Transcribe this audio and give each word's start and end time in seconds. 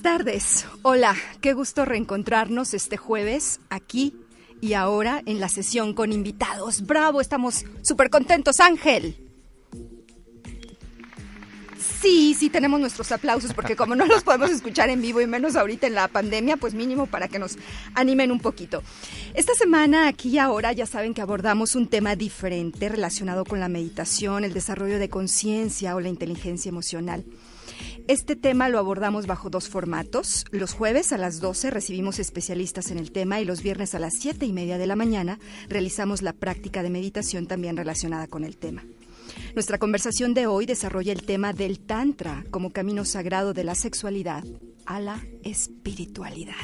Buenas 0.00 0.16
tardes. 0.16 0.66
Hola, 0.82 1.16
qué 1.40 1.54
gusto 1.54 1.84
reencontrarnos 1.84 2.72
este 2.72 2.96
jueves 2.96 3.58
aquí 3.68 4.14
y 4.60 4.74
ahora 4.74 5.22
en 5.26 5.40
la 5.40 5.48
sesión 5.48 5.92
con 5.92 6.12
invitados. 6.12 6.86
Bravo, 6.86 7.20
estamos 7.20 7.64
súper 7.82 8.08
contentos, 8.08 8.60
Ángel. 8.60 9.16
Sí, 12.00 12.36
sí 12.38 12.48
tenemos 12.48 12.78
nuestros 12.78 13.10
aplausos 13.10 13.52
porque 13.54 13.74
como 13.74 13.96
no 13.96 14.06
los 14.06 14.22
podemos 14.22 14.52
escuchar 14.52 14.88
en 14.88 15.02
vivo 15.02 15.20
y 15.20 15.26
menos 15.26 15.56
ahorita 15.56 15.88
en 15.88 15.94
la 15.94 16.06
pandemia, 16.06 16.56
pues 16.58 16.74
mínimo 16.74 17.06
para 17.06 17.26
que 17.26 17.40
nos 17.40 17.58
animen 17.94 18.30
un 18.30 18.38
poquito. 18.38 18.84
Esta 19.34 19.54
semana 19.54 20.06
aquí 20.06 20.28
y 20.28 20.38
ahora 20.38 20.72
ya 20.72 20.86
saben 20.86 21.12
que 21.12 21.22
abordamos 21.22 21.74
un 21.74 21.88
tema 21.88 22.14
diferente 22.14 22.88
relacionado 22.88 23.44
con 23.44 23.58
la 23.58 23.68
meditación, 23.68 24.44
el 24.44 24.54
desarrollo 24.54 25.00
de 25.00 25.08
conciencia 25.08 25.96
o 25.96 26.00
la 26.00 26.08
inteligencia 26.08 26.68
emocional. 26.68 27.24
Este 28.08 28.36
tema 28.36 28.70
lo 28.70 28.78
abordamos 28.78 29.26
bajo 29.26 29.50
dos 29.50 29.68
formatos. 29.68 30.46
Los 30.50 30.72
jueves 30.72 31.12
a 31.12 31.18
las 31.18 31.40
12 31.40 31.68
recibimos 31.68 32.18
especialistas 32.18 32.90
en 32.90 32.96
el 32.96 33.12
tema 33.12 33.38
y 33.38 33.44
los 33.44 33.62
viernes 33.62 33.94
a 33.94 33.98
las 33.98 34.14
7 34.14 34.46
y 34.46 34.52
media 34.54 34.78
de 34.78 34.86
la 34.86 34.96
mañana 34.96 35.38
realizamos 35.68 36.22
la 36.22 36.32
práctica 36.32 36.82
de 36.82 36.88
meditación 36.88 37.46
también 37.46 37.76
relacionada 37.76 38.26
con 38.26 38.44
el 38.44 38.56
tema. 38.56 38.82
Nuestra 39.54 39.76
conversación 39.76 40.32
de 40.32 40.46
hoy 40.46 40.64
desarrolla 40.64 41.12
el 41.12 41.24
tema 41.24 41.52
del 41.52 41.80
Tantra 41.80 42.46
como 42.50 42.72
camino 42.72 43.04
sagrado 43.04 43.52
de 43.52 43.64
la 43.64 43.74
sexualidad 43.74 44.42
a 44.86 45.00
la 45.00 45.22
espiritualidad. 45.44 46.54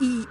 Y, 0.00 0.26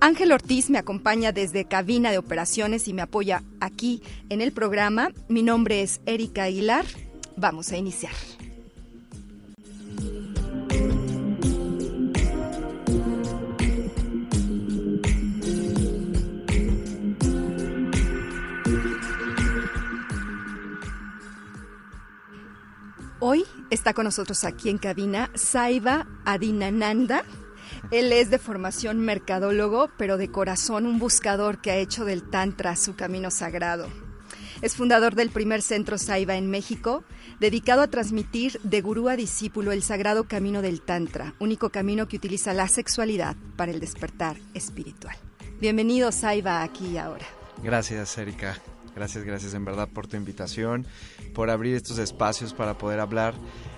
Ángel 0.00 0.32
Ortiz 0.32 0.70
me 0.70 0.78
acompaña 0.78 1.32
desde 1.32 1.66
cabina 1.66 2.10
de 2.10 2.16
operaciones 2.18 2.88
y 2.88 2.94
me 2.94 3.02
apoya 3.02 3.44
aquí 3.60 4.02
en 4.28 4.40
el 4.40 4.52
programa. 4.52 5.10
Mi 5.28 5.42
nombre 5.42 5.82
es 5.82 6.00
Erika 6.06 6.44
Aguilar. 6.44 6.84
Vamos 7.36 7.72
a 7.72 7.76
iniciar. 7.76 8.12
Hoy 23.20 23.44
está 23.70 23.94
con 23.94 24.04
nosotros 24.04 24.44
aquí 24.44 24.70
en 24.70 24.78
cabina 24.78 25.28
Saiva 25.34 26.06
Adinananda. 26.24 27.24
Él 27.90 28.12
es 28.12 28.30
de 28.30 28.38
formación 28.38 29.00
mercadólogo, 29.00 29.90
pero 29.98 30.18
de 30.18 30.30
corazón 30.30 30.86
un 30.86 31.00
buscador 31.00 31.60
que 31.60 31.72
ha 31.72 31.76
hecho 31.76 32.04
del 32.04 32.22
Tantra 32.30 32.76
su 32.76 32.94
camino 32.94 33.32
sagrado. 33.32 33.88
Es 34.62 34.76
fundador 34.76 35.16
del 35.16 35.30
primer 35.30 35.62
centro 35.62 35.98
Saiva 35.98 36.36
en 36.36 36.48
México, 36.48 37.02
dedicado 37.40 37.82
a 37.82 37.88
transmitir 37.88 38.60
de 38.62 38.80
gurú 38.82 39.08
a 39.08 39.16
discípulo 39.16 39.72
el 39.72 39.82
sagrado 39.82 40.28
camino 40.28 40.62
del 40.62 40.80
Tantra, 40.80 41.34
único 41.40 41.70
camino 41.70 42.06
que 42.06 42.16
utiliza 42.16 42.54
la 42.54 42.68
sexualidad 42.68 43.34
para 43.56 43.72
el 43.72 43.80
despertar 43.80 44.36
espiritual. 44.54 45.16
Bienvenido 45.60 46.12
Saiva 46.12 46.62
aquí 46.62 46.86
y 46.86 46.98
ahora. 46.98 47.26
Gracias, 47.64 48.16
Erika. 48.16 48.56
Gracias, 48.98 49.22
gracias 49.22 49.54
en 49.54 49.64
verdad 49.64 49.88
por 49.88 50.08
tu 50.08 50.16
invitación, 50.16 50.84
por 51.32 51.50
abrir 51.50 51.76
estos 51.76 51.98
espacios 51.98 52.52
para 52.52 52.78
poder 52.78 52.98
hablar 52.98 53.32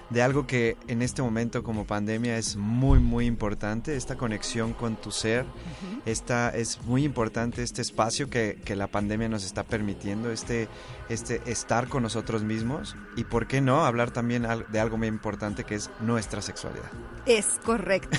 de 0.09 0.23
algo 0.23 0.47
que 0.47 0.79
en 0.89 1.03
este 1.03 1.21
momento 1.21 1.63
como 1.63 1.85
pandemia 1.85 2.39
es 2.39 2.57
muy 2.57 3.01
muy 3.01 3.27
importante, 3.27 3.97
esta 3.97 4.17
conexión 4.17 4.73
con 4.73 4.97
tu 4.97 5.11
ser, 5.11 5.45
esta, 6.07 6.49
es 6.49 6.81
muy 6.85 7.05
importante 7.05 7.63
este 7.63 7.83
espacio 7.83 8.31
que, 8.31 8.59
que, 8.65 8.75
la 8.77 8.87
pandemia 8.87 9.29
nos 9.29 9.45
está 9.45 9.63
permitiendo, 9.63 10.31
este, 10.31 10.69
este 11.11 11.43
estar 11.45 11.89
con 11.89 12.03
nosotros 12.03 12.43
mismos 12.43 12.97
y 13.15 13.25
por 13.25 13.47
qué 13.47 13.61
no 13.61 13.85
hablar 13.85 14.13
también 14.13 14.47
de 14.73 14.81
algo 14.81 14.97
muy 14.97 15.09
importante 15.09 15.65
que 15.65 15.75
es 15.75 15.91
nuestra 16.01 16.41
sexualidad. 16.41 16.91
Es 17.27 17.47
correcto. 17.63 18.17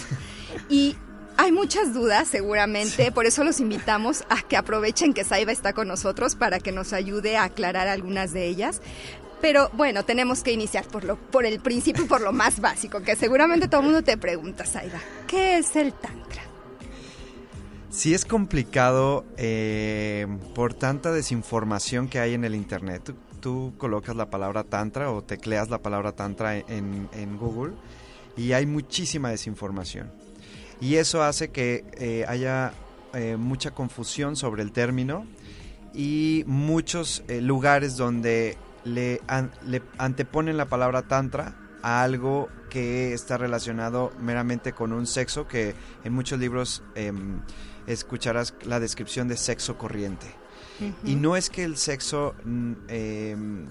y 0.70 0.96
hay 1.42 1.52
muchas 1.52 1.92
dudas 1.92 2.28
seguramente, 2.28 3.12
por 3.12 3.26
eso 3.26 3.44
los 3.44 3.60
invitamos 3.60 4.24
a 4.30 4.44
que 4.44 4.58
aprovechen 4.58 5.12
que 5.12 5.24
Saiba 5.24 5.52
está 5.52 5.74
con 5.74 5.88
nosotros 5.88 6.36
para 6.36 6.60
que 6.60 6.72
nos 6.72 6.94
ayude 6.94 7.36
a 7.36 7.46
aclarar 7.46 7.88
algunas 7.88 8.32
de 8.32 8.46
ellas. 8.46 8.80
Pero 9.42 9.72
bueno, 9.74 10.06
tenemos 10.06 10.44
que 10.44 10.52
iniciar 10.52 10.86
por, 10.86 11.04
lo, 11.04 11.16
por 11.16 11.48
el 11.48 11.60
principio 11.60 12.04
y 12.04 12.08
por 12.08 12.22
lo 12.22 12.32
más 12.32 12.60
básico, 12.60 13.02
que 13.02 13.16
seguramente 13.16 13.68
todo 13.68 13.82
el 13.82 13.88
mundo 13.88 14.04
te 14.04 14.18
pregunta, 14.18 14.68
Saiba, 14.68 15.00
¿qué 15.26 15.58
es 15.58 15.76
el 15.76 15.94
Tantra? 15.94 16.44
Sí 17.90 18.14
es 18.14 18.24
complicado 18.24 19.26
eh, 19.38 20.28
por 20.54 20.76
tanta 20.76 21.12
desinformación 21.12 22.08
que 22.08 22.20
hay 22.20 22.36
en 22.36 22.46
el 22.46 22.54
Internet. 22.54 23.02
Tú, 23.04 23.16
tú, 23.40 23.74
colocas 23.80 24.16
la 24.16 24.30
palabra 24.30 24.64
Tantra 24.64 25.10
o 25.10 25.24
tecleas 25.24 25.72
la 25.72 25.80
palabra 25.80 26.12
Tantra 26.12 26.56
en, 26.56 27.10
en 27.12 27.38
Google 27.38 27.74
y 28.38 28.54
hay 28.54 28.68
muchísima 28.68 29.32
desinformación. 29.32 30.22
Y 30.82 30.96
eso 30.96 31.24
hace 31.24 31.52
que 31.52 31.86
eh, 31.94 32.26
haya 32.28 32.74
eh, 33.14 33.38
mucha 33.38 33.72
confusión 33.72 34.36
sobre 34.36 34.64
el 34.64 34.72
término 34.72 35.28
y 35.94 36.44
muchos 36.48 37.24
eh, 37.28 37.40
lugares 37.40 37.98
donde 37.98 38.58
le, 38.84 39.22
le, 39.68 39.84
anteponen 40.00 40.58
la 40.58 40.66
palabra 40.66 41.04
tantra 41.04 41.56
a 41.84 42.02
algo 42.02 42.50
que 42.72 43.14
está 43.14 43.38
relacionado 43.38 44.12
meramente 44.20 44.74
con 44.74 44.92
un 44.92 45.06
sexo 45.06 45.48
que 45.48 45.76
en 46.04 46.14
muchos 46.14 46.40
libros 46.40 46.84
em, 46.96 47.42
escucharás 47.86 48.56
la 48.64 48.80
descripción 48.80 49.28
de 49.28 49.38
sexo 49.38 49.78
corriente. 49.78 50.28
Y 51.06 51.14
no 51.14 51.38
es 51.38 51.52
que 51.52 51.64
el 51.64 51.78
sexo 51.78 52.34
mm, 52.44 52.74
em, 52.88 53.68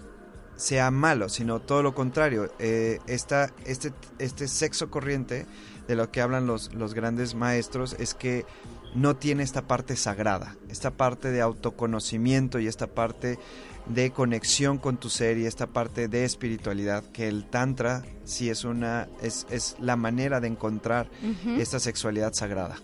sea 0.55 0.93
malo, 0.93 1.29
sino 1.29 1.59
todo 1.59 1.83
lo 1.83 1.93
contrario. 1.93 2.53
esta, 2.61 3.53
este, 3.65 3.93
este 4.21 4.47
sexo 4.47 4.91
corriente 4.91 5.47
de 5.91 5.97
lo 5.97 6.13
que 6.13 6.21
hablan 6.21 6.47
los, 6.47 6.73
los 6.73 6.95
grandes 6.95 7.35
maestros 7.35 7.97
es 7.99 8.15
que 8.15 8.47
no 8.95 9.17
tiene 9.17 9.43
esta 9.43 9.63
parte 9.63 9.97
sagrada, 9.97 10.57
esta 10.69 10.93
parte 10.93 11.33
de 11.33 11.41
autoconocimiento 11.41 12.61
y 12.61 12.69
esta 12.69 12.87
parte 12.87 13.41
de 13.87 14.13
conexión 14.13 14.79
con 14.79 14.99
tu 14.99 15.11
ser 15.11 15.37
y 15.39 15.47
esta 15.47 15.67
parte 15.67 16.07
de 16.07 16.25
espiritualidad 16.25 17.03
que 17.07 17.27
el 17.27 17.45
tantra 17.45 18.05
sí 18.25 18.49
es 18.51 18.63
una 18.65 19.09
es, 19.21 19.49
es 19.51 19.75
la 19.81 19.97
manera 19.97 20.39
de 20.39 20.47
encontrar 20.47 21.11
esta 21.59 21.81
sexualidad 21.81 22.35
sagrada. 22.35 22.77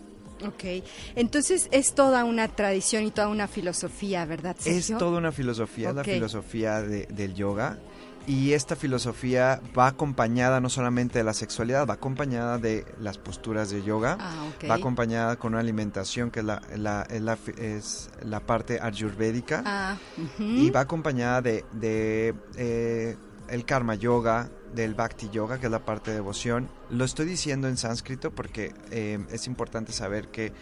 Ok, 0.44 0.84
entonces 1.14 1.68
es 1.70 1.94
toda 1.94 2.24
una 2.24 2.48
tradición 2.48 3.04
y 3.04 3.12
toda 3.12 3.28
una 3.28 3.46
filosofía, 3.46 4.24
¿verdad? 4.26 4.56
Es 4.64 4.88
toda 4.88 5.18
una 5.18 5.30
filosofía, 5.30 5.92
la 5.92 6.02
filosofía 6.02 6.82
de, 6.82 7.06
del 7.06 7.34
yoga 7.34 7.78
Y 8.26 8.54
esta 8.54 8.74
filosofía 8.74 9.60
va 9.78 9.86
acompañada 9.86 10.60
no 10.60 10.68
solamente 10.68 11.18
de 11.20 11.24
la 11.24 11.32
sexualidad, 11.32 11.86
va 11.86 11.94
acompañada 11.94 12.58
de 12.58 12.84
las 13.00 13.18
posturas 13.18 13.70
de 13.70 13.82
yoga, 13.84 14.16
Ah, 14.20 14.46
va 14.68 14.74
acompañada 14.74 15.36
con 15.36 15.52
una 15.52 15.60
alimentación 15.60 16.32
que 16.32 16.40
es 16.40 16.44
la, 16.46 16.60
la- 16.76 17.02
es 17.08 17.20
la, 17.22 17.38
es 17.56 18.10
la 18.22 18.40
parte 18.40 18.80
ayurvédica 18.82 19.62
Ah, 19.64 19.96
y 20.40 20.70
va 20.70 20.80
acompañada 20.80 21.40
de, 21.40 21.64
de, 21.72 22.34
eh, 22.56 23.16
el 23.48 23.64
karma 23.64 23.94
yoga, 23.94 24.48
del 24.74 24.94
bhakti 24.94 25.30
yoga, 25.30 25.58
que 25.60 25.66
es 25.66 25.72
la 25.72 25.84
parte 25.84 26.10
de 26.10 26.16
devoción. 26.16 26.68
Lo 26.90 27.04
estoy 27.04 27.26
diciendo 27.26 27.68
en 27.68 27.76
sánscrito 27.76 28.32
porque 28.32 28.74
eh, 28.90 29.24
es 29.30 29.46
importante 29.46 29.92
saber 29.92 30.28
que, 30.28 30.52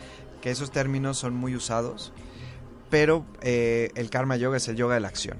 que 0.42 0.50
esos 0.50 0.70
términos 0.70 1.16
son 1.16 1.34
muy 1.34 1.56
usados, 1.56 2.12
pero 2.90 3.24
eh, 3.40 3.90
el 3.94 4.10
karma 4.10 4.36
yoga 4.36 4.58
es 4.58 4.68
el 4.68 4.76
yoga 4.76 4.94
de 4.96 5.00
la 5.00 5.08
acción. 5.08 5.38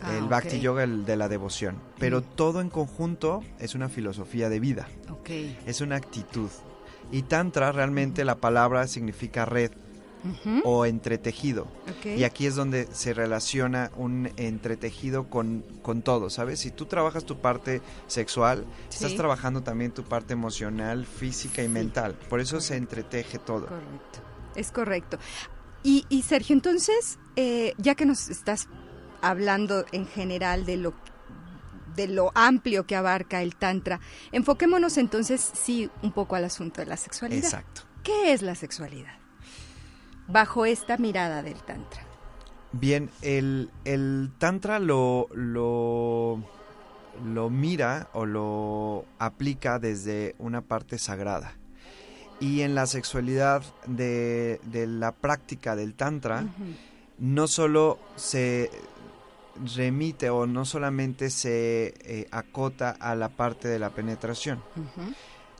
Ah, 0.00 0.16
el 0.16 0.24
bhakti 0.28 0.60
yoga 0.60 0.84
el 0.84 1.04
de 1.06 1.16
la 1.16 1.28
devoción, 1.28 1.76
pero 1.98 2.20
Mm. 2.20 2.24
todo 2.36 2.60
en 2.60 2.68
conjunto 2.70 3.42
es 3.58 3.74
una 3.74 3.88
filosofía 3.88 4.48
de 4.48 4.60
vida, 4.60 4.88
Ok. 5.10 5.30
es 5.66 5.80
una 5.80 5.96
actitud. 5.96 6.50
Y 7.12 7.22
tantra 7.22 7.72
realmente 7.72 8.24
la 8.24 8.34
palabra 8.36 8.86
significa 8.88 9.44
red 9.46 9.70
o 10.64 10.84
entretejido. 10.86 11.68
Ok. 11.98 12.06
Y 12.18 12.24
aquí 12.24 12.46
es 12.46 12.56
donde 12.56 12.88
se 12.92 13.14
relaciona 13.14 13.92
un 13.96 14.28
entretejido 14.36 15.30
con, 15.30 15.62
con 15.82 16.02
todo, 16.02 16.30
¿sabes? 16.30 16.58
Si 16.58 16.72
tú 16.72 16.86
trabajas 16.86 17.24
tu 17.24 17.36
parte 17.38 17.80
sexual, 18.08 18.64
estás 18.90 19.14
trabajando 19.14 19.62
también 19.62 19.92
tu 19.92 20.02
parte 20.02 20.32
emocional, 20.32 21.06
física 21.06 21.62
y 21.62 21.66
Sí. 21.66 21.72
mental. 21.72 22.16
Por 22.28 22.40
eso 22.40 22.60
se 22.60 22.76
entreteje 22.76 23.38
todo. 23.38 23.66
Correcto, 23.66 24.18
es 24.56 24.72
correcto. 24.72 25.18
Y, 25.84 26.04
y 26.08 26.22
Sergio, 26.22 26.54
entonces, 26.54 27.20
eh, 27.36 27.74
ya 27.78 27.94
que 27.94 28.04
nos 28.04 28.28
estás 28.28 28.66
hablando 29.22 29.84
en 29.92 30.06
general 30.06 30.66
de 30.66 30.76
lo 30.76 30.94
de 31.94 32.08
lo 32.08 32.30
amplio 32.34 32.86
que 32.86 32.94
abarca 32.94 33.42
el 33.42 33.56
tantra, 33.56 34.00
enfoquémonos 34.30 34.98
entonces 34.98 35.40
sí 35.40 35.90
un 36.02 36.12
poco 36.12 36.36
al 36.36 36.44
asunto 36.44 36.82
de 36.82 36.86
la 36.86 36.98
sexualidad. 36.98 37.44
Exacto. 37.44 37.82
¿Qué 38.02 38.32
es 38.32 38.42
la 38.42 38.54
sexualidad? 38.54 39.14
Bajo 40.28 40.66
esta 40.66 40.98
mirada 40.98 41.42
del 41.42 41.56
tantra. 41.62 42.02
Bien, 42.72 43.10
el, 43.22 43.70
el 43.84 44.30
tantra 44.38 44.78
lo, 44.78 45.28
lo, 45.32 46.42
lo 47.24 47.48
mira 47.48 48.10
o 48.12 48.26
lo 48.26 49.06
aplica 49.18 49.78
desde 49.78 50.34
una 50.38 50.60
parte 50.60 50.98
sagrada. 50.98 51.54
Y 52.38 52.60
en 52.60 52.74
la 52.74 52.86
sexualidad 52.86 53.62
de, 53.86 54.60
de 54.64 54.86
la 54.86 55.12
práctica 55.12 55.74
del 55.74 55.94
tantra, 55.94 56.44
no 57.18 57.48
solo 57.48 57.98
se 58.16 58.70
remite 59.76 60.30
o 60.30 60.46
no 60.46 60.64
solamente 60.64 61.30
se 61.30 61.94
eh, 62.00 62.28
acota 62.30 62.90
a 62.90 63.14
la 63.14 63.30
parte 63.30 63.68
de 63.68 63.78
la 63.78 63.90
penetración. 63.90 64.62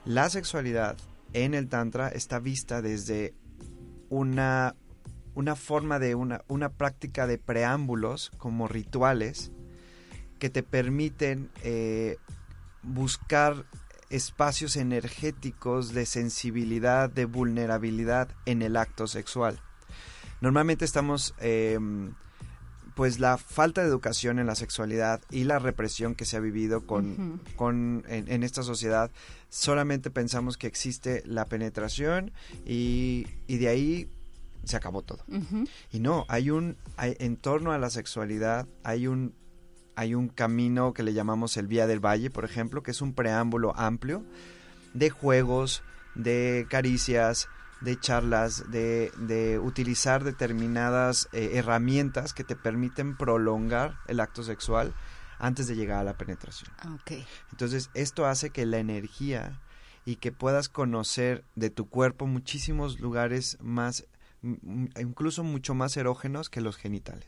La 0.05 0.29
sexualidad 0.29 0.97
en 1.33 1.53
el 1.53 1.67
tantra 1.69 2.09
está 2.09 2.39
vista 2.39 2.81
desde 2.81 3.33
una, 4.09 4.75
una 5.35 5.55
forma 5.55 5.99
de 5.99 6.15
una, 6.15 6.41
una 6.47 6.69
práctica 6.69 7.27
de 7.27 7.37
preámbulos 7.37 8.31
como 8.37 8.67
rituales 8.67 9.51
que 10.39 10.49
te 10.49 10.63
permiten 10.63 11.49
eh, 11.63 12.17
buscar 12.83 13.65
espacios 14.09 14.77
energéticos 14.77 15.93
de 15.93 16.05
sensibilidad, 16.05 17.09
de 17.09 17.25
vulnerabilidad 17.25 18.29
en 18.45 18.61
el 18.61 18.77
acto 18.77 19.07
sexual. 19.07 19.59
Normalmente 20.39 20.85
estamos, 20.85 21.33
eh, 21.39 21.79
pues 22.97 23.19
la 23.19 23.37
falta 23.37 23.81
de 23.81 23.87
educación 23.87 24.39
en 24.39 24.47
la 24.47 24.55
sexualidad 24.55 25.21
y 25.29 25.45
la 25.45 25.59
represión 25.59 26.15
que 26.15 26.25
se 26.25 26.35
ha 26.35 26.39
vivido 26.41 26.85
con, 26.85 27.39
con 27.55 28.03
en, 28.09 28.29
en 28.29 28.43
esta 28.43 28.63
sociedad, 28.63 29.11
solamente 29.49 30.09
pensamos 30.09 30.57
que 30.57 30.67
existe 30.67 31.21
la 31.25 31.45
penetración 31.45 32.31
y, 32.65 33.27
y 33.47 33.57
de 33.57 33.67
ahí 33.69 34.09
se 34.65 34.75
acabó 34.75 35.03
todo. 35.03 35.23
Y 35.93 35.99
no, 35.99 36.25
hay 36.27 36.49
un, 36.49 36.75
hay- 36.97 37.15
en 37.19 37.37
torno 37.37 37.71
a 37.71 37.77
la 37.77 37.89
sexualidad, 37.89 38.67
hay 38.83 39.07
un, 39.07 39.33
hay 39.95 40.13
un 40.15 40.27
camino 40.27 40.93
que 40.93 41.03
le 41.03 41.13
llamamos 41.13 41.55
el 41.55 41.67
Vía 41.67 41.87
del 41.87 42.03
Valle, 42.03 42.29
por 42.31 42.43
ejemplo, 42.45 42.81
que 42.83 42.91
es 42.91 43.01
un 43.01 43.13
preámbulo 43.13 43.73
amplio 43.77 44.25
de 44.93 45.09
juegos, 45.11 45.83
de 46.15 46.65
caricias, 46.69 47.47
de 47.81 47.99
charlas, 47.99 48.69
de, 48.71 49.11
de 49.17 49.59
utilizar 49.59 50.23
determinadas 50.23 51.29
eh, 51.31 51.51
herramientas 51.53 52.33
que 52.33 52.43
te 52.43 52.55
permiten 52.55 53.15
prolongar 53.17 53.97
el 54.07 54.19
acto 54.19 54.43
sexual 54.43 54.93
antes 55.39 55.67
de 55.67 55.75
llegar 55.75 55.99
a 55.99 56.03
la 56.03 56.17
penetración. 56.17 56.71
Ah. 56.79 56.97
Entonces, 57.51 57.89
esto 57.93 58.25
hace 58.25 58.49
que 58.49 58.65
la 58.65 58.79
energía 58.79 59.61
y 60.05 60.15
que 60.15 60.31
puedas 60.31 60.69
conocer 60.69 61.43
de 61.55 61.69
tu 61.69 61.87
cuerpo 61.89 62.25
muchísimos 62.25 62.99
lugares 62.99 63.57
más, 63.61 64.07
incluso 64.41 65.43
mucho 65.43 65.73
más 65.75 65.95
erógenos 65.97 66.49
que 66.49 66.61
los 66.61 66.77
genitales. 66.77 67.27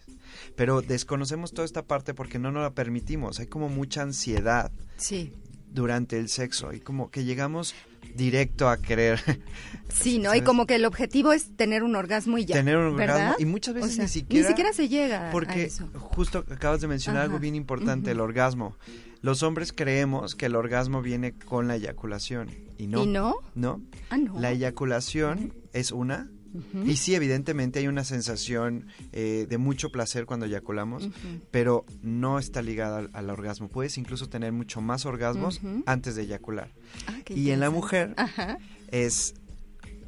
Pero 0.55 0.81
desconocemos 0.81 1.51
toda 1.53 1.65
esta 1.65 1.83
parte 1.83 2.13
porque 2.13 2.39
no 2.39 2.51
nos 2.51 2.63
la 2.63 2.73
permitimos. 2.73 3.39
Hay 3.39 3.47
como 3.47 3.69
mucha 3.69 4.01
ansiedad 4.01 4.71
Sí. 4.97 5.33
durante 5.71 6.17
el 6.17 6.29
sexo 6.29 6.73
y 6.73 6.79
como 6.79 7.11
que 7.11 7.23
llegamos 7.25 7.75
directo 8.15 8.69
a 8.69 8.77
querer 8.77 9.19
Sí, 9.89 10.19
¿no? 10.19 10.35
Y 10.35 10.41
como 10.41 10.67
que 10.67 10.75
el 10.75 10.85
objetivo 10.85 11.33
es 11.33 11.55
tener 11.55 11.81
un 11.83 11.95
orgasmo 11.95 12.37
y 12.37 12.45
ya. 12.45 12.55
tener 12.55 12.77
un 12.77 12.95
¿verdad? 12.95 13.15
orgasmo 13.15 13.35
y 13.39 13.45
muchas 13.45 13.71
O 13.71 13.75
veces 13.75 13.95
sea, 13.95 14.03
ni 14.03 14.09
siquiera 14.09 14.43
Ni 14.43 14.47
siquiera 14.49 14.73
se 14.73 14.87
llega 14.87 15.29
a 15.29 15.31
porque 15.31 15.63
eso. 15.63 15.87
justo 15.95 16.45
acabas 16.51 16.81
de 16.81 16.87
mencionar 16.87 17.23
algo 17.23 17.39
bien 17.39 17.55
importante, 17.55 18.11
el 18.11 18.19
orgasmo. 18.19 18.75
Los 19.21 19.41
hombres 19.43 19.73
creemos 19.73 20.35
que 20.35 20.45
el 20.45 20.55
orgasmo 20.55 21.01
viene 21.01 21.33
con 21.33 21.67
la 21.67 21.75
eyaculación 21.75 22.49
y 22.77 22.87
no. 22.87 23.03
¿Y 23.03 23.07
no? 23.07 23.35
No. 23.55 23.81
Ah, 24.11 24.17
no. 24.17 24.39
La 24.39 24.51
eyaculación 24.51 25.53
es 25.73 25.91
una. 25.91 26.29
Y 26.85 26.95
sí, 26.97 27.15
evidentemente 27.15 27.79
hay 27.79 27.87
una 27.87 28.03
sensación 28.03 28.87
eh, 29.11 29.45
de 29.49 29.57
mucho 29.57 29.91
placer 29.91 30.25
cuando 30.25 30.45
eyaculamos, 30.45 31.09
pero 31.51 31.85
no 32.01 32.39
está 32.39 32.61
ligada 32.61 32.99
al, 32.99 33.09
al 33.13 33.29
orgasmo. 33.29 33.67
Puedes 33.69 33.97
incluso 33.97 34.29
tener 34.29 34.51
mucho 34.51 34.81
más 34.81 35.05
orgasmos 35.05 35.61
antes 35.85 36.15
de 36.15 36.23
eyacular. 36.23 36.73
Ah, 37.07 37.19
Y 37.29 37.51
en 37.51 37.59
la 37.59 37.69
mujer 37.69 38.13
Ajá. 38.17 38.57
es... 38.89 39.35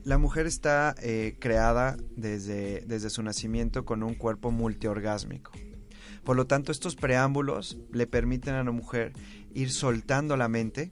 La 0.03 0.17
mujer 0.17 0.47
está 0.47 0.95
eh, 1.03 1.35
creada 1.39 1.95
desde, 2.15 2.81
desde 2.87 3.11
su 3.11 3.21
nacimiento 3.21 3.85
con 3.85 4.01
un 4.01 4.15
cuerpo 4.15 4.49
multiorgásmico. 4.49 5.51
Por 6.23 6.35
lo 6.35 6.47
tanto, 6.47 6.71
estos 6.71 6.95
preámbulos 6.95 7.77
le 7.93 8.07
permiten 8.07 8.55
a 8.55 8.63
la 8.63 8.71
mujer 8.71 9.13
ir 9.53 9.69
soltando 9.69 10.37
la 10.37 10.47
mente 10.47 10.91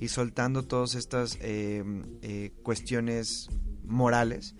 y 0.00 0.08
soltando 0.08 0.62
todas 0.62 0.94
estas 0.94 1.36
eh, 1.42 2.50
cuestiones 2.62 3.50
morales 3.86 4.54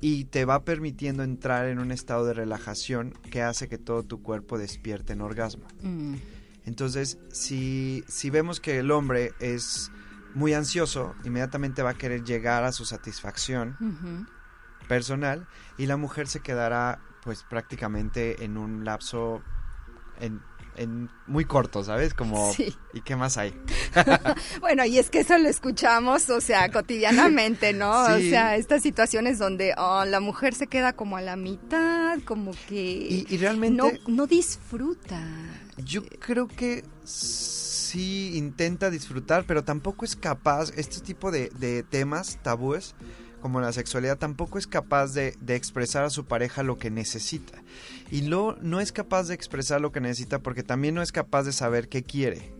y 0.00 0.24
te 0.24 0.44
va 0.44 0.64
permitiendo 0.64 1.22
entrar 1.22 1.66
en 1.66 1.78
un 1.78 1.92
estado 1.92 2.24
de 2.26 2.34
relajación 2.34 3.12
que 3.30 3.42
hace 3.42 3.68
que 3.68 3.78
todo 3.78 4.02
tu 4.02 4.22
cuerpo 4.22 4.58
despierte 4.58 5.12
en 5.12 5.20
orgasmo. 5.20 5.66
Mm. 5.82 6.14
Entonces, 6.64 7.18
si, 7.30 8.04
si 8.08 8.30
vemos 8.30 8.60
que 8.60 8.78
el 8.78 8.90
hombre 8.90 9.32
es 9.38 9.90
muy 10.34 10.52
ansioso, 10.52 11.14
inmediatamente 11.24 11.82
va 11.82 11.90
a 11.90 11.94
querer 11.94 12.24
llegar 12.24 12.64
a 12.64 12.72
su 12.72 12.84
satisfacción 12.84 13.76
personal 14.88 15.46
y 15.78 15.86
la 15.86 15.96
mujer 15.96 16.26
se 16.26 16.40
quedará 16.40 17.00
pues 17.22 17.44
prácticamente 17.44 18.44
en 18.44 18.56
un 18.56 18.84
lapso 18.84 19.42
en, 20.20 20.40
en 20.76 21.10
muy 21.26 21.44
corto, 21.44 21.82
¿sabes? 21.84 22.14
Como 22.14 22.52
Sí. 22.52 22.74
¿y 22.94 23.00
qué 23.00 23.16
más 23.16 23.36
hay? 23.38 23.54
Bueno, 24.60 24.84
y 24.84 24.98
es 24.98 25.10
que 25.10 25.20
eso 25.20 25.38
lo 25.38 25.48
escuchamos, 25.48 26.28
o 26.30 26.40
sea, 26.40 26.70
cotidianamente, 26.72 27.72
¿no? 27.72 28.06
Sí. 28.06 28.12
O 28.26 28.30
sea, 28.30 28.56
estas 28.56 28.82
situaciones 28.82 29.38
donde 29.38 29.74
oh, 29.76 30.04
la 30.04 30.20
mujer 30.20 30.54
se 30.54 30.66
queda 30.66 30.92
como 30.94 31.16
a 31.16 31.22
la 31.22 31.36
mitad, 31.36 32.18
como 32.24 32.52
que 32.68 32.74
Y, 32.76 33.26
y 33.28 33.36
realmente 33.38 33.76
no, 33.76 33.90
no 34.06 34.26
disfruta. 34.26 35.20
Yo 35.78 36.02
creo 36.20 36.48
que 36.48 36.84
sí 37.04 38.32
intenta 38.34 38.90
disfrutar, 38.90 39.44
pero 39.46 39.64
tampoco 39.64 40.04
es 40.04 40.16
capaz, 40.16 40.70
este 40.76 41.00
tipo 41.00 41.30
de, 41.30 41.50
de 41.58 41.82
temas 41.82 42.38
tabúes, 42.42 42.94
como 43.46 43.60
la 43.60 43.72
sexualidad, 43.72 44.18
tampoco 44.18 44.58
es 44.58 44.66
capaz 44.66 45.14
de, 45.14 45.36
de 45.40 45.54
expresar 45.54 46.02
a 46.02 46.10
su 46.10 46.24
pareja 46.24 46.64
lo 46.64 46.78
que 46.78 46.90
necesita. 46.90 47.62
Y 48.10 48.22
lo, 48.22 48.56
no 48.60 48.80
es 48.80 48.90
capaz 48.90 49.28
de 49.28 49.34
expresar 49.34 49.80
lo 49.80 49.92
que 49.92 50.00
necesita 50.00 50.40
porque 50.40 50.64
también 50.64 50.96
no 50.96 51.00
es 51.00 51.12
capaz 51.12 51.44
de 51.44 51.52
saber 51.52 51.88
qué 51.88 52.02
quiere. 52.02 52.52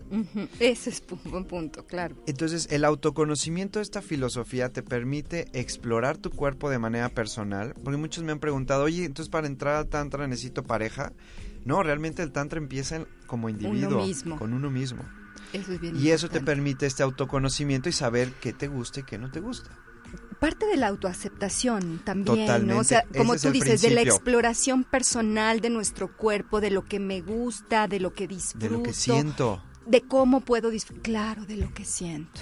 Ese 0.61 0.89
es 0.91 1.03
un 1.11 1.29
buen 1.29 1.43
punto, 1.43 1.85
claro. 1.85 2.15
Entonces, 2.25 2.69
el 2.71 2.85
autoconocimiento 2.85 3.79
de 3.79 3.83
esta 3.83 4.01
filosofía 4.01 4.69
te 4.69 4.81
permite 4.81 5.49
explorar 5.51 6.17
tu 6.17 6.29
cuerpo 6.29 6.69
de 6.69 6.79
manera 6.79 7.09
personal, 7.09 7.73
porque 7.83 7.97
muchos 7.97 8.23
me 8.23 8.31
han 8.31 8.39
preguntado, 8.39 8.85
oye, 8.85 9.03
entonces 9.03 9.29
para 9.29 9.47
entrar 9.47 9.75
al 9.75 9.87
tantra 9.87 10.25
necesito 10.25 10.63
pareja. 10.63 11.11
No, 11.65 11.83
realmente 11.83 12.23
el 12.23 12.31
tantra 12.31 12.59
empieza 12.59 13.05
como 13.25 13.49
individuo, 13.49 14.05
mismo. 14.05 14.39
con 14.39 14.53
uno 14.53 14.71
mismo. 14.71 15.03
Eso 15.51 15.73
es 15.73 15.81
bien 15.81 15.97
Y 15.97 16.11
eso 16.11 16.29
te 16.29 16.39
permite 16.39 16.85
este 16.85 17.03
autoconocimiento 17.03 17.89
y 17.89 17.91
saber 17.91 18.31
qué 18.39 18.53
te 18.53 18.69
gusta 18.69 19.01
y 19.01 19.03
qué 19.03 19.17
no 19.17 19.29
te 19.31 19.41
gusta. 19.41 19.69
Parte 20.39 20.65
de 20.65 20.77
la 20.77 20.87
autoaceptación 20.87 22.01
también, 22.03 22.67
¿no? 22.67 22.79
O 22.79 22.83
sea, 22.83 23.05
como 23.15 23.35
tú 23.35 23.51
dices, 23.51 23.81
de 23.81 23.89
la 23.91 24.01
exploración 24.01 24.83
personal 24.83 25.61
de 25.61 25.69
nuestro 25.69 26.15
cuerpo, 26.15 26.61
de 26.61 26.71
lo 26.71 26.85
que 26.85 26.99
me 26.99 27.21
gusta, 27.21 27.87
de 27.87 27.99
lo 27.99 28.13
que 28.13 28.27
disfruto. 28.27 28.65
De 28.65 28.71
lo 28.71 28.83
que 28.83 28.93
siento. 28.93 29.61
De 29.85 30.01
cómo 30.01 30.41
puedo 30.41 30.69
disfrutar, 30.69 31.03
claro, 31.03 31.45
de 31.45 31.57
lo 31.57 31.73
que 31.73 31.85
siento. 31.85 32.41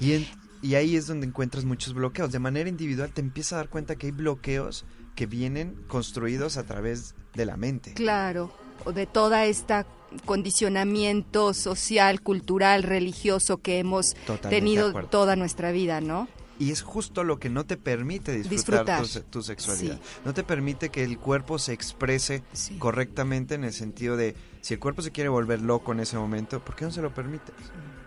Y, 0.00 0.26
y 0.60 0.74
ahí 0.74 0.96
es 0.96 1.06
donde 1.06 1.26
encuentras 1.26 1.64
muchos 1.64 1.94
bloqueos. 1.94 2.32
De 2.32 2.38
manera 2.38 2.68
individual 2.68 3.10
te 3.12 3.20
empiezas 3.20 3.54
a 3.54 3.56
dar 3.56 3.68
cuenta 3.68 3.96
que 3.96 4.06
hay 4.06 4.12
bloqueos 4.12 4.84
que 5.14 5.26
vienen 5.26 5.76
construidos 5.88 6.56
a 6.56 6.64
través 6.64 7.14
de 7.34 7.46
la 7.46 7.56
mente. 7.56 7.94
Claro, 7.94 8.52
o 8.84 8.92
de 8.92 9.06
toda 9.06 9.46
esta 9.46 9.86
condicionamiento 10.24 11.54
social, 11.54 12.20
cultural, 12.20 12.82
religioso 12.82 13.58
que 13.58 13.78
hemos 13.78 14.14
tenido 14.48 14.92
toda 15.06 15.36
nuestra 15.36 15.72
vida, 15.72 16.00
¿no? 16.00 16.28
Y 16.58 16.70
es 16.70 16.82
justo 16.82 17.24
lo 17.24 17.38
que 17.38 17.48
no 17.48 17.64
te 17.64 17.76
permite 17.76 18.32
disfrutar, 18.42 19.04
Tu, 19.30 19.42
sexualidad. 19.42 19.98
No 20.24 20.34
te 20.34 20.44
permite 20.44 20.90
que 20.90 21.02
el 21.02 21.18
cuerpo 21.18 21.58
se 21.58 21.72
exprese 21.72 22.42
correctamente 22.78 23.54
en 23.54 23.64
el 23.64 23.72
sentido 23.72 24.16
de, 24.16 24.36
si 24.60 24.74
el 24.74 24.80
cuerpo 24.80 25.02
se 25.02 25.10
quiere 25.10 25.28
volver 25.28 25.60
loco 25.60 25.92
en 25.92 26.00
ese 26.00 26.16
momento, 26.16 26.60
¿por 26.60 26.76
qué 26.76 26.84
no 26.84 26.90
se 26.90 27.02
lo 27.02 27.12
permites? 27.12 27.54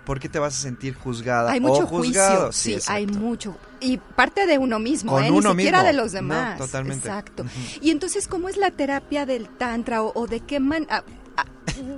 ¿Por 0.06 0.20
qué 0.20 0.30
te 0.30 0.38
vas 0.38 0.56
a 0.56 0.62
sentir 0.62 0.94
juzgada 0.94 1.52
hay 1.52 1.60
mucho 1.60 1.88
juicio, 1.88 2.52
sí, 2.52 2.78
hay 2.88 3.08
mucho. 3.08 3.58
Y 3.80 3.98
parte 3.98 4.46
de 4.46 4.60
uno 4.60 4.78
mismo, 4.78 5.20
¿eh? 5.20 5.30
ni 5.30 5.42
siquiera 5.42 5.84
de 5.84 5.94
los 5.94 6.12
demás. 6.12 6.58
totalmente. 6.60 7.08
Exacto. 7.08 7.46
Y 7.82 7.90
entonces, 7.90 8.28
¿cómo 8.28 8.48
es 8.48 8.58
la 8.58 8.72
terapia 8.72 9.26
del 9.26 9.50
tantra 9.50 10.04
o, 10.04 10.28
de 10.28 10.42
qué 10.42 10.60
manera? 10.60 11.04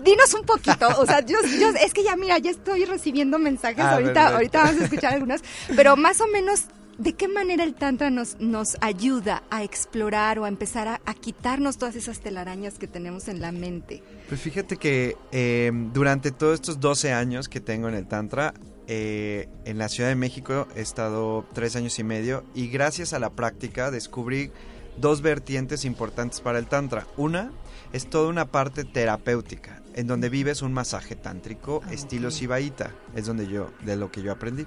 Dinos 0.03 0.33
un 0.33 0.45
poquito, 0.45 0.87
o 0.99 1.05
sea, 1.05 1.25
yo, 1.25 1.37
es 1.81 1.93
que 1.93 2.03
ya 2.03 2.15
mira, 2.15 2.37
ya 2.37 2.51
estoy 2.51 2.85
recibiendo 2.85 3.39
mensajes, 3.39 3.83
ahorita, 3.83 4.35
ahorita 4.35 4.63
vamos 4.63 4.81
a 4.81 4.83
escuchar 4.85 5.13
algunos, 5.13 5.41
pero 5.75 5.95
más 5.95 6.21
o 6.21 6.27
menos, 6.27 6.65
¿de 6.97 7.13
qué 7.13 7.27
manera 7.27 7.63
el 7.63 7.75
Tantra 7.75 8.09
nos, 8.09 8.39
nos 8.39 8.77
ayuda 8.81 9.43
a 9.49 9.63
explorar 9.63 10.39
o 10.39 10.45
a 10.45 10.47
empezar 10.47 10.87
a, 10.87 11.13
quitarnos 11.13 11.77
todas 11.77 11.95
esas 11.95 12.19
telarañas 12.19 12.77
que 12.77 12.87
tenemos 12.87 13.27
en 13.27 13.41
la 13.41 13.51
mente? 13.51 14.03
Pues 14.29 14.41
fíjate 14.41 14.77
que 14.77 15.17
eh, 15.31 15.71
durante 15.93 16.31
todos 16.31 16.55
estos 16.55 16.79
12 16.79 17.13
años 17.13 17.49
que 17.49 17.59
tengo 17.59 17.89
en 17.89 17.95
el 17.95 18.07
Tantra, 18.07 18.53
eh, 18.89 19.49
en 19.65 19.77
la 19.77 19.89
Ciudad 19.89 20.09
de 20.09 20.15
México 20.15 20.65
he 20.75 20.81
estado 20.81 21.45
tres 21.53 21.75
años 21.75 21.99
y 21.99 22.05
medio 22.05 22.45
y 22.55 22.69
gracias 22.69 23.11
a 23.11 23.19
la 23.19 23.31
práctica 23.31 23.91
descubrí 23.91 24.49
dos 24.97 25.21
vertientes 25.21 25.83
importantes 25.85 26.39
para 26.41 26.57
el 26.59 26.67
Tantra. 26.67 27.05
Una 27.17 27.51
es 27.93 28.09
toda 28.09 28.29
una 28.29 28.45
parte 28.51 28.83
terapéutica, 28.83 29.81
en 29.93 30.07
donde 30.07 30.29
vives 30.29 30.61
un 30.61 30.73
masaje 30.73 31.15
tántrico 31.15 31.81
ah, 31.85 31.93
estilo 31.93 32.31
Sibaíta, 32.31 32.91
es 33.15 33.25
donde 33.25 33.47
yo, 33.47 33.71
de 33.83 33.95
lo 33.95 34.11
que 34.11 34.21
yo 34.21 34.31
aprendí. 34.31 34.65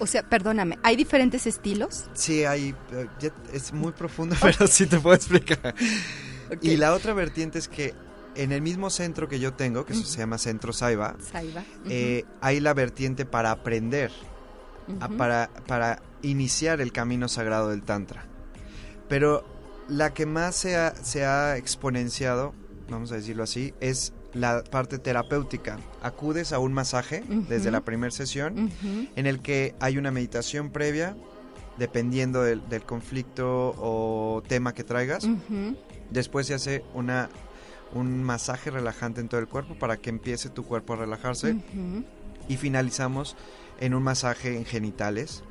O 0.00 0.06
sea, 0.06 0.22
perdóname, 0.22 0.78
¿hay 0.82 0.96
diferentes 0.96 1.46
estilos? 1.46 2.06
Sí, 2.14 2.44
hay, 2.44 2.74
eh, 2.92 3.30
es 3.52 3.72
muy 3.72 3.92
profundo, 3.92 4.36
pero 4.40 4.66
sí 4.66 4.86
te 4.86 4.98
puedo 5.00 5.16
explicar. 5.16 5.74
Y 6.62 6.76
la 6.76 6.94
otra 6.94 7.12
vertiente 7.14 7.58
es 7.58 7.68
que 7.68 7.94
en 8.34 8.52
el 8.52 8.62
mismo 8.62 8.90
centro 8.90 9.28
que 9.28 9.40
yo 9.40 9.54
tengo, 9.54 9.84
que 9.84 9.94
se 9.94 10.18
llama 10.18 10.38
Centro 10.38 10.72
Saiba, 10.72 11.16
eh, 11.88 12.24
hay 12.40 12.60
la 12.60 12.72
vertiente 12.72 13.26
para 13.26 13.50
aprender, 13.50 14.12
para, 15.16 15.50
para 15.66 16.00
iniciar 16.22 16.80
el 16.80 16.92
camino 16.92 17.28
sagrado 17.28 17.70
del 17.70 17.82
Tantra. 17.82 18.24
Pero 19.08 19.44
la 19.88 20.12
que 20.12 20.26
más 20.26 20.54
se 20.54 20.76
ha, 20.76 20.94
se 20.94 21.24
ha 21.24 21.56
exponenciado, 21.56 22.54
vamos 22.88 23.10
a 23.12 23.16
decirlo 23.16 23.42
así, 23.42 23.74
es 23.80 24.12
la 24.34 24.62
parte 24.62 24.98
terapéutica. 24.98 25.78
Acudes 26.02 26.52
a 26.52 26.58
un 26.58 26.72
masaje 26.72 27.24
desde 27.48 27.70
la 27.70 27.80
primera 27.80 28.10
sesión 28.10 28.70
en 29.16 29.26
el 29.26 29.40
que 29.40 29.74
hay 29.80 29.98
una 29.98 30.10
meditación 30.10 30.70
previa, 30.70 31.16
dependiendo 31.78 32.42
del, 32.42 32.62
conflicto 32.84 33.74
o 33.78 34.42
tema 34.46 34.74
que 34.74 34.84
traigas. 34.84 35.26
Después 36.10 36.46
se 36.46 36.54
hace 36.54 36.84
una, 36.94 37.30
un 37.94 38.22
masaje 38.22 38.70
relajante 38.70 39.20
en 39.20 39.28
todo 39.28 39.40
el 39.40 39.48
cuerpo 39.48 39.74
para 39.78 39.96
que 39.96 40.10
empiece 40.10 40.50
tu 40.50 40.64
cuerpo 40.64 40.92
a 40.92 40.96
relajarse. 40.96 41.56
Y 42.48 42.56
finalizamos 42.56 43.36
en 43.80 43.94
un 43.94 44.02
masaje 44.02 44.56
en 44.56 44.64
genitales 44.64 45.42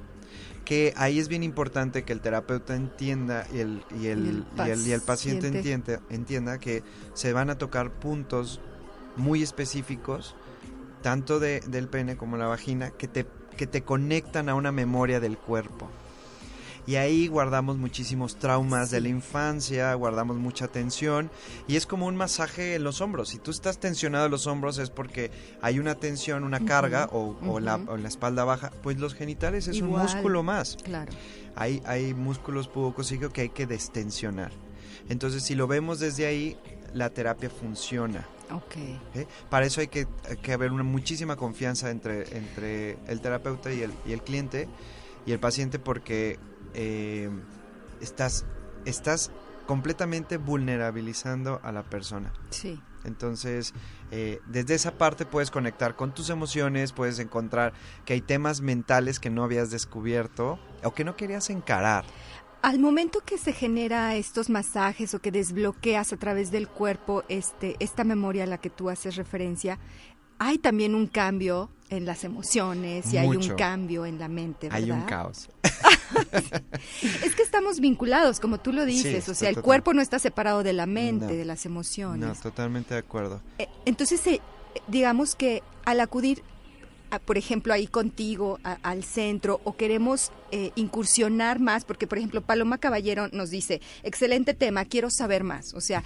que 0.68 0.94
ahí 0.98 1.18
es 1.18 1.30
bien 1.30 1.44
importante 1.44 2.04
que 2.04 2.12
el 2.12 2.20
terapeuta 2.20 2.76
entienda 2.76 3.48
y 3.54 3.60
el, 3.60 3.84
y 4.02 4.08
el, 4.08 4.44
y 4.86 4.92
el, 4.92 5.00
paciente 5.00 5.48
entienda, 5.48 6.02
entienda 6.10 6.60
que 6.60 6.84
se 7.14 7.32
van 7.32 7.50
a 7.50 7.58
tocar 7.58 7.90
puntos 7.90 8.60
muy 9.16 9.42
específicos, 9.42 10.36
tanto 11.02 11.40
de, 11.40 11.62
del 11.62 11.88
pene 11.88 12.18
como 12.18 12.36
la 12.36 12.48
vagina, 12.48 12.90
que 12.90 13.08
te, 13.08 13.26
que 13.56 13.66
te 13.66 13.84
conectan 13.84 14.50
a 14.50 14.56
una 14.56 14.74
memoria 14.74 15.22
del 15.22 15.38
cuerpo. 15.38 15.90
Y 16.88 16.96
ahí 16.96 17.28
guardamos 17.28 17.78
muchísimos 17.78 18.38
traumas 18.38 18.90
de 18.92 19.02
la 19.02 19.10
infancia, 19.10 19.94
guardamos 19.94 20.38
mucha 20.38 20.70
tensión 20.70 21.30
y 21.68 21.76
es 21.76 21.86
como 21.86 22.06
un 22.06 22.16
masaje 22.16 22.76
en 22.76 22.86
los 22.86 23.02
hombros. 23.02 23.28
Si 23.28 23.40
tú 23.40 23.52
estás 23.52 23.78
tensionado 23.78 24.26
en 24.26 24.32
los 24.32 24.48
hombros 24.48 24.78
es 24.78 24.90
porque 24.90 25.30
hay 25.62 25.80
una 25.80 25.96
tensión, 25.96 26.46
una 26.46 26.64
carga 26.64 27.10
o, 27.12 27.36
o, 27.46 27.60
la, 27.60 27.78
la, 27.78 28.08
espalda 28.08 28.46
baja, 28.46 28.72
pues 28.84 29.00
los 29.00 29.16
genitales 29.16 29.68
es 29.68 29.82
un 29.82 29.90
músculo 29.90 30.44
más. 30.44 30.78
Claro. 30.82 31.12
Hay, 31.56 31.84
hay 31.86 32.14
músculos 32.14 32.70
pubococígeos 32.70 33.34
que 33.34 33.42
hay 33.42 33.50
que 33.50 33.68
destensionar. 33.68 34.54
Entonces, 35.10 35.44
si 35.44 35.56
lo 35.56 35.68
vemos 35.68 36.00
desde 36.00 36.26
ahí, 36.26 36.58
la 36.94 37.10
terapia 37.10 37.50
funciona. 37.50 38.26
Okay. 38.50 38.98
¿Eh? 39.14 39.28
Para 39.50 39.66
eso 39.66 39.82
hay 39.82 39.90
que, 39.90 40.08
que, 40.42 40.54
haber 40.54 40.72
una 40.72 40.84
muchísima 40.84 41.36
confianza 41.36 41.90
entre, 41.90 42.38
entre 42.38 42.98
el 43.08 43.20
terapeuta 43.20 43.74
y 43.74 43.82
el, 43.82 43.92
y 44.06 44.14
el 44.14 44.22
cliente 44.22 44.70
y 45.26 45.34
el 45.34 45.40
paciente 45.40 45.80
porque 45.80 46.40
eh, 46.74 47.30
estás, 48.02 48.46
estás 48.86 49.32
completamente 49.66 50.38
vulnerabilizando 50.38 51.60
a 51.64 51.72
la 51.72 51.84
persona. 51.84 52.34
Sí. 52.50 52.80
Entonces, 53.04 53.74
eh, 54.12 54.42
desde 54.48 54.76
esa 54.76 54.98
parte 54.98 55.26
puedes 55.26 55.52
conectar 55.52 55.96
con 55.96 56.14
tus 56.14 56.30
emociones, 56.30 56.92
puedes 56.92 57.20
encontrar 57.20 57.74
que 58.06 58.14
hay 58.14 58.22
temas 58.22 58.62
mentales 58.62 59.20
que 59.20 59.30
no 59.30 59.44
habías 59.44 59.70
descubierto 59.70 60.60
o 60.84 60.94
que 60.94 61.04
no 61.04 61.16
querías 61.16 61.50
encarar. 61.50 62.06
Al 62.62 62.80
momento 62.80 63.20
que 63.24 63.38
se 63.38 63.54
genera 63.54 64.16
estos 64.16 64.50
masajes 64.50 65.14
o 65.14 65.20
que 65.20 65.32
desbloqueas 65.32 66.12
a 66.12 66.18
través 66.18 66.52
del 66.52 66.68
cuerpo 66.68 67.24
este, 67.30 67.76
esta 67.80 68.04
memoria 68.04 68.44
a 68.44 68.48
la 68.48 68.58
que 68.58 68.70
tú 68.70 68.90
haces 68.90 69.16
referencia, 69.16 69.80
hay 70.40 70.58
también 70.58 70.96
un 70.96 71.08
cambio 71.08 71.70
en 71.90 72.06
las 72.06 72.24
emociones 72.24 73.14
y 73.14 73.18
hay 73.18 73.28
un 73.28 73.48
cambio 73.56 74.06
en 74.06 74.20
la 74.20 74.28
mente, 74.28 74.68
¿verdad? 74.70 74.84
Hay 74.84 74.92
un 74.92 75.02
caos. 75.02 75.50
es 77.24 77.36
que 77.36 77.44
estamos 77.44 77.80
vinculados, 77.80 78.40
como 78.40 78.60
tú 78.60 78.74
lo 78.74 78.86
dices, 78.86 79.28
o 79.30 79.34
sea, 79.34 79.50
el 79.50 79.62
cuerpo 79.62 79.94
no 79.94 80.02
está 80.02 80.20
separado 80.20 80.64
de 80.64 80.74
la 80.74 80.86
mente, 80.86 81.36
de 81.36 81.46
las 81.46 81.66
emociones. 81.66 82.28
No, 82.28 82.36
totalmente 82.36 82.94
de 82.94 83.00
acuerdo. 83.00 83.42
Eh, 83.58 83.68
entonces, 83.86 84.26
eh, 84.28 84.42
digamos 84.88 85.36
que 85.36 85.64
al 85.86 86.00
acudir, 86.00 86.44
por 87.26 87.38
ejemplo, 87.38 87.74
ahí 87.74 87.88
contigo 87.88 88.60
al 88.64 89.04
centro 89.04 89.62
o 89.64 89.78
queremos 89.78 90.32
eh, 90.52 90.72
incursionar 90.76 91.60
más, 91.60 91.86
porque, 91.86 92.06
por 92.06 92.18
ejemplo, 92.18 92.42
Paloma 92.42 92.78
Caballero 92.78 93.30
nos 93.32 93.50
dice, 93.50 93.82
excelente 94.04 94.54
tema, 94.54 94.84
quiero 94.84 95.10
saber 95.10 95.44
más. 95.44 95.74
O 95.74 95.82
sea, 95.82 96.04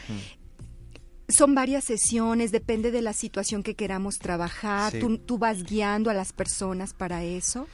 son 1.32 1.56
varias 1.56 1.84
sesiones, 1.84 2.52
depende 2.52 2.92
de 2.92 3.02
la 3.02 3.14
situación 3.14 3.64
que 3.64 3.76
queramos 3.76 4.18
trabajar. 4.18 4.94
¿Tú, 5.26 5.38
vas 5.38 5.64
guiando 5.64 6.10
a 6.10 6.14
las 6.14 6.34
personas 6.34 6.94
para 6.94 7.24
eso? 7.24 7.68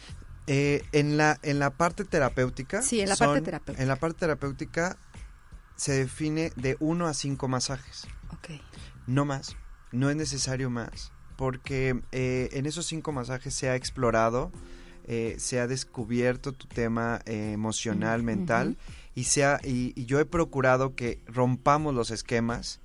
Eh, 0.48 0.84
en, 0.92 1.18
la, 1.18 1.40
en 1.44 1.60
la 1.60 1.72
parte 1.72 2.06
terapéutica. 2.06 2.82
Sí, 2.82 3.02
en 3.02 3.10
la 3.10 3.16
parte 3.16 3.42
terapéutica. 3.42 3.82
En 3.82 3.88
la 3.88 3.96
parte 3.98 4.20
terapéutica 4.20 4.98
se 5.76 5.94
define 5.94 6.52
de 6.56 6.78
uno 6.80 7.08
a 7.08 7.14
cinco 7.14 7.48
masajes. 7.48 8.08
Ok. 8.32 8.60
No 9.08 9.26
más. 9.26 9.56
No 9.92 10.10
es 10.10 10.16
necesario 10.16 10.70
más. 10.70 11.12
Porque 11.36 12.02
eh, 12.12 12.50
en 12.54 12.66
esos 12.66 12.86
cinco 12.86 13.12
masajes 13.12 13.54
se 13.54 13.70
ha 13.70 13.76
explorado, 13.76 14.52
eh, 15.06 15.36
se 15.38 15.60
ha 15.60 15.68
descubierto 15.68 16.54
tu 16.54 16.68
tema 16.68 17.22
emocional, 17.26 18.24
mental. 18.24 18.78
Y, 19.14 19.26
sea, 19.26 19.60
y 19.64 20.06
yo 20.06 20.20
he 20.20 20.26
procurado 20.26 20.96
que 20.96 21.22
rompamos 21.28 21.94
los 21.94 22.12
esquemas 22.12 22.82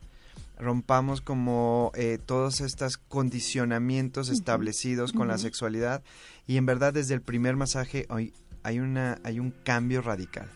rompamos 0.62 1.20
como 1.20 1.92
eh, 1.94 2.18
todos 2.24 2.60
estos 2.60 2.96
condicionamientos 2.96 4.30
establecidos 4.30 5.12
con 5.12 5.28
la 5.28 5.38
sexualidad 5.38 6.02
y 6.46 6.56
en 6.56 6.66
verdad 6.66 6.92
desde 6.94 7.14
el 7.14 7.20
primer 7.20 7.56
masaje 7.56 8.06
hay, 8.08 8.32
hay, 8.62 8.78
una, 8.78 9.18
hay 9.24 9.40
un 9.40 9.50
cambio 9.50 10.00
radical. 10.00 10.48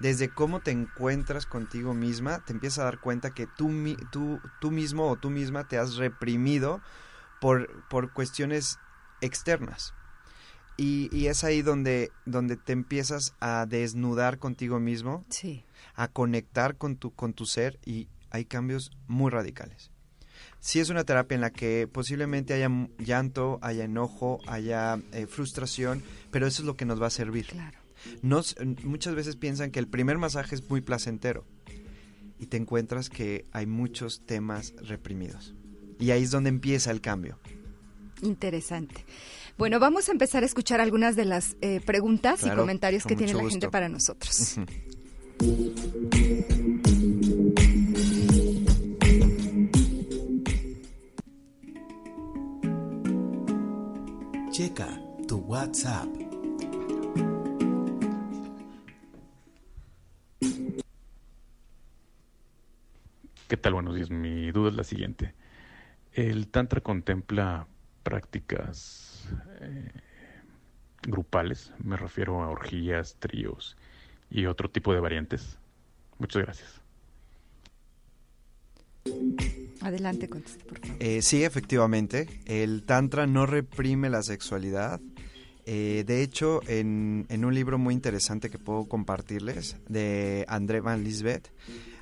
Desde 0.00 0.28
cómo 0.28 0.60
te 0.60 0.72
encuentras 0.72 1.46
contigo 1.46 1.94
misma, 1.94 2.44
te 2.44 2.52
empiezas 2.52 2.80
a 2.80 2.84
dar 2.84 3.00
cuenta 3.00 3.30
que 3.30 3.46
tú, 3.46 3.70
tú, 4.10 4.40
tú 4.60 4.70
mismo 4.70 5.08
o 5.08 5.16
tú 5.16 5.30
misma 5.30 5.68
te 5.68 5.78
has 5.78 5.96
reprimido 5.96 6.80
por, 7.40 7.88
por 7.88 8.12
cuestiones 8.12 8.78
externas. 9.20 9.94
Y, 10.76 11.08
y, 11.16 11.28
es 11.28 11.44
ahí 11.44 11.62
donde, 11.62 12.10
donde 12.26 12.56
te 12.56 12.72
empiezas 12.72 13.36
a 13.38 13.64
desnudar 13.64 14.40
contigo 14.40 14.80
mismo, 14.80 15.24
a 15.94 16.08
conectar 16.08 16.76
con 16.76 16.96
tu, 16.96 17.14
con 17.14 17.32
tu 17.32 17.46
ser 17.46 17.78
y, 17.86 18.08
hay 18.34 18.46
cambios 18.46 18.90
muy 19.06 19.30
radicales. 19.30 19.92
Si 20.58 20.80
es 20.80 20.88
una 20.88 21.04
terapia 21.04 21.36
en 21.36 21.40
la 21.40 21.50
que 21.50 21.86
posiblemente 21.86 22.52
haya 22.52 22.68
llanto, 22.98 23.60
haya 23.62 23.84
enojo, 23.84 24.40
haya 24.48 24.98
eh, 25.12 25.26
frustración, 25.26 26.02
pero 26.32 26.48
eso 26.48 26.62
es 26.62 26.66
lo 26.66 26.76
que 26.76 26.84
nos 26.84 27.00
va 27.00 27.06
a 27.06 27.10
servir. 27.10 27.46
Claro. 27.46 27.78
muchas 28.82 29.14
veces 29.14 29.36
piensan 29.36 29.70
que 29.70 29.78
el 29.78 29.86
primer 29.86 30.18
masaje 30.18 30.56
es 30.56 30.68
muy 30.68 30.80
placentero 30.80 31.44
y 32.40 32.46
te 32.46 32.56
encuentras 32.56 33.08
que 33.08 33.44
hay 33.52 33.66
muchos 33.66 34.26
temas 34.26 34.74
reprimidos. 34.82 35.54
Y 36.00 36.10
ahí 36.10 36.24
es 36.24 36.32
donde 36.32 36.48
empieza 36.48 36.90
el 36.90 37.00
cambio. 37.00 37.38
Interesante. 38.20 39.04
Bueno, 39.56 39.78
vamos 39.78 40.08
a 40.08 40.12
empezar 40.12 40.42
a 40.42 40.46
escuchar 40.46 40.80
algunas 40.80 41.14
de 41.14 41.24
las 41.24 41.56
eh, 41.60 41.80
preguntas 41.86 42.42
y 42.44 42.50
comentarios 42.50 43.04
que 43.04 43.14
tiene 43.14 43.32
la 43.32 43.48
gente 43.48 43.68
para 43.68 43.88
nosotros. 43.88 44.56
Checa 54.54 54.86
tu 55.26 55.38
WhatsApp. 55.38 56.06
¿Qué 63.48 63.56
tal? 63.56 63.74
Buenos 63.74 63.96
días. 63.96 64.10
Mi 64.10 64.52
duda 64.52 64.68
es 64.68 64.76
la 64.76 64.84
siguiente. 64.84 65.34
¿El 66.12 66.46
Tantra 66.46 66.80
contempla 66.82 67.66
prácticas 68.04 69.28
eh, 69.60 69.90
grupales? 71.02 71.72
Me 71.82 71.96
refiero 71.96 72.40
a 72.44 72.48
orgías, 72.48 73.16
tríos 73.18 73.76
y 74.30 74.46
otro 74.46 74.70
tipo 74.70 74.94
de 74.94 75.00
variantes. 75.00 75.58
Muchas 76.20 76.42
gracias. 76.42 76.83
Adelante, 79.84 80.28
conteste, 80.28 80.64
por 80.64 80.78
favor. 80.78 80.96
Eh, 80.98 81.20
sí, 81.20 81.44
efectivamente. 81.44 82.26
El 82.46 82.84
Tantra 82.84 83.26
no 83.26 83.44
reprime 83.44 84.08
la 84.08 84.22
sexualidad. 84.22 84.98
Eh, 85.66 86.04
de 86.06 86.22
hecho, 86.22 86.62
en, 86.66 87.26
un 87.30 87.54
libro 87.54 87.78
muy 87.78 87.92
interesante 87.92 88.48
que 88.48 88.58
puedo 88.58 88.86
compartirles, 88.86 89.76
de 89.88 90.46
André 90.48 90.80
Van 90.80 91.04
Lisbeth, 91.04 91.48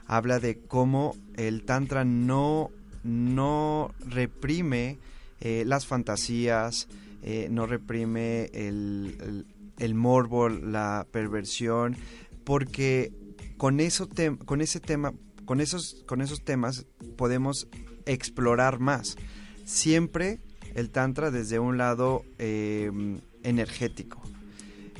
habla 0.06 0.38
de 0.38 0.60
cómo 0.60 1.16
el 1.36 1.64
Tantra 1.64 2.04
no, 2.04 2.70
no 3.02 3.92
reprime 4.06 4.98
eh, 5.40 5.64
las 5.66 5.86
fantasías, 5.86 6.88
no 7.50 7.66
reprime 7.66 8.50
el, 8.52 9.46
el, 9.78 9.94
morbo, 9.94 10.48
la 10.48 11.06
perversión, 11.10 11.96
porque 12.42 13.12
con, 13.56 13.78
eso 13.78 14.08
con 14.44 14.60
ese 14.60 14.80
tema 14.80 15.12
con 15.52 15.60
esos, 15.60 16.02
con 16.06 16.22
esos 16.22 16.42
temas 16.42 16.86
podemos 17.18 17.68
explorar 18.06 18.78
más. 18.78 19.18
Siempre 19.66 20.40
el 20.74 20.88
Tantra 20.88 21.30
desde 21.30 21.58
un 21.58 21.76
lado 21.76 22.24
em, 22.38 23.20
energético, 23.42 24.22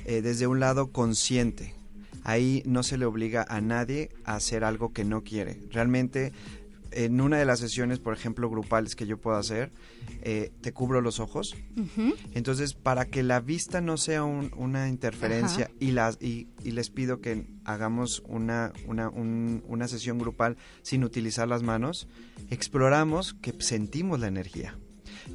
eh, 0.05 0.21
desde 0.21 0.47
un 0.47 0.61
lado 0.61 0.93
consciente. 0.93 1.75
Ahí 2.23 2.63
no 2.67 2.83
se 2.83 2.99
le 2.99 3.07
obliga 3.07 3.47
a 3.49 3.63
nadie 3.63 4.11
a 4.27 4.35
hacer 4.35 4.63
algo 4.63 4.93
que 4.93 5.07
no 5.07 5.23
quiere. 5.23 5.59
Realmente 5.71 6.35
en 6.95 7.21
una 7.21 7.39
de 7.39 7.45
las 7.45 7.61
sesiones, 7.61 7.99
por 7.99 8.15
ejemplo, 8.15 8.49
grupales 8.51 8.97
que 8.97 9.07
yo 9.07 9.19
puedo 9.19 9.37
hacer, 9.37 9.73
eh, 10.23 10.53
te 10.61 10.73
cubro 10.73 11.01
los 11.01 11.21
ojos. 11.21 11.57
Entonces, 12.33 12.75
para 12.75 13.07
que 13.07 13.23
la 13.23 13.41
vista 13.41 13.81
no 13.81 13.97
sea 13.97 14.25
una 14.25 14.89
interferencia 14.89 15.71
y, 15.81 15.93
las, 15.93 16.19
y, 16.21 16.49
les 16.63 16.91
pido 16.91 17.21
que 17.21 17.47
hagamos 17.65 18.23
una, 18.27 18.73
una, 18.87 19.09
una 19.11 19.89
sesión 19.89 20.19
grupal 20.19 20.57
sin 20.83 21.05
utilizar 21.05 21.49
las 21.49 21.63
manos, 21.63 22.09
exploramos 22.51 23.35
que 23.35 23.55
sentimos 23.61 24.21
la 24.21 24.29
energía, 24.29 24.79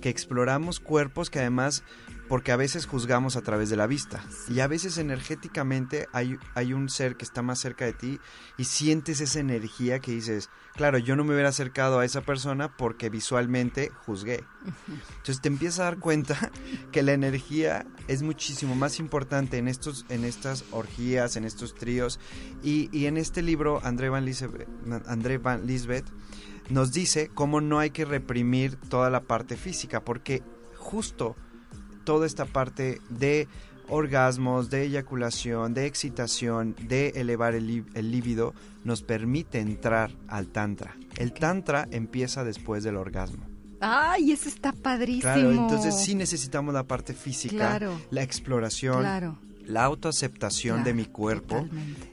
que 0.01 0.09
exploramos 0.09 0.79
cuerpos 0.79 1.29
que 1.29 1.39
además 1.39 1.83
porque 2.27 2.51
a 2.51 2.57
veces 2.57 2.85
juzgamos 2.85 3.35
a 3.35 3.41
través 3.41 3.69
de 3.69 3.75
la 3.75 3.87
vista 3.87 4.23
y 4.49 4.59
a 4.59 4.67
veces 4.67 4.97
energéticamente 4.97 6.07
hay, 6.11 6.37
hay 6.55 6.73
un 6.73 6.89
ser 6.89 7.15
que 7.15 7.25
está 7.25 7.41
más 7.41 7.59
cerca 7.59 7.85
de 7.85 7.93
ti 7.93 8.19
y 8.57 8.65
sientes 8.65 9.21
esa 9.21 9.39
energía 9.39 9.99
que 9.99 10.11
dices, 10.11 10.49
claro, 10.73 10.97
yo 10.97 11.15
no 11.15 11.23
me 11.23 11.33
hubiera 11.33 11.49
acercado 11.49 11.99
a 11.99 12.05
esa 12.05 12.21
persona 12.21 12.75
porque 12.75 13.09
visualmente 13.09 13.91
juzgué. 14.05 14.43
Entonces 14.87 15.41
te 15.41 15.47
empiezas 15.47 15.79
a 15.79 15.83
dar 15.85 15.99
cuenta 15.99 16.51
que 16.91 17.03
la 17.03 17.13
energía 17.13 17.85
es 18.07 18.21
muchísimo 18.21 18.75
más 18.75 18.99
importante 18.99 19.57
en, 19.57 19.67
estos, 19.67 20.05
en 20.09 20.25
estas 20.25 20.65
orgías, 20.71 21.35
en 21.37 21.45
estos 21.45 21.75
tríos 21.75 22.19
y, 22.61 22.89
y 22.91 23.05
en 23.05 23.17
este 23.17 23.41
libro 23.41 23.79
André 23.83 24.09
Van, 24.09 24.25
Lisbeth, 24.25 24.67
André 25.05 25.37
Van 25.37 25.65
Lisbeth 25.65 26.05
nos 26.69 26.91
dice 26.91 27.31
cómo 27.33 27.61
no 27.61 27.79
hay 27.79 27.91
que 27.91 28.03
reprimir 28.03 28.75
toda 28.75 29.09
la 29.09 29.21
parte 29.21 29.55
física 29.55 30.03
porque 30.03 30.43
justo 30.75 31.35
toda 32.07 32.25
esta 32.25 32.45
parte 32.45 33.01
de 33.09 33.49
orgasmos, 33.89 34.69
de 34.69 34.83
eyaculación, 34.83 35.73
de 35.73 35.87
excitación, 35.87 36.73
de 36.87 37.09
elevar 37.15 37.53
el, 37.53 37.83
el 37.95 38.11
líbido, 38.11 38.53
nos 38.85 39.01
permite 39.01 39.59
entrar 39.59 40.11
al 40.29 40.47
tantra. 40.47 40.95
El 41.17 41.33
tantra 41.33 41.85
empieza 41.91 42.45
después 42.45 42.85
del 42.85 42.95
orgasmo. 42.95 43.45
Ay, 43.81 44.31
eso 44.31 44.47
está 44.47 44.71
padrísimo. 44.71 45.33
Claro, 45.33 45.51
entonces 45.51 45.97
sí 45.97 46.15
necesitamos 46.15 46.73
la 46.73 46.85
parte 46.85 47.13
física, 47.13 47.77
la 48.09 48.23
exploración, 48.23 48.99
claro 48.99 49.37
la 49.67 49.83
autoaceptación 49.83 50.83
de 50.83 50.93
mi 50.93 51.05
cuerpo 51.05 51.67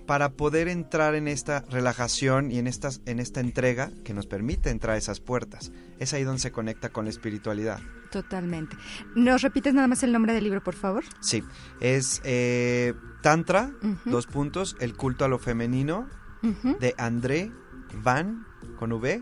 para 0.06 0.32
poder 0.32 0.68
entrar 0.68 1.14
en 1.14 1.28
esta 1.28 1.64
relajación 1.70 2.50
y 2.50 2.58
en, 2.58 2.66
estas, 2.66 3.00
en 3.06 3.20
esta 3.20 3.40
entrega 3.40 3.90
que 4.04 4.12
nos 4.12 4.26
permite 4.26 4.70
entrar 4.70 4.94
a 4.94 4.98
esas 4.98 5.20
puertas. 5.20 5.72
Es 5.98 6.12
ahí 6.12 6.24
donde 6.24 6.40
se 6.40 6.52
conecta 6.52 6.90
con 6.90 7.04
la 7.04 7.10
espiritualidad. 7.10 7.80
Totalmente. 8.10 8.76
¿Nos 9.14 9.42
repites 9.42 9.72
nada 9.74 9.86
más 9.86 10.02
el 10.02 10.12
nombre 10.12 10.34
del 10.34 10.44
libro, 10.44 10.62
por 10.62 10.74
favor? 10.74 11.04
Sí, 11.20 11.42
es 11.80 12.20
eh, 12.24 12.94
Tantra, 13.22 13.72
dos 14.04 14.26
puntos, 14.26 14.76
el 14.80 14.94
culto 14.94 15.24
a 15.24 15.28
lo 15.28 15.38
femenino, 15.38 16.08
de 16.80 16.94
André 16.98 17.50
Van, 18.02 18.46
con 18.78 18.92
V, 18.92 19.20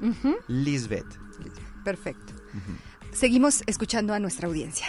Lisbeth. 0.48 1.06
Perfecto. 1.84 2.32
Seguimos 3.12 3.62
escuchando 3.66 4.14
a 4.14 4.18
nuestra 4.18 4.48
audiencia. 4.48 4.86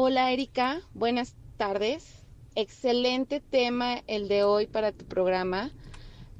Hola 0.00 0.30
Erika, 0.30 0.80
buenas 0.94 1.34
tardes. 1.56 2.24
Excelente 2.54 3.40
tema 3.40 4.04
el 4.06 4.28
de 4.28 4.44
hoy 4.44 4.68
para 4.68 4.92
tu 4.92 5.04
programa. 5.04 5.72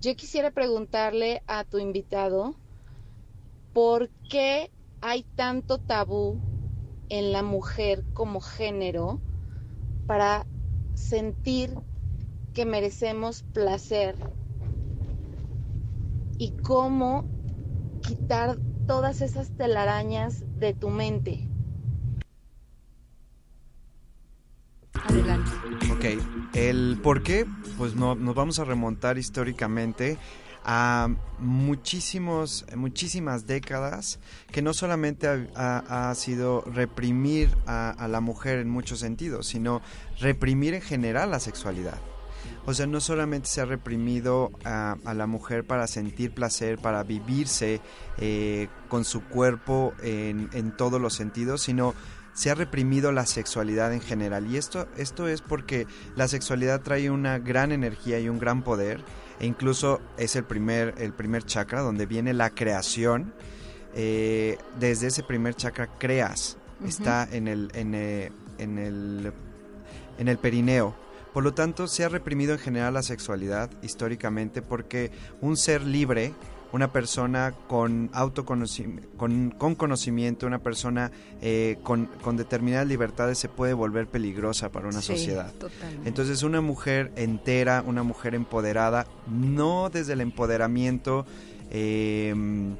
Yo 0.00 0.14
quisiera 0.14 0.52
preguntarle 0.52 1.42
a 1.48 1.64
tu 1.64 1.80
invitado 1.80 2.54
por 3.72 4.12
qué 4.28 4.70
hay 5.00 5.24
tanto 5.34 5.78
tabú 5.78 6.40
en 7.08 7.32
la 7.32 7.42
mujer 7.42 8.04
como 8.12 8.40
género 8.40 9.20
para 10.06 10.46
sentir 10.94 11.74
que 12.52 12.64
merecemos 12.64 13.42
placer 13.42 14.16
y 16.38 16.52
cómo 16.62 17.28
quitar 18.02 18.60
todas 18.86 19.20
esas 19.20 19.50
telarañas 19.50 20.44
de 20.54 20.74
tu 20.74 20.90
mente. 20.90 21.47
Adelante. 25.06 25.50
Ok, 25.92 26.04
el 26.54 26.98
por 27.02 27.22
qué, 27.22 27.46
pues 27.76 27.94
no, 27.94 28.14
nos 28.14 28.34
vamos 28.34 28.58
a 28.58 28.64
remontar 28.64 29.18
históricamente 29.18 30.18
a 30.64 31.08
muchísimos, 31.38 32.66
muchísimas 32.76 33.46
décadas 33.46 34.18
que 34.52 34.60
no 34.60 34.74
solamente 34.74 35.48
ha, 35.54 36.12
sido 36.14 36.62
reprimir 36.62 37.48
a, 37.66 38.06
la 38.08 38.20
mujer 38.20 38.58
en 38.58 38.68
muchos 38.68 38.98
sentidos, 38.98 39.46
sino 39.46 39.80
reprimir 40.20 40.74
en 40.74 40.82
general 40.82 41.30
la 41.30 41.40
sexualidad. 41.40 41.98
O 42.66 42.74
sea, 42.74 42.86
no 42.86 43.00
solamente 43.00 43.48
se 43.48 43.62
ha 43.62 43.64
reprimido 43.64 44.50
a, 44.62 44.96
la 45.14 45.26
mujer 45.26 45.64
para 45.64 45.86
sentir 45.86 46.32
placer, 46.32 46.78
para 46.78 47.02
vivirse 47.02 47.80
eh, 48.18 48.68
con 48.88 49.06
su 49.06 49.24
cuerpo 49.24 49.94
en, 50.02 50.50
en 50.52 50.76
todos 50.76 51.00
los 51.00 51.14
sentidos, 51.14 51.62
sino 51.62 51.94
se 52.38 52.52
ha 52.52 52.54
reprimido 52.54 53.10
la 53.10 53.26
sexualidad 53.26 53.92
en 53.92 54.00
general. 54.00 54.46
Y 54.46 54.58
esto, 54.58 54.86
esto 54.96 55.26
es 55.26 55.40
porque 55.40 55.88
la 56.14 56.28
sexualidad 56.28 56.82
trae 56.82 57.10
una 57.10 57.40
gran 57.40 57.72
energía 57.72 58.20
y 58.20 58.28
un 58.28 58.38
gran 58.38 58.62
poder. 58.62 59.00
E 59.40 59.46
incluso 59.46 60.00
es 60.18 60.36
el 60.36 60.44
primer, 60.44 60.94
el 60.98 61.12
primer 61.12 61.42
chakra 61.42 61.80
donde 61.80 62.06
viene 62.06 62.32
la 62.34 62.50
creación. 62.50 63.32
Eh, 63.92 64.56
desde 64.78 65.08
ese 65.08 65.24
primer 65.24 65.56
chakra 65.56 65.88
creas. 65.98 66.58
Está 66.86 67.28
en 67.28 67.48
el, 67.48 67.72
en, 67.74 67.96
eh, 67.96 68.30
en, 68.58 68.78
el, 68.78 69.32
en 70.16 70.28
el 70.28 70.38
perineo. 70.38 70.94
Por 71.34 71.42
lo 71.42 71.54
tanto, 71.54 71.88
se 71.88 72.04
ha 72.04 72.08
reprimido 72.08 72.52
en 72.52 72.60
general 72.60 72.94
la 72.94 73.02
sexualidad 73.02 73.68
históricamente 73.82 74.62
porque 74.62 75.10
un 75.40 75.56
ser 75.56 75.82
libre 75.82 76.34
una 76.72 76.92
persona 76.92 77.52
con 77.66 78.10
autoconocimiento, 78.12 79.08
con, 79.16 79.74
conocimiento, 79.74 80.46
una 80.46 80.58
persona 80.58 81.10
eh, 81.40 81.78
con, 81.82 82.08
determinadas 82.36 82.86
libertades 82.86 83.38
se 83.38 83.48
puede 83.48 83.72
volver 83.72 84.06
peligrosa 84.06 84.70
para 84.70 84.88
una 84.88 85.00
sociedad. 85.00 85.52
Entonces 86.04 86.42
una 86.42 86.60
mujer 86.60 87.12
entera, 87.16 87.82
una 87.86 88.02
mujer 88.02 88.34
empoderada, 88.34 89.06
no 89.30 89.88
desde 89.90 90.12
el 90.12 90.20
empoderamiento 90.20 91.24
em, 91.70 92.76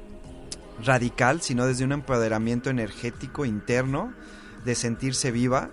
radical, 0.85 1.40
sino 1.40 1.66
desde 1.66 1.85
un 1.85 1.92
empoderamiento 1.92 2.70
energético 2.70 3.46
interno 3.46 4.12
de 4.64 4.74
sentirse 4.74 5.31
viva, 5.31 5.70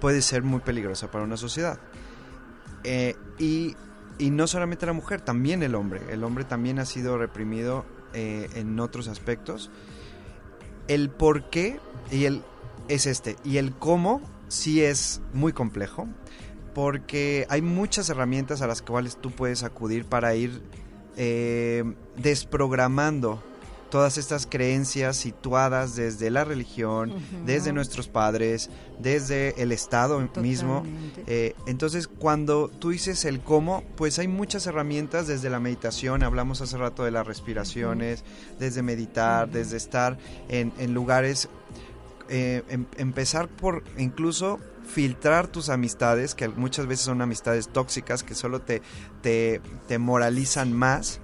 puede 0.00 0.20
ser 0.20 0.42
muy 0.42 0.60
peligrosa 0.60 1.10
para 1.10 1.22
una 1.22 1.36
sociedad. 1.36 1.78
Eh, 2.82 3.14
y, 3.38 3.76
y, 4.18 4.30
no 4.30 4.46
solamente 4.46 4.86
la 4.86 4.92
mujer, 4.92 5.20
también 5.20 5.62
el 5.62 5.74
hombre. 5.74 6.00
El 6.10 6.24
hombre 6.24 6.44
también 6.44 6.78
ha 6.78 6.84
sido 6.84 7.18
reprimido 7.18 7.84
eh, 8.14 8.48
en 8.54 8.78
otros 8.80 9.08
aspectos. 9.08 9.70
El 10.88 11.10
por 11.10 11.50
qué 11.50 11.80
y 12.10 12.24
el, 12.24 12.42
es 12.88 13.06
este. 13.06 13.36
Y 13.44 13.58
el 13.58 13.72
cómo 13.72 14.20
sí 14.48 14.82
es 14.82 15.20
muy 15.32 15.52
complejo 15.52 16.08
porque 16.74 17.46
hay 17.48 17.62
muchas 17.62 18.08
herramientas 18.08 18.62
a 18.62 18.66
las 18.66 18.82
cuales 18.82 19.16
tú 19.16 19.30
puedes 19.30 19.62
acudir 19.62 20.06
para 20.06 20.34
ir 20.34 20.62
eh, 21.16 21.84
desprogramando 22.16 23.42
todas 23.92 24.16
estas 24.16 24.46
creencias 24.46 25.18
situadas 25.18 25.96
desde 25.96 26.30
la 26.30 26.44
religión, 26.44 27.12
desde 27.44 27.74
nuestros 27.74 28.08
padres, 28.08 28.70
desde 28.98 29.62
el 29.62 29.70
Estado 29.70 30.18
mismo. 30.40 30.82
Eh, 31.26 31.54
entonces, 31.66 32.08
cuando 32.08 32.68
tú 32.68 32.88
dices 32.88 33.26
el 33.26 33.40
cómo, 33.40 33.84
pues 33.96 34.18
hay 34.18 34.28
muchas 34.28 34.66
herramientas 34.66 35.26
desde 35.26 35.50
la 35.50 35.60
meditación, 35.60 36.22
hablamos 36.22 36.62
hace 36.62 36.78
rato 36.78 37.04
de 37.04 37.10
las 37.10 37.26
respiraciones, 37.26 38.24
desde 38.58 38.80
meditar, 38.80 39.50
desde 39.50 39.76
estar 39.76 40.16
en, 40.48 40.94
lugares, 40.94 41.50
eh, 42.30 42.62
em, 42.70 42.86
empezar 42.96 43.46
por 43.46 43.84
incluso 43.98 44.58
filtrar 44.86 45.48
tus 45.48 45.68
amistades, 45.68 46.34
que 46.34 46.48
muchas 46.48 46.86
veces 46.86 47.04
son 47.04 47.20
amistades 47.20 47.68
tóxicas 47.68 48.22
que 48.22 48.34
solo 48.34 48.62
te, 48.62 48.80
te, 49.20 49.60
te 49.86 49.98
moralizan 49.98 50.72
más. 50.72 51.20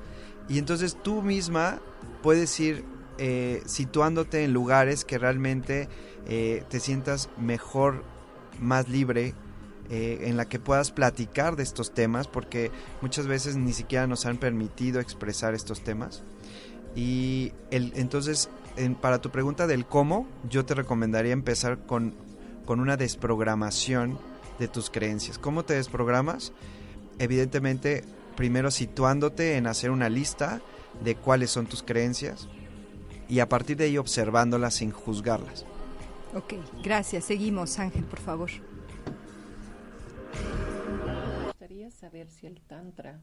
Y 0.49 0.59
entonces 0.59 0.97
tú 1.03 1.23
misma 1.23 1.81
puedes 2.23 2.59
ir 2.61 2.85
eh, 3.19 3.63
situándote 3.67 4.45
en 4.45 4.53
lugares 4.53 5.05
que 5.05 5.19
realmente 5.19 5.89
eh, 6.27 6.63
te 6.69 6.79
sientas 6.79 7.29
mejor, 7.37 8.05
más 8.61 8.89
libre, 8.89 9.35
eh, 9.91 10.21
en 10.23 10.37
la 10.37 10.49
que 10.49 10.59
puedas 10.59 10.93
platicar 10.93 11.57
de 11.57 11.63
estos 11.63 11.93
temas, 11.93 12.29
porque 12.29 12.71
muchas 13.01 13.27
veces 13.27 13.57
ni 13.57 13.73
siquiera 13.73 14.07
nos 14.07 14.25
han 14.27 14.37
permitido 14.37 15.01
expresar 15.01 15.55
estos 15.55 15.83
temas. 15.83 16.23
Y 16.95 17.53
entonces, 17.71 18.51
para 19.01 19.21
tu 19.21 19.31
pregunta 19.31 19.67
del 19.67 19.87
cómo, 19.87 20.27
yo 20.49 20.65
te 20.65 20.75
recomendaría 20.75 21.33
empezar 21.33 21.79
con, 21.87 22.15
con 22.67 22.81
una 22.81 22.97
desprogramación 22.97 24.19
de 24.59 24.69
tus 24.69 24.91
creencias. 24.91 25.39
¿Cómo 25.39 25.65
te 25.65 25.75
desprogramas? 25.75 26.53
Evidentemente, 27.19 28.05
primero 28.39 28.71
situándote 28.71 29.57
en 29.57 29.67
hacer 29.67 29.91
una 29.91 30.09
lista 30.09 30.61
de 31.03 31.17
cuáles 31.17 31.51
son 31.51 31.67
tus 31.67 31.83
creencias 31.83 32.49
y 33.29 33.41
a 33.41 33.49
partir 33.49 33.77
de 33.77 33.87
ahí 33.87 33.99
observándolas 33.99 34.75
sin 34.75 34.93
juzgarlas. 34.93 35.67
Ok, 36.37 36.55
gracias. 36.85 37.25
Seguimos, 37.25 37.81
Ángel, 37.81 38.05
por 38.05 38.21
favor. 38.21 38.49
Me 41.05 41.47
gustaría 41.47 41.91
saber 41.91 42.31
si 42.31 42.47
el 42.47 42.61
Tantra. 42.61 43.21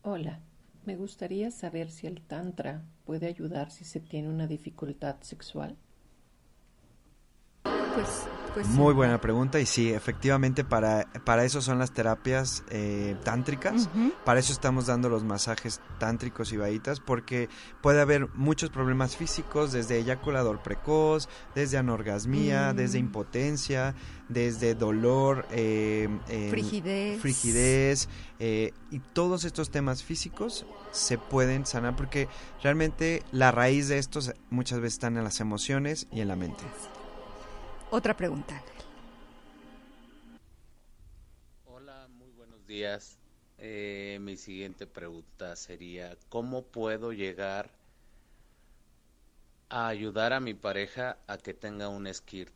Hola, 0.00 0.40
me 0.86 0.96
gustaría 0.96 1.50
saber 1.50 1.90
si 1.90 2.06
el 2.06 2.22
Tantra 2.22 2.82
puede 3.04 3.26
ayudar 3.26 3.70
si 3.70 3.84
se 3.84 4.00
tiene 4.00 4.30
una 4.30 4.46
dificultad 4.46 5.16
sexual. 5.20 5.76
Pues 7.96 8.26
pues 8.56 8.68
Muy 8.68 8.94
buena 8.94 9.20
pregunta 9.20 9.60
y 9.60 9.66
sí, 9.66 9.92
efectivamente 9.92 10.64
para, 10.64 11.06
para 11.24 11.44
eso 11.44 11.60
son 11.60 11.78
las 11.78 11.90
terapias 11.90 12.64
eh, 12.70 13.14
tántricas, 13.22 13.90
para 14.24 14.40
eso 14.40 14.50
estamos 14.54 14.86
dando 14.86 15.10
los 15.10 15.24
masajes 15.24 15.82
tántricos 15.98 16.54
y 16.54 16.56
baítas, 16.56 16.98
porque 16.98 17.50
puede 17.82 18.00
haber 18.00 18.28
muchos 18.32 18.70
problemas 18.70 19.14
físicos, 19.14 19.72
desde 19.72 19.98
eyaculador 19.98 20.62
precoz, 20.62 21.28
desde 21.54 21.76
anorgasmía, 21.76 22.72
mm. 22.72 22.76
desde 22.76 22.98
impotencia, 22.98 23.94
desde 24.30 24.74
dolor, 24.74 25.46
eh, 25.50 26.08
frigidez, 26.48 27.20
frigidez 27.20 28.08
eh, 28.38 28.72
y 28.90 29.00
todos 29.00 29.44
estos 29.44 29.68
temas 29.68 30.02
físicos 30.02 30.64
se 30.92 31.18
pueden 31.18 31.66
sanar 31.66 31.94
porque 31.94 32.26
realmente 32.62 33.22
la 33.32 33.52
raíz 33.52 33.88
de 33.88 33.98
estos 33.98 34.32
muchas 34.48 34.80
veces 34.80 34.94
están 34.94 35.18
en 35.18 35.24
las 35.24 35.40
emociones 35.40 36.06
y 36.10 36.22
en 36.22 36.28
la 36.28 36.36
mente. 36.36 36.64
Otra 37.90 38.16
pregunta. 38.16 38.60
Hola, 41.66 42.08
muy 42.18 42.30
buenos 42.30 42.66
días. 42.66 43.18
Eh, 43.58 44.18
mi 44.20 44.36
siguiente 44.36 44.86
pregunta 44.86 45.54
sería, 45.56 46.16
¿cómo 46.28 46.62
puedo 46.62 47.12
llegar 47.12 47.70
a 49.68 49.88
ayudar 49.88 50.32
a 50.32 50.40
mi 50.40 50.54
pareja 50.54 51.16
a 51.26 51.38
que 51.38 51.54
tenga 51.54 51.88
un 51.88 52.12
skirt? 52.12 52.52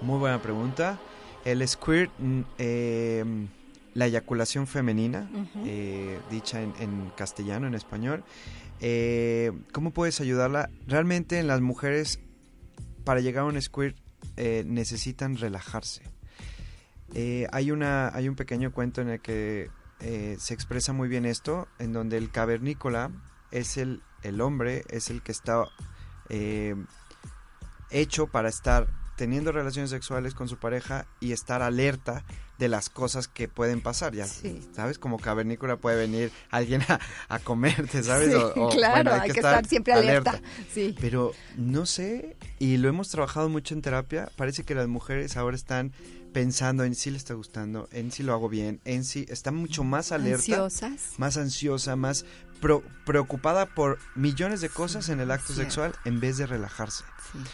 Muy 0.00 0.18
buena 0.18 0.40
pregunta. 0.40 0.98
El 1.44 1.66
squirt, 1.68 2.10
mm, 2.18 2.40
eh, 2.58 3.24
la 3.94 4.06
eyaculación 4.06 4.66
femenina, 4.66 5.28
eh, 5.64 6.18
dicha 6.30 6.62
en, 6.62 7.10
castellano, 7.16 7.66
en 7.66 7.74
español, 7.74 8.24
eh, 8.84 9.52
¿Cómo 9.72 9.92
puedes 9.92 10.20
ayudarla? 10.20 10.68
Realmente 10.88 11.38
en 11.38 11.46
las 11.46 11.60
mujeres, 11.60 12.18
para 13.04 13.20
llegar 13.20 13.44
a 13.44 13.46
un 13.46 13.62
squirt, 13.62 13.96
eh, 14.36 14.64
necesitan 14.66 15.36
relajarse. 15.36 16.02
Eh, 17.14 17.46
hay, 17.52 17.70
una, 17.70 18.08
hay 18.08 18.28
un 18.28 18.34
pequeño 18.34 18.72
cuento 18.72 19.00
en 19.00 19.08
el 19.10 19.20
que 19.20 19.70
se 20.00 20.52
expresa 20.52 20.92
muy 20.92 21.08
bien 21.08 21.24
esto, 21.24 21.68
en 21.78 21.92
donde 21.92 22.16
el 22.16 22.32
cavernícola 22.32 23.12
es 23.52 23.76
el, 23.76 24.02
el 24.24 24.40
hombre, 24.40 24.82
es 24.88 25.10
el 25.10 25.22
que 25.22 25.30
está 25.30 25.62
hecho 27.90 28.26
para 28.26 28.48
estar 28.48 28.88
teniendo 29.16 29.52
relaciones 29.52 29.90
sexuales 29.90 30.34
con 30.34 30.48
su 30.48 30.58
pareja 30.58 31.06
y 31.20 31.30
estar 31.30 31.62
alerta 31.62 32.24
de 32.58 32.68
las 32.68 32.90
cosas 32.90 33.28
que 33.28 33.48
pueden 33.48 33.80
pasar, 33.80 34.14
ya 34.14 34.26
sabes, 34.72 34.98
como 34.98 35.18
cavernícola 35.18 35.76
puede 35.76 35.96
venir 35.96 36.30
alguien 36.50 36.82
a, 37.28 37.38
comerte, 37.40 38.02
¿sabes? 38.02 38.34
claro, 38.72 39.12
hay, 39.14 39.30
que, 39.30 39.40
estar, 39.40 39.66
siempre 39.66 39.92
alerta. 39.94 40.40
Sí. 40.72 40.94
Pero 41.00 41.32
no 41.56 41.86
sé, 41.86 42.36
y 42.58 42.76
lo 42.76 42.88
hemos 42.88 43.08
trabajado 43.08 43.48
mucho 43.48 43.74
en 43.74 43.82
terapia, 43.82 44.30
parece 44.36 44.64
que 44.64 44.74
las 44.74 44.88
mujeres 44.88 45.36
ahora 45.36 45.56
están 45.56 45.92
pensando 46.32 46.84
en 46.84 46.94
si 46.94 47.10
le 47.10 47.16
está 47.16 47.34
gustando, 47.34 47.88
en 47.92 48.10
si 48.10 48.22
lo 48.22 48.32
hago 48.32 48.48
bien, 48.48 48.80
en 48.84 49.04
si 49.04 49.26
está 49.28 49.52
mucho 49.52 49.84
más 49.84 50.12
alerta, 50.12 50.64
Ansiosas. 50.64 51.18
más 51.18 51.36
ansiosa, 51.36 51.96
más 51.96 52.24
preocupada 53.04 53.66
por 53.66 53.98
millones 54.14 54.60
de 54.60 54.68
cosas 54.68 55.08
en 55.08 55.20
el 55.20 55.30
acto 55.30 55.52
sexual 55.52 55.94
en 56.04 56.20
vez 56.20 56.36
de 56.36 56.46
relajarse. 56.46 57.04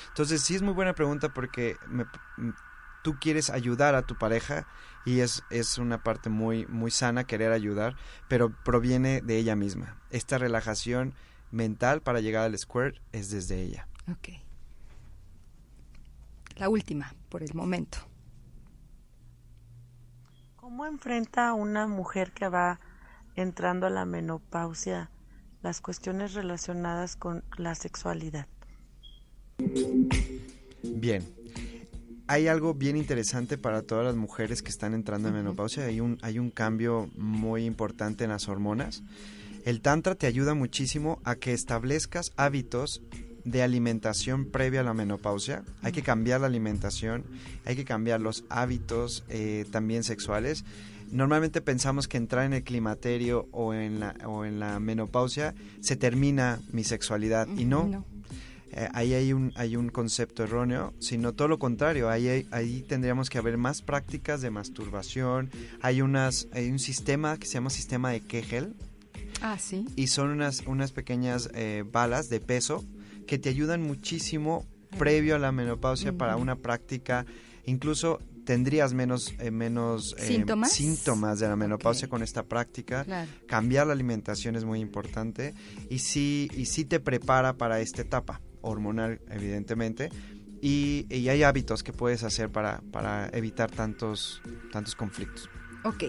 Entonces 0.09 0.43
sí 0.43 0.55
es 0.55 0.63
muy 0.63 0.75
buena 0.75 0.95
pregunta 0.95 1.33
porque 1.33 1.77
me, 1.89 2.05
tú 3.03 3.17
quieres 3.21 3.51
ayudar 3.51 3.95
a 3.95 4.03
tu 4.03 4.17
pareja 4.17 4.67
y 5.05 5.21
es, 5.21 5.43
es 5.51 5.79
una 5.79 6.03
parte 6.03 6.29
muy, 6.29 6.67
muy 6.67 6.91
sana 6.91 7.25
querer 7.25 7.53
ayudar, 7.53 7.97
pero 8.29 8.55
proviene 8.65 9.21
de 9.21 9.39
ella 9.39 9.57
misma. 9.57 10.01
Esta 10.11 10.39
relajación 10.39 11.15
mental 11.51 12.03
para 12.03 12.21
llegar 12.21 12.45
al 12.45 12.59
square 12.59 13.01
es 13.13 13.31
desde 13.31 13.63
ella. 13.63 13.89
Ok. 14.11 14.29
La 16.57 16.69
última, 16.69 17.15
por 17.29 17.43
el 17.43 17.55
momento. 17.55 17.99
¿Cómo 20.57 20.85
enfrenta 20.87 21.55
una 21.55 21.87
mujer 21.87 22.33
que 22.33 22.49
va 22.49 22.81
entrando 23.37 23.87
a 23.87 23.91
la 23.91 24.05
menopausia 24.05 25.11
las 25.63 25.81
cuestiones 25.81 26.35
relacionadas 26.35 27.17
con 27.17 27.45
la 27.57 27.75
sexualidad? 27.75 28.47
Bien, 30.83 31.27
hay 32.29 32.47
algo 32.47 32.75
bien 32.75 32.97
interesante 32.97 33.57
para 33.57 33.83
todas 33.83 34.05
las 34.05 34.15
mujeres 34.15 34.63
que 34.63 34.69
están 34.69 34.93
entrando 34.93 35.29
en 35.29 35.35
menopausia. 35.35 35.85
Hay 35.85 36.01
un, 36.01 36.19
hay 36.21 36.39
un 36.39 36.51
cambio 36.51 37.11
muy 37.17 37.65
importante 37.65 38.25
en 38.25 38.31
las 38.31 38.49
hormonas. 38.49 39.03
El 39.65 39.81
Tantra 39.81 40.15
te 40.15 40.27
ayuda 40.27 40.53
muchísimo 40.53 41.21
a 41.25 41.37
que 41.37 41.55
establezcas 41.55 42.33
hábitos 42.37 43.03
de 43.45 43.63
alimentación 43.63 44.45
previa 44.45 44.81
a 44.81 44.85
la 44.85 44.93
menopausia. 44.93 45.65
Hay 45.83 45.93
que 45.93 46.03
cambiar 46.03 46.43
la 46.43 46.49
alimentación, 46.49 47.25
hay 47.65 47.77
que 47.77 47.87
cambiar 47.87 48.21
los 48.21 48.45
hábitos 48.51 49.25
eh, 49.31 49.65
también 49.71 50.05
sexuales. 50.05 50.67
Normalmente 51.11 51.63
pensamos 51.63 52.09
que 52.09 52.19
entrar 52.19 52.45
en 52.45 52.53
el 52.53 52.63
climaterio 52.63 53.49
o 53.53 53.73
en 53.73 54.01
la, 54.01 54.15
o 54.27 54.45
en 54.45 54.61
la 54.61 54.79
menopausia 54.81 55.55
se 55.81 55.97
termina 55.97 56.61
mi 56.73 56.85
sexualidad 56.85 57.49
y 57.57 57.65
no 57.65 58.05
eh, 58.71 58.89
ahí 58.93 59.15
hay 59.15 59.33
un, 59.33 59.53
hay 59.57 59.77
un 59.77 59.89
concepto 59.89 60.43
erróneo, 60.45 60.93
sino 60.99 61.33
todo 61.33 61.49
lo 61.49 61.59
contrario, 61.59 62.11
ahí, 62.11 62.47
ahí 62.51 62.83
tendríamos 62.83 63.31
que 63.31 63.39
haber 63.39 63.57
más 63.57 63.83
prácticas 63.83 64.41
de 64.41 64.51
masturbación, 64.51 65.51
hay, 65.81 66.03
unas, 66.03 66.49
hay 66.53 66.71
un 66.71 66.79
sistema 66.79 67.39
que 67.39 67.47
se 67.47 67.55
llama 67.55 67.71
sistema 67.71 68.11
de 68.11 68.21
Kegel, 68.21 68.75
ah, 69.41 69.59
¿sí? 69.59 69.87
y 69.97 70.09
son 70.09 70.31
unas, 70.31 70.63
unas 70.67 70.93
pequeñas 70.93 71.51
eh, 71.55 71.85
balas 71.91 72.29
de 72.29 72.41
peso 72.41 72.85
que 73.27 73.39
te 73.39 73.49
ayudan 73.49 73.83
muchísimo 73.83 74.67
previo 74.99 75.37
a 75.37 75.39
la 75.39 75.53
menopausia 75.53 76.13
para 76.13 76.37
una 76.37 76.57
práctica, 76.57 77.27
incluso 77.65 78.21
tendrías 78.45 78.95
menos, 78.95 79.35
eh, 79.41 79.51
menos 79.51 80.15
eh, 80.19 80.27
¿Síntomas? 80.27 80.73
síntomas 80.73 81.39
de 81.39 81.49
la 81.49 81.57
menopausia 81.57 82.09
con 82.09 82.23
esta 82.23 82.45
práctica. 82.45 83.05
Claro. 83.05 83.31
Cambiar 83.47 83.87
la 83.87 83.93
alimentación 83.93 84.57
es 84.57 84.65
muy 84.65 84.81
importante. 84.81 85.53
Y 85.91 85.99
sí, 85.99 86.49
y 86.57 86.65
sí 86.65 86.87
te 86.87 86.99
prepara 86.99 87.59
para 87.59 87.81
esta 87.81 88.01
etapa 88.01 88.41
hormonal, 88.61 89.21
evidentemente. 89.29 90.11
Y, 90.61 91.07
y 91.09 91.29
hay 91.29 91.43
hábitos 91.45 91.83
que 91.83 91.93
puedes 91.93 92.25
hacer 92.25 92.51
para, 92.51 92.81
para 92.91 93.29
evitar 93.33 93.71
tantos, 93.71 94.43
tantos 94.73 94.95
conflictos. 94.95 95.49
Ok. 95.85 96.05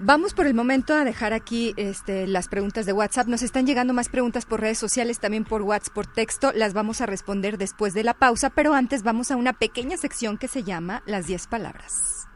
Vamos 0.00 0.34
por 0.34 0.46
el 0.46 0.54
momento 0.54 0.92
a 0.94 1.04
dejar 1.04 1.32
aquí 1.32 1.72
este, 1.76 2.26
las 2.26 2.48
preguntas 2.48 2.84
de 2.84 2.92
WhatsApp. 2.92 3.28
Nos 3.28 3.42
están 3.42 3.64
llegando 3.64 3.94
más 3.94 4.08
preguntas 4.08 4.44
por 4.44 4.60
redes 4.60 4.78
sociales, 4.78 5.20
también 5.20 5.44
por 5.44 5.62
WhatsApp, 5.62 5.94
por 5.94 6.06
texto. 6.06 6.52
Las 6.52 6.74
vamos 6.74 7.00
a 7.00 7.06
responder 7.06 7.58
después 7.58 7.94
de 7.94 8.02
la 8.02 8.14
pausa, 8.14 8.50
pero 8.50 8.74
antes 8.74 9.02
vamos 9.04 9.30
a 9.30 9.36
una 9.36 9.52
pequeña 9.52 9.96
sección 9.96 10.36
que 10.36 10.48
se 10.48 10.64
llama 10.64 11.02
Las 11.06 11.26
10 11.26 11.46
palabras. 11.46 12.26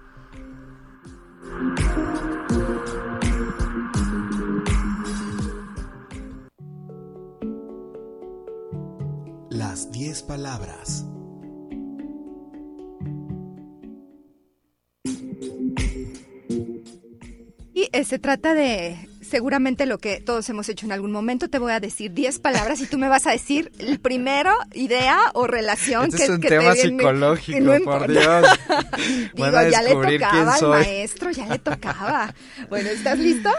Las 9.59 9.91
10 9.91 10.23
palabras. 10.23 11.05
Y 17.75 17.89
eh, 17.93 18.05
se 18.05 18.19
trata 18.19 18.55
de 18.55 18.97
seguramente 19.21 19.85
lo 19.87 19.99
que 19.99 20.21
todos 20.21 20.49
hemos 20.49 20.69
hecho 20.69 20.87
en 20.87 20.91
algún 20.93 21.13
momento. 21.13 21.49
Te 21.49 21.59
voy 21.61 21.71
a 21.73 21.79
decir 21.79 22.13
10 22.13 22.41
palabras 22.41 22.81
y 22.81 22.87
tú 22.87 22.99
me 22.99 23.09
vas 23.09 23.27
a 23.29 23.31
decir 23.31 23.71
el 23.79 24.01
primero, 24.01 24.53
idea 24.75 25.19
o 25.35 25.47
relación 25.47 26.07
Este 26.07 26.17
que 26.17 26.23
es 26.25 26.31
un 26.31 26.41
que 26.41 26.49
te 26.49 26.59
tema 26.59 26.73
viene- 26.73 26.89
psicológico, 26.99 27.61
no 27.61 27.79
por. 27.85 28.09
Dios. 28.11 28.47
Digo, 29.35 29.51
ya 29.71 29.83
le 29.83 29.91
tocaba 30.19 30.55
al 30.55 30.69
maestro, 30.69 31.31
ya 31.31 31.47
le 31.47 31.59
tocaba. 31.61 32.35
Bueno, 32.69 32.89
¿estás 32.91 33.19
listo? 33.19 33.51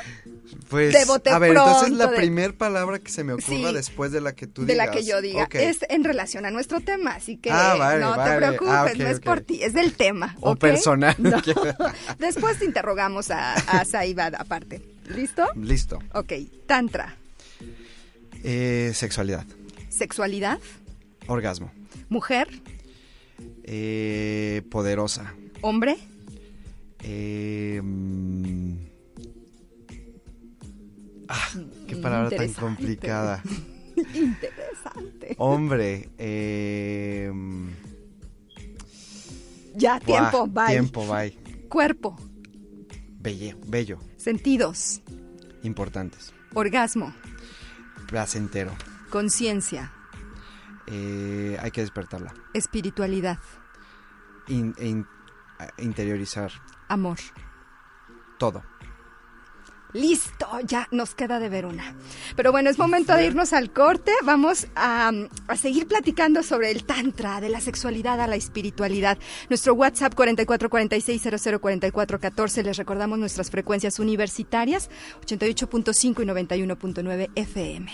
Pues, 0.70 0.94
De 0.94 1.06
bote 1.06 1.30
a 1.30 1.38
ver, 1.40 1.52
entonces 1.52 1.92
la 1.92 1.98
pronto, 2.06 2.12
de- 2.12 2.18
primera 2.18 2.54
palabra 2.54 3.00
que 3.00 3.12
se 3.12 3.24
me 3.24 3.34
ocurra 3.34 3.70
Sí. 3.70 3.74
después 3.74 4.12
de 4.12 4.20
la 4.22 4.34
que 4.34 4.48
tú 4.48 4.66
de 4.66 4.74
digas. 4.74 4.88
la 4.88 4.92
que 4.92 5.04
yo 5.06 5.22
diga. 5.22 5.48
Es 5.52 5.80
en 5.90 6.04
relación 6.04 6.46
a 6.46 6.52
nuestro 6.52 6.80
tema, 6.82 7.12
así 7.12 7.38
que 7.38 7.52
Ah, 7.52 7.76
vale, 7.78 8.02
no 8.02 8.16
vale. 8.16 8.32
te 8.32 8.38
preocupes, 8.38 8.74
Ah, 8.74 8.86
ok, 8.92 8.98
no 8.98 9.08
es 9.08 9.20
por 9.20 9.42
ti, 9.42 9.62
es 9.64 9.74
del 9.74 9.94
tema. 9.94 10.36
O 10.42 10.56
personal. 10.56 11.16
No. 11.20 11.40
Después 12.20 12.58
te 12.60 12.66
interrogamos 12.66 13.30
a, 13.32 13.54
a 13.54 13.86
Saiba 13.86 14.26
aparte. 14.38 14.82
¿Listo? 15.08 15.46
Listo. 15.56 16.00
Ok, 16.14 16.34
Tantra, 16.66 17.16
Eh, 18.44 18.92
sexualidad. 18.96 19.46
sexualidad, 19.90 20.60
Orgasmo. 21.28 21.72
mujer, 22.10 22.48
Eh, 23.64 24.62
poderosa. 24.72 25.34
hombre, 25.62 25.98
Eh, 27.02 27.80
mm, 27.82 28.74
ah, 31.30 31.50
qué 31.88 31.96
palabra 31.98 32.30
tan 32.36 32.52
complicada. 32.54 33.42
interesante. 34.14 35.36
Hombre. 35.38 36.10
Eh, 36.18 37.32
Ya, 39.76 40.00
buah, 40.00 40.06
tiempo, 40.32 40.48
bye. 40.48 40.68
Tiempo, 40.68 41.08
bye. 41.08 41.32
Cuerpo, 41.70 42.18
Bello, 43.22 43.58
bello. 43.68 44.00
sentidos, 44.18 45.02
Importantes. 45.64 46.34
orgasmo, 46.54 47.14
Placentero. 48.08 48.72
conciencia, 49.10 49.92
Eh, 50.88 51.56
hay 51.62 51.70
que 51.72 51.82
despertarla. 51.82 52.34
espiritualidad, 52.54 53.38
In- 54.48 54.74
in- 54.80 55.06
a- 55.60 55.70
interiorizar 55.82 56.52
amor. 56.90 57.20
todo. 58.40 58.64
Listo, 59.94 60.48
ya 60.66 60.88
nos 60.92 61.16
queda 61.16 61.40
de 61.40 61.48
ver 61.50 61.66
una. 61.66 61.96
Pero 62.36 62.52
bueno, 62.52 62.70
es 62.70 62.78
momento 62.78 63.16
de 63.16 63.26
irnos 63.26 63.54
al 63.54 63.74
corte. 63.74 64.12
Vamos 64.24 64.68
a, 64.76 65.12
a 65.48 65.56
seguir 65.56 65.88
platicando 65.88 66.44
sobre 66.44 66.70
el 66.70 66.84
tantra, 66.84 67.42
de 67.42 67.50
la 67.50 67.60
sexualidad 67.60 68.22
a 68.22 68.28
la 68.28 68.36
espiritualidad. 68.36 69.18
Nuestro 69.50 69.74
WhatsApp 69.74 70.14
4446004414. 70.14 72.64
Les 72.64 72.78
recordamos 72.78 73.18
nuestras 73.18 73.50
frecuencias 73.50 73.98
universitarias 74.00 74.92
88.5 75.26 76.22
y 76.22 76.26
91.9 76.26 77.30
FM. 77.36 77.92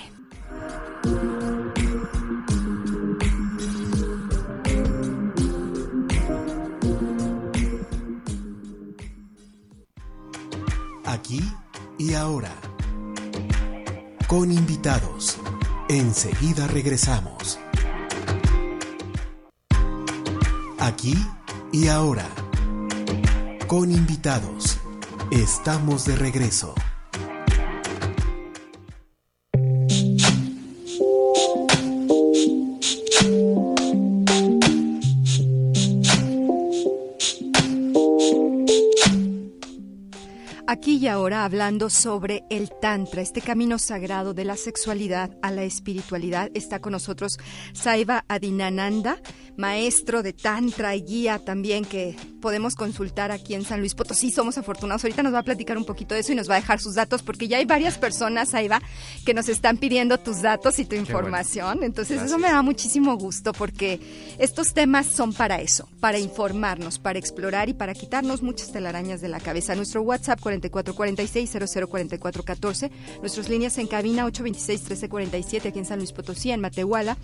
Aquí 11.05 11.39
y 11.97 12.13
ahora. 12.13 12.53
Con 14.27 14.51
invitados. 14.51 15.38
Enseguida 15.89 16.67
regresamos. 16.67 17.60
Aquí 20.79 21.15
y 21.71 21.88
ahora. 21.88 22.27
Con 23.67 23.91
invitados. 23.91 24.77
Estamos 25.31 26.05
de 26.05 26.15
regreso. 26.15 26.73
Y 40.88 41.08
ahora 41.08 41.45
hablando 41.45 41.89
sobre 41.89 42.43
el 42.52 42.69
Tantra, 42.69 43.24
este 43.24 43.41
camino 43.41 43.80
sagrado 43.80 44.36
de 44.36 44.45
la 44.45 44.56
sexualidad 44.56 45.36
a 45.41 45.50
la 45.50 45.63
espiritualidad. 45.63 46.52
Está 46.54 46.80
con 46.80 46.91
nosotros 46.91 47.39
Saiva 47.74 48.24
Adinananda, 48.28 49.19
maestro 49.57 50.23
de 50.23 50.33
Tantra 50.33 50.95
y 50.95 51.01
guía 51.01 51.39
también 51.39 51.85
que 51.85 52.15
podemos 52.41 52.75
consultar 52.75 53.31
aquí 53.31 53.55
en 53.55 53.63
San 53.63 53.79
Luis 53.79 53.95
Potosí. 53.95 54.31
Somos 54.31 54.57
afortunados. 54.57 55.03
Ahorita 55.03 55.23
nos 55.23 55.33
va 55.33 55.39
a 55.39 55.43
platicar 55.43 55.77
un 55.77 55.85
poquito 55.85 56.13
de 56.13 56.21
eso 56.21 56.31
y 56.31 56.35
nos 56.35 56.49
va 56.49 56.55
a 56.55 56.59
dejar 56.59 56.79
sus 56.79 56.95
datos 56.95 57.21
porque 57.23 57.47
ya 57.47 57.57
hay 57.57 57.65
varias 57.65 57.97
personas, 57.97 58.49
Saiva, 58.49 58.81
que 59.25 59.33
nos 59.33 59.49
están 59.49 59.77
pidiendo 59.77 60.19
tus 60.19 60.41
datos 60.41 60.79
y 60.79 60.85
tu 60.85 60.95
información. 60.95 61.83
Entonces 61.83 62.21
eso 62.21 62.37
me 62.37 62.49
da 62.49 62.61
muchísimo 62.61 63.17
gusto 63.17 63.53
porque 63.53 63.99
estos 64.37 64.73
temas 64.73 65.07
son 65.07 65.33
para 65.33 65.61
eso, 65.61 65.89
para 65.99 66.19
informarnos, 66.19 66.99
para 66.99 67.17
explorar 67.17 67.69
y 67.69 67.73
para 67.73 67.93
quitarnos 67.93 68.43
muchas 68.43 68.71
telarañas 68.71 69.21
de 69.21 69.29
la 69.29 69.39
cabeza. 69.39 69.73
Nuestro 69.75 70.03
WhatsApp 70.03 70.39
4446-004414, 70.41 72.91
nuestras 73.21 73.49
líneas 73.49 73.77
en 73.77 73.87
cabina 73.87 74.27
826-1347 74.27 75.69
aquí 75.69 75.79
en 75.79 75.85
San 75.85 75.99
Luis 75.99 76.11
Potosí, 76.11 76.51
en 76.51 76.59
Matehuala, 76.61 77.17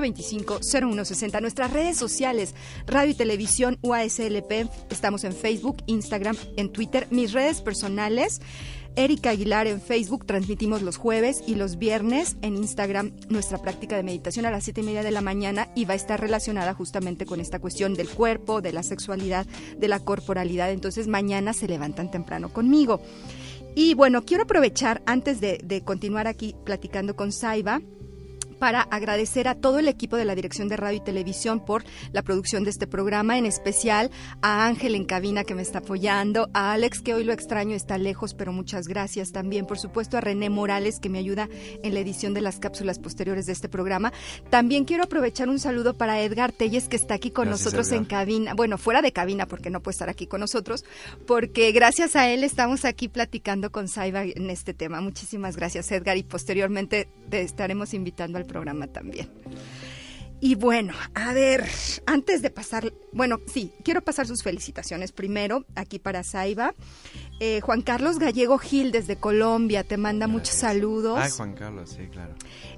488-125-0160. 0.00 1.40
Nuestras 1.40 1.72
redes 1.72 1.96
sociales, 1.96 2.54
radio 2.86 3.12
y 3.12 3.14
televisión 3.14 3.78
UASLP, 3.82 4.68
estamos 4.90 5.24
en 5.24 5.32
Facebook, 5.32 5.78
Instagram, 5.86 6.36
en 6.56 6.70
Twitter. 6.72 7.06
Mis 7.10 7.32
redes 7.32 7.60
personales, 7.60 8.40
Erika 8.96 9.30
Aguilar 9.30 9.66
en 9.66 9.80
Facebook, 9.80 10.26
transmitimos 10.26 10.82
los 10.82 10.96
jueves 10.96 11.42
y 11.46 11.54
los 11.54 11.78
viernes 11.78 12.36
en 12.42 12.56
Instagram 12.56 13.12
nuestra 13.28 13.58
práctica 13.58 13.96
de 13.96 14.02
meditación 14.02 14.44
a 14.46 14.50
las 14.50 14.64
siete 14.64 14.80
y 14.80 14.84
media 14.84 15.02
de 15.02 15.12
la 15.12 15.20
mañana 15.20 15.68
y 15.76 15.84
va 15.84 15.92
a 15.92 15.96
estar 15.96 16.20
relacionada 16.20 16.74
justamente 16.74 17.24
con 17.24 17.40
esta 17.40 17.60
cuestión 17.60 17.94
del 17.94 18.08
cuerpo, 18.08 18.60
de 18.60 18.72
la 18.72 18.82
sexualidad, 18.82 19.46
de 19.76 19.88
la 19.88 20.00
corporalidad. 20.00 20.72
Entonces 20.72 21.06
mañana 21.06 21.52
se 21.52 21.68
levantan 21.68 22.10
temprano 22.10 22.52
conmigo. 22.52 23.00
Y 23.76 23.94
bueno, 23.94 24.24
quiero 24.24 24.42
aprovechar 24.42 25.02
antes 25.06 25.40
de, 25.40 25.60
de 25.62 25.82
continuar 25.82 26.26
aquí 26.26 26.56
platicando 26.64 27.14
con 27.14 27.30
Saiba 27.30 27.80
para 28.58 28.82
agradecer 28.82 29.48
a 29.48 29.54
todo 29.54 29.78
el 29.78 29.88
equipo 29.88 30.16
de 30.16 30.24
la 30.24 30.34
Dirección 30.34 30.68
de 30.68 30.76
Radio 30.76 30.98
y 30.98 31.04
Televisión 31.04 31.64
por 31.64 31.84
la 32.12 32.22
producción 32.22 32.64
de 32.64 32.70
este 32.70 32.86
programa, 32.86 33.38
en 33.38 33.46
especial 33.46 34.10
a 34.42 34.66
Ángel 34.66 34.94
en 34.94 35.04
cabina 35.04 35.44
que 35.44 35.54
me 35.54 35.62
está 35.62 35.78
apoyando, 35.78 36.48
a 36.52 36.72
Alex 36.72 37.00
que 37.00 37.14
hoy 37.14 37.24
lo 37.24 37.32
extraño, 37.32 37.74
está 37.74 37.98
lejos, 37.98 38.34
pero 38.34 38.52
muchas 38.52 38.88
gracias 38.88 39.32
también, 39.32 39.66
por 39.66 39.78
supuesto 39.78 40.16
a 40.16 40.20
René 40.20 40.50
Morales 40.50 41.00
que 41.00 41.08
me 41.08 41.18
ayuda 41.18 41.48
en 41.82 41.94
la 41.94 42.00
edición 42.00 42.34
de 42.34 42.40
las 42.40 42.58
cápsulas 42.58 42.98
posteriores 42.98 43.46
de 43.46 43.52
este 43.52 43.68
programa. 43.68 44.12
También 44.50 44.84
quiero 44.84 45.04
aprovechar 45.04 45.48
un 45.48 45.58
saludo 45.58 45.94
para 45.94 46.20
Edgar 46.20 46.52
Telles 46.52 46.88
que 46.88 46.96
está 46.96 47.14
aquí 47.14 47.30
con 47.30 47.46
Gracias, 47.46 47.66
nosotros 47.66 47.92
en 47.92 48.04
cabina, 48.04 48.54
bueno, 48.54 48.78
fuera 48.78 49.02
de 49.02 49.12
cabina 49.12 49.46
porque 49.46 49.70
no 49.70 49.80
puede 49.80 49.94
estar 49.94 50.08
aquí 50.08 50.26
con 50.26 50.40
nosotros, 50.40 50.84
porque 51.26 51.72
gracias 51.72 52.16
a 52.16 52.28
él 52.28 52.44
estamos 52.44 52.84
aquí 52.84 53.08
platicando 53.08 53.70
con 53.70 53.88
Saiba 53.88 54.24
en 54.24 54.50
este 54.50 54.74
tema. 54.74 55.00
Muchísimas 55.00 55.56
gracias 55.56 55.90
Edgar 55.92 56.16
y 56.16 56.22
posteriormente 56.22 57.08
te 57.28 57.42
estaremos 57.42 57.94
invitando 57.94 58.38
al 58.38 58.46
programa 58.48 58.88
también. 58.88 59.28
Y 60.40 60.54
bueno, 60.54 60.94
a 61.14 61.32
ver, 61.32 61.64
antes 62.06 62.42
de 62.42 62.50
pasar, 62.50 62.92
bueno, 63.12 63.40
sí, 63.46 63.72
quiero 63.82 64.02
pasar 64.02 64.28
sus 64.28 64.44
felicitaciones 64.44 65.10
primero 65.10 65.64
aquí 65.74 65.98
para 65.98 66.22
Saiba. 66.22 66.74
Eh, 67.40 67.60
Juan 67.60 67.82
Carlos 67.82 68.20
Gallego 68.20 68.58
Gil 68.58 68.92
desde 68.92 69.16
Colombia 69.16 69.82
te 69.82 69.96
manda 69.96 70.28
muchos 70.28 70.54
saludos. 70.54 71.18
Ay, 71.20 71.30
Juan 71.30 71.54
Carlos, 71.54 71.90
sí, 71.90 72.06
claro. 72.06 72.34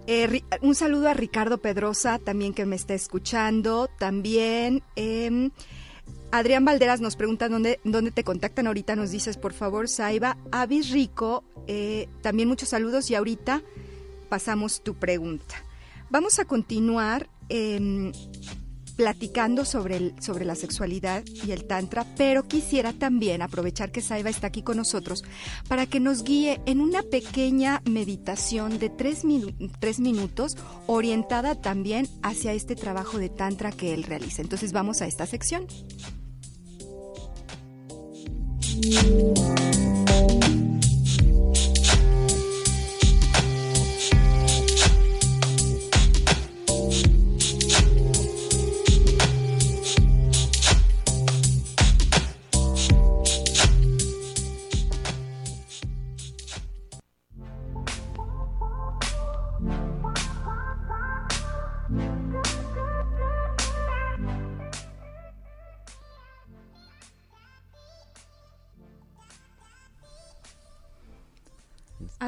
Eh, 0.07 0.43
un 0.63 0.75
saludo 0.75 1.09
a 1.09 1.15
Ricardo 1.15 1.59
Pedrosa 1.59 2.19
también 2.19 2.55
que 2.55 2.65
me 2.65 2.77
está 2.77 2.95
escuchando. 2.95 3.91
También 3.99 4.83
em, 4.97 5.51
Adrián 6.33 6.65
Valderas 6.65 7.03
nos 7.03 7.15
pregunta 7.17 7.51
dónde, 7.51 7.79
dónde 7.85 8.11
te 8.11 8.25
contactan. 8.25 8.69
Ahorita 8.69 8.97
nos 8.97 9.11
dices, 9.11 9.37
por 9.37 9.53
favor, 9.53 9.87
Saiba. 9.87 10.39
Avis 10.51 10.89
Rico, 10.89 11.45
eh, 11.67 12.09
también 12.23 12.49
muchos 12.49 12.71
saludos 12.71 13.11
y 13.11 13.17
ahorita 13.17 13.63
pasamos 14.31 14.83
tu 14.83 14.95
pregunta. 14.95 15.57
Vamos 16.09 16.39
a 16.39 16.47
continuar 16.47 17.29
Em, 17.51 18.13
platicando 18.97 19.65
sobre, 19.65 19.97
el, 19.97 20.15
sobre 20.21 20.45
la 20.45 20.55
sexualidad 20.55 21.25
y 21.27 21.53
el 21.53 21.65
tantra, 21.65 22.05
pero 22.19 22.47
quisiera 22.47 22.93
también 22.93 23.41
aprovechar 23.41 23.91
que 23.91 24.03
Saiba 24.03 24.29
está 24.29 24.49
aquí 24.49 24.63
con 24.63 24.77
nosotros 24.77 25.25
para 25.69 25.87
que 25.87 26.01
nos 26.01 26.23
guíe 26.23 26.61
en 26.67 26.83
una 26.83 27.03
pequeña 27.03 27.81
meditación 27.87 28.79
de 28.79 28.91
tres, 28.91 29.23
tres 29.79 30.01
minutos 30.01 30.59
orientada 30.87 31.55
también 31.55 32.09
hacia 32.23 32.53
este 32.53 32.77
trabajo 32.77 33.17
de 33.17 33.31
tantra 33.31 33.73
que 33.73 33.95
él 33.95 34.03
realiza. 34.03 34.43
Entonces 34.43 34.73
vamos 34.73 35.01
a 35.01 35.07
esta 35.07 35.25
sección. 35.25 35.67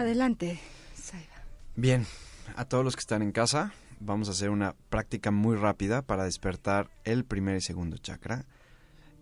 Adelante. 0.03 0.59
Bien, 1.77 2.05
a 2.57 2.65
todos 2.65 2.85
los 2.85 2.97
que 2.97 3.01
están 3.01 3.23
en 3.23 3.31
casa, 3.31 3.73
vamos 4.01 4.27
a 4.27 4.33
hacer 4.33 4.51
una 4.51 4.75
práctica 4.91 5.31
muy 5.31 5.55
rápida 5.55 6.03
para 6.03 6.25
despertar 6.25 6.91
el 7.05 7.25
primer 7.25 7.59
y 7.59 7.61
segundo 7.61 7.99
chakra, 7.99 8.45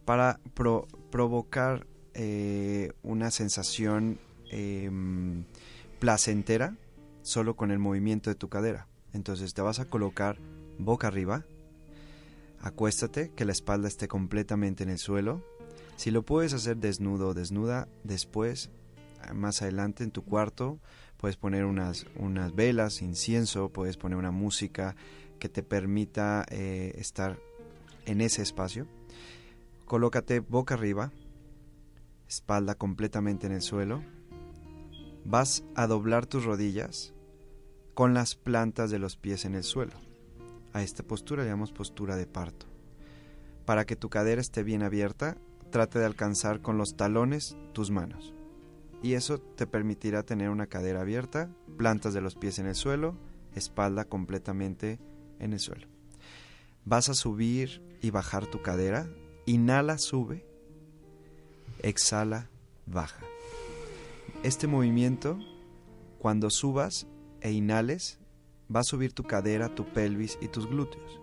para 0.06 0.40
provocar 1.10 1.86
eh, 2.14 2.94
una 3.02 3.30
sensación 3.30 4.20
em, 4.50 5.44
placentera 5.98 6.78
solo 7.20 7.56
con 7.56 7.72
el 7.72 7.78
movimiento 7.78 8.30
de 8.30 8.36
tu 8.36 8.48
cadera. 8.48 8.86
Entonces 9.12 9.52
te 9.52 9.60
vas 9.60 9.80
a 9.80 9.84
colocar 9.84 10.38
boca 10.78 11.08
arriba, 11.08 11.44
acuéstate, 12.62 13.32
que 13.36 13.44
la 13.44 13.52
espalda 13.52 13.86
esté 13.86 14.08
completamente 14.08 14.82
en 14.82 14.88
el 14.88 14.98
suelo. 14.98 15.44
Si 15.96 16.10
lo 16.10 16.22
puedes 16.22 16.54
hacer 16.54 16.78
desnudo 16.78 17.28
o 17.28 17.34
desnuda, 17.34 17.86
después 18.02 18.70
más 19.34 19.62
adelante 19.62 20.04
en 20.04 20.10
tu 20.10 20.24
cuarto 20.24 20.80
puedes 21.20 21.36
poner 21.36 21.66
unas, 21.66 22.06
unas 22.16 22.54
velas, 22.54 23.02
incienso, 23.02 23.68
puedes 23.68 23.98
poner 23.98 24.16
una 24.16 24.30
música 24.30 24.96
que 25.38 25.50
te 25.50 25.62
permita 25.62 26.46
eh, 26.50 26.94
estar 26.96 27.38
en 28.06 28.22
ese 28.22 28.40
espacio. 28.40 28.86
Colócate 29.84 30.40
boca 30.40 30.74
arriba, 30.74 31.12
espalda 32.26 32.74
completamente 32.74 33.46
en 33.46 33.52
el 33.52 33.60
suelo. 33.60 34.02
Vas 35.26 35.62
a 35.74 35.86
doblar 35.86 36.24
tus 36.24 36.46
rodillas 36.46 37.12
con 37.92 38.14
las 38.14 38.34
plantas 38.34 38.90
de 38.90 38.98
los 38.98 39.18
pies 39.18 39.44
en 39.44 39.54
el 39.54 39.64
suelo. 39.64 39.92
A 40.72 40.82
esta 40.82 41.02
postura 41.02 41.42
le 41.42 41.50
llamamos 41.50 41.72
postura 41.72 42.16
de 42.16 42.26
parto. 42.26 42.64
Para 43.66 43.84
que 43.84 43.94
tu 43.94 44.08
cadera 44.08 44.40
esté 44.40 44.62
bien 44.62 44.82
abierta, 44.82 45.36
trate 45.70 45.98
de 45.98 46.06
alcanzar 46.06 46.62
con 46.62 46.78
los 46.78 46.96
talones 46.96 47.58
tus 47.74 47.90
manos 47.90 48.32
y 49.02 49.14
eso 49.14 49.38
te 49.38 49.66
permitirá 49.66 50.22
tener 50.22 50.50
una 50.50 50.66
cadera 50.66 51.00
abierta, 51.00 51.50
plantas 51.76 52.14
de 52.14 52.20
los 52.20 52.34
pies 52.34 52.58
en 52.58 52.66
el 52.66 52.74
suelo, 52.74 53.16
espalda 53.54 54.04
completamente 54.04 54.98
en 55.38 55.52
el 55.52 55.60
suelo. 55.60 55.86
Vas 56.84 57.08
a 57.08 57.14
subir 57.14 57.82
y 58.02 58.10
bajar 58.10 58.46
tu 58.46 58.62
cadera, 58.62 59.08
inhala, 59.46 59.98
sube, 59.98 60.44
exhala, 61.82 62.50
baja. 62.86 63.24
Este 64.42 64.66
movimiento, 64.66 65.38
cuando 66.18 66.50
subas 66.50 67.06
e 67.40 67.52
inhales, 67.52 68.18
va 68.74 68.80
a 68.80 68.84
subir 68.84 69.12
tu 69.12 69.24
cadera, 69.24 69.74
tu 69.74 69.84
pelvis 69.84 70.38
y 70.40 70.48
tus 70.48 70.66
glúteos. 70.66 71.20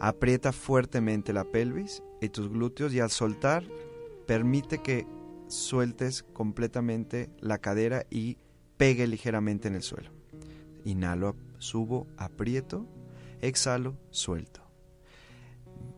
Aprieta 0.00 0.52
fuertemente 0.52 1.32
la 1.32 1.44
pelvis 1.44 2.02
y 2.20 2.28
tus 2.28 2.48
glúteos 2.48 2.92
y 2.92 3.00
al 3.00 3.10
soltar, 3.10 3.64
permite 4.26 4.78
que 4.78 5.06
sueltes 5.52 6.22
completamente 6.22 7.30
la 7.40 7.58
cadera 7.58 8.06
y 8.10 8.38
pegue 8.76 9.06
ligeramente 9.06 9.68
en 9.68 9.74
el 9.74 9.82
suelo. 9.82 10.10
Inhalo, 10.84 11.36
subo, 11.58 12.06
aprieto, 12.16 12.86
exhalo, 13.40 13.96
suelto. 14.10 14.62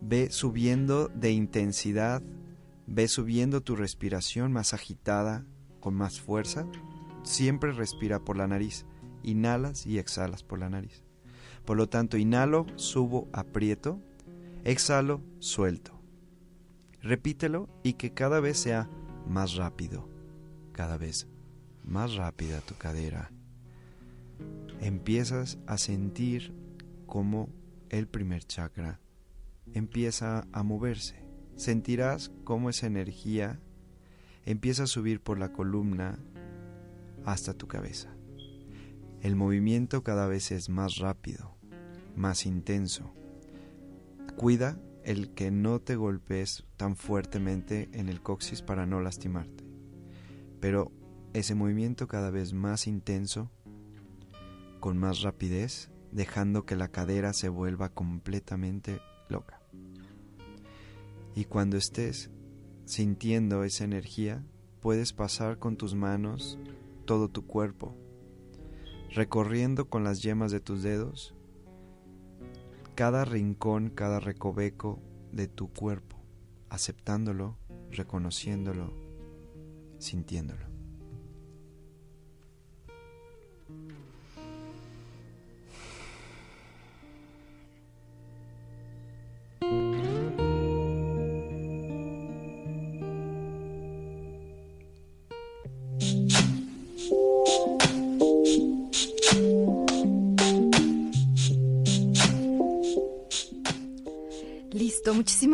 Ve 0.01 0.31
subiendo 0.31 1.09
de 1.09 1.31
intensidad, 1.31 2.23
ve 2.87 3.09
subiendo 3.09 3.63
tu 3.63 3.77
respiración 3.77 4.53
más 4.53 4.75
agitada, 4.75 5.47
con 5.81 5.95
más 5.95 6.21
fuerza. 6.21 6.67
Siempre 7.23 7.73
respira 7.73 8.19
por 8.19 8.37
la 8.37 8.47
nariz. 8.47 8.87
Inhalas 9.23 9.87
y 9.87 9.99
exhalas 9.99 10.43
por 10.43 10.59
la 10.59 10.69
nariz. 10.69 11.03
Por 11.65 11.77
lo 11.77 11.89
tanto, 11.89 12.19
inhalo, 12.19 12.67
subo, 12.77 13.29
aprieto, 13.33 14.03
exhalo, 14.65 15.23
suelto. 15.39 15.99
Repítelo 17.01 17.69
y 17.83 17.95
que 17.95 18.13
cada 18.13 18.41
vez 18.41 18.59
sea 18.59 18.91
más 19.29 19.55
rápido, 19.55 20.09
cada 20.73 20.97
vez 20.97 21.29
más 21.83 22.15
rápida 22.15 22.61
tu 22.61 22.75
cadera. 22.77 23.31
Empiezas 24.81 25.59
a 25.67 25.79
sentir 25.79 26.55
como 27.07 27.49
el 27.91 28.09
primer 28.09 28.45
chakra 28.45 29.01
empieza 29.73 30.47
a 30.53 30.63
moverse. 30.63 31.17
Sentirás 31.57 32.33
cómo 32.45 32.71
esa 32.71 32.87
energía 32.87 33.61
empieza 34.45 34.85
a 34.85 34.89
subir 34.89 35.21
por 35.21 35.39
la 35.39 35.53
columna 35.53 36.19
hasta 37.25 37.55
tu 37.55 37.67
cabeza. 37.67 38.15
El 39.21 39.37
movimiento 39.37 40.03
cada 40.03 40.27
vez 40.27 40.53
es 40.53 40.69
más 40.69 40.97
rápido, 40.97 41.57
más 42.15 42.45
intenso. 42.45 43.15
Cuida 44.37 44.79
el 45.05 45.35
que 45.35 45.51
no 45.51 45.81
te 45.81 45.97
golpees 45.97 46.65
tan 46.77 46.97
fuertemente 46.97 47.89
en 47.93 48.09
el 48.09 48.23
coxis 48.23 48.63
para 48.63 48.87
no 48.87 49.01
lastimarte. 49.01 49.65
Pero 50.61 50.91
ese 51.35 51.55
movimiento 51.55 52.09
cada 52.09 52.31
vez 52.31 52.53
más 52.53 52.87
intenso, 52.87 53.51
con 54.81 54.97
más 54.97 55.21
rapidez, 55.21 55.91
dejando 56.11 56.65
que 56.65 56.77
la 56.77 56.89
cadera 56.89 57.33
se 57.33 57.49
vuelva 57.49 57.91
completamente 57.91 59.01
loca. 59.29 59.61
Y 61.35 61.45
cuando 61.45 61.77
estés 61.77 62.31
sintiendo 62.85 63.65
esa 63.65 63.85
energía, 63.85 64.45
puedes 64.81 65.13
pasar 65.13 65.59
con 65.59 65.77
tus 65.77 65.95
manos 65.95 66.59
todo 67.05 67.29
tu 67.29 67.47
cuerpo, 67.47 67.97
recorriendo 69.11 69.89
con 69.89 70.05
las 70.05 70.23
yemas 70.23 70.53
de 70.53 70.61
tus 70.61 70.83
dedos 70.83 71.35
cada 72.95 73.25
rincón, 73.25 73.91
cada 73.91 74.21
recoveco 74.21 75.03
de 75.33 75.49
tu 75.49 75.73
cuerpo, 75.73 76.23
aceptándolo, 76.69 77.59
reconociéndolo, 77.91 78.95
sintiéndolo. 79.99 80.74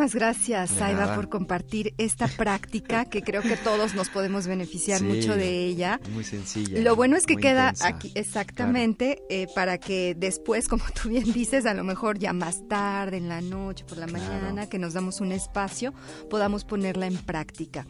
Muchísimas 0.01 0.15
gracias, 0.15 0.71
Saiba, 0.71 1.15
por 1.15 1.29
compartir 1.29 1.93
esta 1.99 2.27
práctica 2.27 3.05
que 3.05 3.21
creo 3.21 3.43
que 3.43 3.57
todos 3.59 3.95
nos 3.95 4.09
podemos 4.09 4.47
beneficiar 4.47 4.99
Sí, 5.01 5.05
mucho 5.05 5.37
de 5.37 5.67
ella. 5.67 6.01
Muy 6.15 6.25
sencilla. 6.25 6.81
Lo 6.81 6.97
bueno 6.97 7.17
es 7.17 7.27
que 7.27 7.37
queda 7.37 7.65
intensa. 7.69 7.89
aquí 7.89 8.11
exactamente 8.15 9.23
eh, 9.29 9.47
para 9.55 9.77
que 9.77 10.15
después, 10.17 10.69
como 10.69 10.85
tú 11.03 11.11
bien 11.11 11.31
dices, 11.35 11.67
a 11.67 11.75
lo 11.75 11.85
mejor 11.85 12.19
ya 12.19 12.33
más 12.33 12.67
tarde, 12.67 13.19
en 13.19 13.29
la 13.29 13.43
noche, 13.43 13.85
por 13.85 13.99
la 13.99 14.07
Claro. 14.07 14.25
mañana, 14.25 14.69
que 14.71 14.79
nos 14.79 14.95
damos 14.95 15.21
un 15.21 15.33
espacio, 15.33 15.93
podamos 16.31 16.65
ponerla 16.65 17.07
en 17.07 17.19
práctica. 17.19 17.87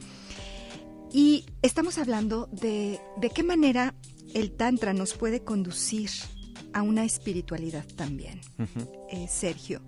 Y 1.12 1.47
estamos 1.62 1.97
hablando 1.99 2.49
de, 2.51 2.99
de 3.18 3.30
qué 3.30 3.45
manera 3.45 3.95
el 4.35 4.51
Tantra 4.51 4.93
nos 4.95 5.14
puede 5.14 5.45
conducir 5.45 6.11
a 6.72 6.82
una 6.82 7.05
espiritualidad 7.05 7.85
también. 7.97 8.41
Eh, 9.11 9.26
Sergio, 9.28 9.80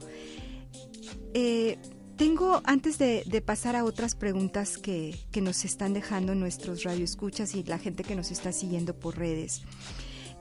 eh, 1.34 1.78
tengo, 2.22 2.62
antes 2.62 2.98
de, 2.98 3.42
pasar 3.44 3.74
a 3.74 3.82
otras 3.84 4.14
preguntas 4.14 4.78
que, 4.78 5.18
nos 5.42 5.64
están 5.64 5.92
dejando 5.92 6.36
nuestros 6.36 6.84
radioescuchas 6.84 7.56
y 7.56 7.64
la 7.64 7.78
gente 7.78 8.04
que 8.04 8.14
nos 8.14 8.30
está 8.30 8.52
siguiendo 8.52 8.94
por 8.94 9.18
redes, 9.18 9.62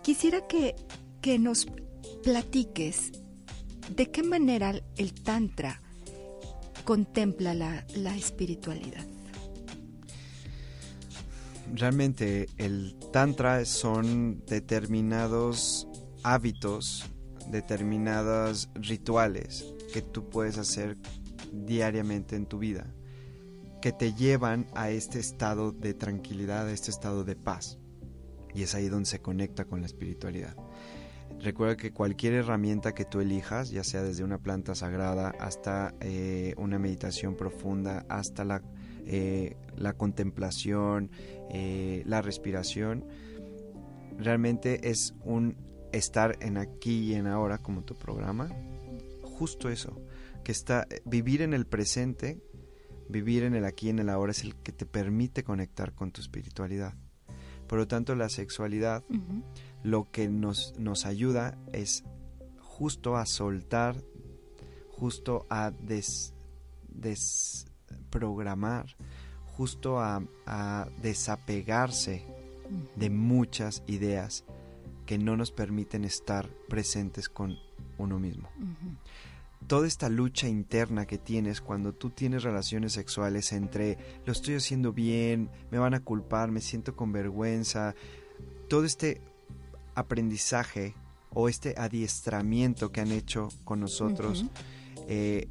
quisiera 0.04 0.46
que, 0.46 0.76
que 1.22 1.40
nos 1.40 1.66
platiques 2.24 3.14
de 3.96 4.12
qué 4.12 4.22
manera 4.22 4.80
el 4.96 5.14
Tantra 5.24 5.82
contempla 6.84 7.56
la, 7.56 7.84
la 7.96 8.16
espiritualidad. 8.16 9.08
Realmente 11.74 12.48
el 12.58 12.96
tantra 13.12 13.66
son 13.66 14.44
determinados 14.46 15.88
hábitos, 16.22 17.06
determinados 17.50 18.70
rituales 18.76 19.66
que 19.92 20.02
tú 20.04 20.30
puedes 20.30 20.60
hacer 20.60 20.98
diariamente 21.52 22.36
en 22.36 22.46
tu 22.46 22.60
vida, 22.60 22.94
que 23.82 23.92
te 23.92 24.14
llevan 24.14 24.68
a 24.74 24.90
este 24.90 25.20
estado 25.20 25.72
de 25.72 25.94
tranquilidad, 25.94 26.68
a 26.68 26.72
este 26.72 26.92
estado 26.92 27.24
de 27.24 27.36
paz. 27.36 27.78
Y 28.54 28.64
es 28.64 28.76
ahí 28.76 28.90
donde 28.90 29.06
se 29.06 29.22
conecta 29.22 29.66
con 29.66 29.82
la 29.82 29.88
espiritualidad. 29.88 30.56
Recuerda 31.40 31.78
que 31.78 31.92
cualquier 31.92 32.34
herramienta 32.34 32.94
que 32.94 33.06
tú 33.06 33.20
elijas, 33.20 33.72
ya 33.72 33.84
sea 33.84 34.04
desde 34.04 34.24
una 34.24 34.38
planta 34.38 34.76
sagrada 34.76 35.34
hasta 35.40 35.96
eh, 36.00 36.54
una 36.58 36.78
meditación 36.78 37.36
profunda, 37.36 38.06
hasta 38.10 38.44
la, 38.44 38.62
eh, 39.06 39.56
la 39.76 39.94
contemplación, 39.94 41.10
eh, 41.50 42.04
la 42.06 42.22
respiración, 42.22 43.06
realmente 44.18 44.90
es 44.90 45.16
un 45.24 45.56
estar 45.92 46.38
en 46.42 46.58
aquí 46.58 47.12
y 47.12 47.14
en 47.16 47.28
ahora 47.28 47.58
como 47.58 47.84
tu 47.84 47.96
programa. 47.96 48.50
Justo 49.24 49.70
eso, 49.70 50.00
que 50.44 50.52
está 50.52 50.88
vivir 51.06 51.42
en 51.42 51.54
el 51.54 51.66
presente, 51.66 52.42
vivir 53.10 53.44
en 53.44 53.56
el 53.56 53.66
aquí 53.66 53.88
y 53.88 53.90
en 53.90 54.00
el 54.00 54.10
ahora 54.10 54.32
es 54.32 54.44
el 54.44 54.56
que 54.56 54.72
te 54.72 54.86
permite 54.86 55.44
conectar 55.44 55.94
con 55.94 56.12
tu 56.12 56.22
espiritualidad. 56.22 56.94
Por 57.68 57.80
lo 57.80 57.88
tanto, 57.88 58.16
la 58.16 58.30
sexualidad 58.30 59.04
lo 59.84 60.12
que 60.12 60.28
nos, 60.28 60.74
nos 60.78 61.06
ayuda 61.06 61.58
es 61.72 62.04
justo 62.60 63.18
a 63.18 63.26
soltar, 63.26 63.96
justo 64.90 65.46
a 65.50 65.72
des, 65.72 66.34
desprogramar, 66.90 68.96
justo 69.46 70.00
a, 70.00 70.24
a 70.46 70.90
desapegarse 71.02 72.26
de 72.96 73.10
muchas 73.10 73.84
ideas 73.88 74.46
que 75.06 75.18
no 75.18 75.36
nos 75.36 75.52
permiten 75.52 76.06
estar 76.06 76.50
presentes 76.70 77.30
con 77.30 77.58
uno 77.98 78.20
mismo. 78.20 78.50
Toda 79.68 79.88
esta 79.88 80.10
lucha 80.10 80.48
interna 80.48 81.06
que 81.06 81.18
tienes 81.18 81.62
cuando 81.62 81.94
tú 81.94 82.10
tienes 82.10 82.44
relaciones 82.44 82.94
sexuales 82.94 83.54
entre 83.54 83.98
lo 84.26 84.34
estoy 84.34 84.56
haciendo 84.56 84.92
bien, 84.92 85.50
me 85.72 85.78
van 85.78 85.94
a 85.94 86.02
culpar, 86.02 86.52
me 86.52 86.62
siento 86.62 86.96
con 86.96 87.12
vergüenza, 87.12 87.96
todo 88.68 88.86
este 88.86 89.22
aprendizaje 89.96 90.96
o 91.30 91.48
este 91.48 91.76
adiestramiento 91.78 92.92
que 92.92 93.02
han 93.02 93.12
hecho 93.12 93.50
con 93.64 93.80
nosotros 93.80 94.46
eh, 95.08 95.48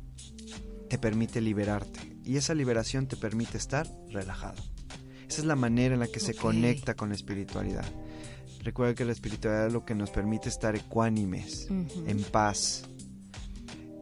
te 0.88 0.98
permite 0.98 1.40
liberarte 1.40 2.00
y 2.24 2.36
esa 2.36 2.54
liberación 2.54 3.06
te 3.06 3.16
permite 3.16 3.56
estar 3.58 3.88
relajado. 4.11 4.62
Esa 5.28 5.40
es 5.40 5.46
la 5.46 5.56
manera 5.56 5.94
en 5.94 6.00
la 6.00 6.08
que 6.08 6.20
se 6.20 6.34
conecta 6.34 6.94
con 6.94 7.11
la 7.11 7.14
espiritualidad. 7.14 7.84
Recuerda 8.62 8.94
que 8.94 9.04
la 9.04 9.12
espiritualidad 9.12 9.68
es 9.68 9.72
lo 9.72 9.84
que 9.84 9.94
nos 9.94 10.11
permite 10.11 10.48
estar 10.48 10.76
ecuánimes, 10.76 11.68
en 11.70 12.22
paz, 12.30 12.82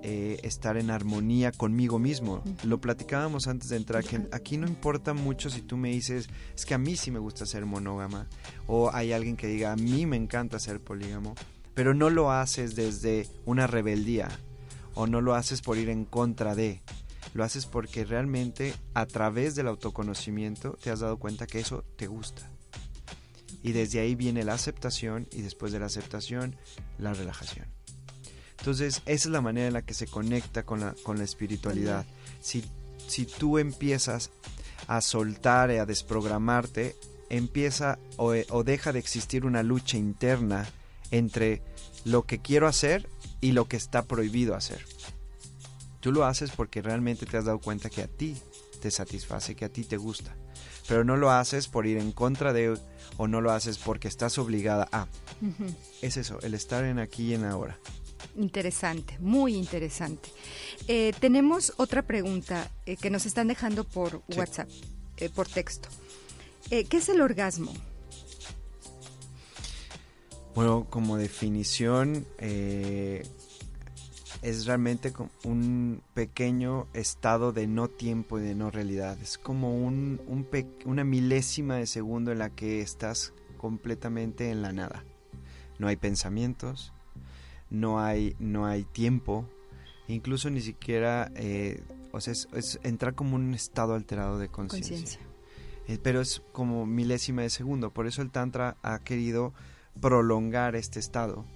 eh, 0.03 0.38
estar 0.44 0.76
en 0.76 0.90
armonía 0.90 1.51
conmigo 1.51 1.99
mismo. 1.99 2.42
Lo 2.62 2.80
platicábamos 2.80 3.49
antes 3.49 3.68
de 3.68 3.76
entrar, 3.76 4.05
que 4.05 4.28
aquí 4.30 4.57
no 4.57 4.68
importa 4.68 5.12
mucho 5.12 5.51
si 5.51 5.62
tú 5.62 5.76
me 5.76 5.90
dices, 5.90 6.28
es 6.55 6.64
que 6.64 6.74
a 6.74 6.78
mí 6.78 6.96
sí 6.96 7.11
me 7.11 7.18
gusta 7.18 7.46
ser 7.46 7.66
monógama, 7.66 8.28
o 8.66 8.90
hay 8.94 9.12
alguien 9.12 9.36
que 9.36 9.49
diga, 9.49 9.72
a 9.72 9.76
mí 9.76 10.07
me 10.07 10.16
encanta 10.16 10.61
ser 10.61 10.80
polígamo, 10.80 11.34
pero 11.74 11.94
no 11.94 12.11
lo 12.11 12.30
haces 12.30 12.76
desde 12.76 13.26
una 13.44 13.66
rebeldía, 13.66 14.28
o 14.94 15.07
no 15.07 15.20
lo 15.20 15.34
haces 15.34 15.62
por 15.62 15.78
ir 15.78 15.88
en 15.88 16.05
contra 16.05 16.55
de, 16.55 16.80
lo 17.34 17.44
haces 17.44 17.66
porque 17.66 18.05
realmente 18.05 18.74
a 18.94 19.07
través 19.07 19.55
del 19.55 19.68
autoconocimiento 19.68 20.78
te 20.82 20.90
has 20.90 21.01
dado 21.01 21.18
cuenta 21.18 21.46
que 21.46 21.61
eso 21.61 21.84
te 21.96 22.07
gusta. 22.07 22.49
Y 23.62 23.72
desde 23.72 23.99
ahí 23.99 24.14
viene 24.14 24.44
la 24.44 24.55
aceptación 24.55 25.26
y 25.32 25.42
después 25.42 25.72
de 25.72 25.80
la 25.80 25.86
aceptación 25.86 26.57
la 26.99 27.14
relajación. 27.14 27.78
Entonces, 28.59 29.02
esa 29.06 29.28
es 29.28 29.32
la 29.32 29.40
manera 29.40 29.68
en 29.68 29.72
la 29.74 29.82
que 29.82 29.94
se 29.94 30.06
conecta 30.06 30.64
con 30.64 30.80
la, 30.80 30.94
con 31.02 31.18
la 31.18 31.24
espiritualidad. 31.24 32.04
Si, 32.40 32.64
si 33.06 33.24
tú 33.24 33.59
empiezas 33.59 34.30
a 34.86 35.00
soltar 35.00 35.70
y 35.70 35.76
a 35.76 35.86
desprogramarte, 35.86 36.96
empieza 37.30 37.98
o, 38.16 38.34
o 38.50 38.64
deja 38.64 38.92
de 38.92 38.98
existir 38.98 39.44
una 39.44 39.62
lucha 39.62 39.96
interna 39.96 40.66
entre 41.11 41.62
lo 42.04 42.24
que 42.24 42.40
quiero 42.40 42.66
hacer 42.66 43.09
y 43.40 43.52
lo 43.52 43.66
que 43.66 43.76
está 43.76 44.02
prohibido 44.02 44.54
hacer. 44.54 44.84
Tú 46.00 46.12
lo 46.12 46.24
haces 46.24 46.50
porque 46.50 46.82
realmente 46.82 47.26
te 47.26 47.36
has 47.36 47.44
dado 47.44 47.59
cuenta 47.59 47.90
que 47.90 48.02
a 48.02 48.09
ti 48.09 48.36
te 48.80 48.90
satisface, 48.90 49.54
que 49.54 49.64
a 49.64 49.68
ti 49.68 49.84
te 49.84 49.96
gusta. 49.96 50.34
Pero 50.86 51.04
no 51.04 51.16
lo 51.16 51.30
haces 51.30 51.68
por 51.68 51.86
ir 51.86 51.98
en 51.98 52.12
contra 52.12 52.52
de 52.52 52.78
o 53.16 53.28
no 53.28 53.40
lo 53.40 53.52
haces 53.52 53.78
porque 53.78 54.09
estás 54.09 54.38
obligada 54.38 54.88
a. 54.90 55.06
Es 56.02 56.16
eso, 56.16 56.40
el 56.42 56.54
estar 56.54 56.84
en 56.84 56.98
aquí 56.98 57.30
y 57.30 57.34
en 57.34 57.44
ahora. 57.44 57.78
Interesante, 58.36 59.16
muy 59.20 59.54
interesante. 59.54 60.28
Eh, 60.86 61.12
tenemos 61.20 61.72
otra 61.76 62.02
pregunta 62.02 62.70
eh, 62.86 62.96
que 62.96 63.10
nos 63.10 63.26
están 63.26 63.48
dejando 63.48 63.84
por 63.84 64.22
Sí. 64.28 64.38
WhatsApp, 64.38 64.68
eh, 65.16 65.28
por 65.28 65.48
texto. 65.48 65.88
¿Qué 66.68 66.86
es 66.90 67.08
el 67.08 67.20
orgasmo? 67.22 67.72
Bueno, 70.54 70.86
como 70.90 71.16
definición, 71.16 72.26
es 74.42 74.66
realmente 74.66 75.12
un 75.44 76.02
pequeño 76.14 76.86
estado 76.92 77.52
de 77.52 77.66
no 77.66 77.88
tiempo 77.88 78.38
y 78.38 78.42
de 78.42 78.54
no 78.54 78.70
realidad. 78.70 79.16
Es 79.22 79.38
como 79.38 79.74
un, 79.82 80.20
una 80.84 81.04
milésima 81.04 81.76
de 81.76 81.86
segundo 81.86 82.32
en 82.32 82.38
la 82.38 82.50
que 82.50 82.82
estás 82.82 83.32
completamente 83.56 84.50
en 84.50 84.60
la 84.60 84.72
nada. 84.72 85.04
No 85.78 85.88
hay 85.88 85.96
pensamientos, 85.96 86.92
no 87.70 88.00
hay, 88.00 88.34
no 88.38 88.66
hay 88.66 88.84
tiempo, 88.84 89.48
incluso 90.06 90.50
ni 90.50 90.60
siquiera, 90.60 91.30
eh, 91.34 91.82
o 92.12 92.20
sea, 92.20 92.32
es, 92.32 92.48
es 92.52 92.80
entrar 92.82 93.14
como 93.14 93.36
un 93.36 93.54
estado 93.54 93.94
alterado 93.94 94.38
de 94.38 94.48
conciencia. 94.48 95.20
Eh, 95.86 95.98
pero 96.02 96.20
es 96.20 96.42
como 96.52 96.84
milésima 96.84 97.42
de 97.42 97.50
segundo. 97.50 97.92
Por 97.92 98.06
eso 98.06 98.20
el 98.20 98.30
Tantra 98.30 98.76
ha 98.82 98.98
querido 98.98 99.54
prolongar 100.00 100.76
este 100.76 101.00
estado 101.00 101.46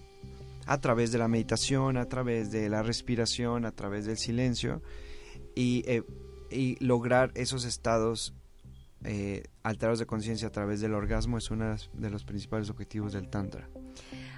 a 0.66 0.80
través 0.80 1.12
de 1.12 1.18
la 1.18 1.28
meditación, 1.28 1.96
a 1.96 2.06
través 2.06 2.50
de 2.50 2.68
la 2.68 2.82
respiración, 2.82 3.66
a 3.66 3.72
través 3.72 4.06
del 4.06 4.16
silencio 4.16 4.82
y, 5.54 5.84
eh, 5.86 6.02
y 6.50 6.82
lograr 6.84 7.30
esos 7.34 7.64
estados 7.64 8.34
eh, 9.04 9.42
alterados 9.64 9.98
de 9.98 10.06
conciencia 10.06 10.48
a 10.48 10.52
través 10.52 10.80
del 10.80 10.94
orgasmo 10.94 11.36
es 11.36 11.50
uno 11.50 11.76
de 11.92 12.10
los 12.10 12.24
principales 12.24 12.70
objetivos 12.70 13.12
del 13.12 13.28
Tantra. 13.28 13.68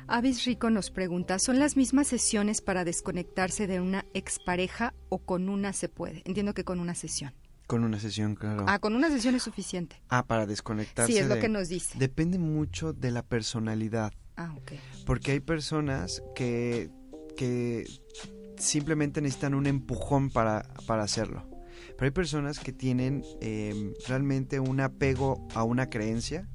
Avis 0.07 0.45
Rico 0.45 0.71
nos 0.71 0.91
pregunta, 0.91 1.39
¿son 1.39 1.59
las 1.59 1.77
mismas 1.77 2.07
sesiones 2.09 2.61
para 2.61 2.85
desconectarse 2.85 3.67
de 3.67 3.81
una 3.81 4.05
expareja 4.15 4.95
o 5.09 5.19
con 5.19 5.49
una 5.49 5.73
se 5.73 5.89
puede? 5.89 6.23
Entiendo 6.25 6.55
que 6.55 6.65
con 6.65 6.79
una 6.81 6.95
sesión. 6.95 7.33
Con 7.67 7.85
una 7.85 7.99
sesión, 7.99 8.35
claro. 8.35 8.67
Ah, 8.69 8.79
con 8.79 8.95
una 8.95 9.09
sesión 9.09 9.35
es 9.35 9.43
suficiente. 9.43 9.97
Ah, 10.11 10.27
para 10.27 10.45
desconectarse. 10.47 11.13
Sí, 11.13 11.19
es 11.19 11.27
lo 11.27 11.37
de- 11.37 11.41
que 11.41 11.49
nos 11.49 11.69
dice. 11.71 11.99
Depende 11.99 12.39
mucho 12.39 12.93
de 12.93 13.11
la 13.11 13.23
personalidad. 13.23 14.13
Ah, 14.37 14.53
ok. 14.57 14.73
Porque 15.07 15.33
hay 15.33 15.41
personas 15.41 16.23
que, 16.35 16.91
que 17.37 17.87
simplemente 18.59 19.23
necesitan 19.23 19.55
un 19.55 19.67
empujón 19.67 20.29
para, 20.31 20.69
para 20.87 21.05
hacerlo. 21.05 21.49
Pero 21.97 22.05
hay 22.05 22.11
personas 22.11 22.59
que 22.59 22.73
tienen 22.73 23.25
eh, 23.41 23.95
realmente 24.07 24.61
un 24.61 24.81
apego 24.81 25.47
a 25.55 25.65
una 25.65 25.89
creencia 25.89 26.49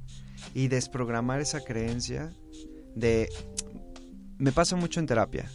y 0.53 0.67
desprogramar 0.67 1.39
esa 1.41 1.61
creencia 1.61 2.31
de... 2.99 3.29
Me 4.37 4.51
pasa 4.51 4.75
mucho 4.75 4.99
en 4.99 5.05
terapia. 5.05 5.49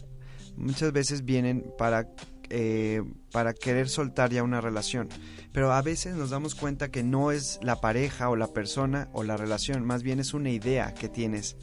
Muchas 0.56 0.92
veces 0.92 1.24
vienen 1.24 1.64
para 1.78 2.08
eh, 2.50 3.02
para 3.32 3.54
querer 3.54 3.88
soltar 3.88 4.30
ya 4.30 4.42
una 4.42 4.60
relación. 4.60 5.08
Pero 5.52 5.72
a 5.72 5.80
veces 5.82 6.14
nos 6.14 6.30
damos 6.30 6.54
cuenta 6.54 6.90
que 6.90 7.02
no 7.02 7.32
es 7.32 7.58
la 7.62 7.80
pareja 7.80 8.28
o 8.28 8.36
la 8.36 8.48
persona 8.52 9.08
o 9.12 9.22
la 9.24 9.36
relación, 9.36 9.84
más 9.84 10.02
bien 10.02 10.20
es 10.20 10.34
una 10.34 10.50
idea 10.50 10.92
que 10.94 11.08
tienes. 11.08 11.56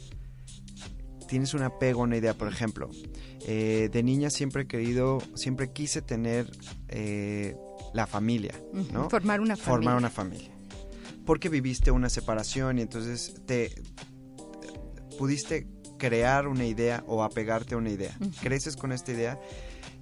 Tienes 1.28 1.54
un 1.54 1.62
apego 1.62 2.00
a 2.00 2.04
una 2.04 2.16
idea, 2.16 2.34
por 2.34 2.48
ejemplo. 2.48 2.90
eh, 3.46 3.88
de 3.92 4.02
niña 4.02 4.28
siempre 4.28 4.62
he 4.62 4.66
querido, 4.66 5.22
siempre 5.34 5.72
quise 5.72 6.02
tener 6.02 6.50
eh, 6.88 7.56
la 7.94 8.06
familia, 8.06 8.54
¿no? 8.92 9.08
Formar 9.08 9.40
una 9.40 9.56
Formar 9.56 9.94
familia. 9.94 9.96
una 9.98 10.10
familia. 10.10 10.50
Porque 11.24 11.48
viviste 11.48 11.90
una 11.90 12.08
separación 12.08 12.78
y 12.78 12.82
entonces 12.82 13.34
te 13.46 13.72
pudiste 15.22 15.68
crear 15.98 16.48
una 16.48 16.66
idea 16.66 17.04
o 17.06 17.22
apegarte 17.22 17.76
a 17.76 17.78
una 17.78 17.90
idea. 17.90 18.18
Creces 18.40 18.74
con 18.74 18.90
esta 18.90 19.12
idea 19.12 19.38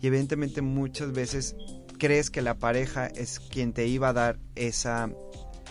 y 0.00 0.06
evidentemente 0.06 0.62
muchas 0.62 1.12
veces 1.12 1.54
crees 1.98 2.30
que 2.30 2.40
la 2.40 2.58
pareja 2.58 3.06
es 3.06 3.38
quien 3.38 3.74
te 3.74 3.86
iba 3.86 4.08
a 4.08 4.12
dar 4.14 4.40
esa, 4.54 5.10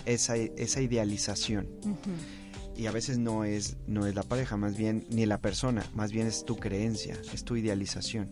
esa, 0.05 0.35
esa 0.35 0.81
idealización. 0.81 1.67
Y 2.77 2.85
a 2.85 2.91
veces 2.91 3.17
no 3.17 3.43
es, 3.43 3.77
no 3.87 4.05
es 4.05 4.13
la 4.13 4.21
pareja, 4.21 4.55
más 4.55 4.77
bien 4.77 5.07
ni 5.09 5.25
la 5.25 5.39
persona, 5.39 5.83
más 5.95 6.11
bien 6.11 6.27
es 6.27 6.45
tu 6.45 6.57
creencia, 6.57 7.17
es 7.33 7.43
tu 7.43 7.55
idealización. 7.55 8.29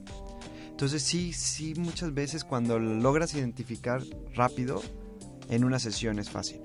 Entonces 0.70 1.02
sí, 1.02 1.34
sí, 1.34 1.74
muchas 1.80 2.14
veces 2.14 2.44
cuando 2.44 2.78
lo 2.78 2.94
logras 2.94 3.34
identificar 3.34 4.04
rápido, 4.36 4.84
en 5.50 5.64
una 5.64 5.80
sesión 5.80 6.20
es 6.20 6.30
fácil. 6.30 6.62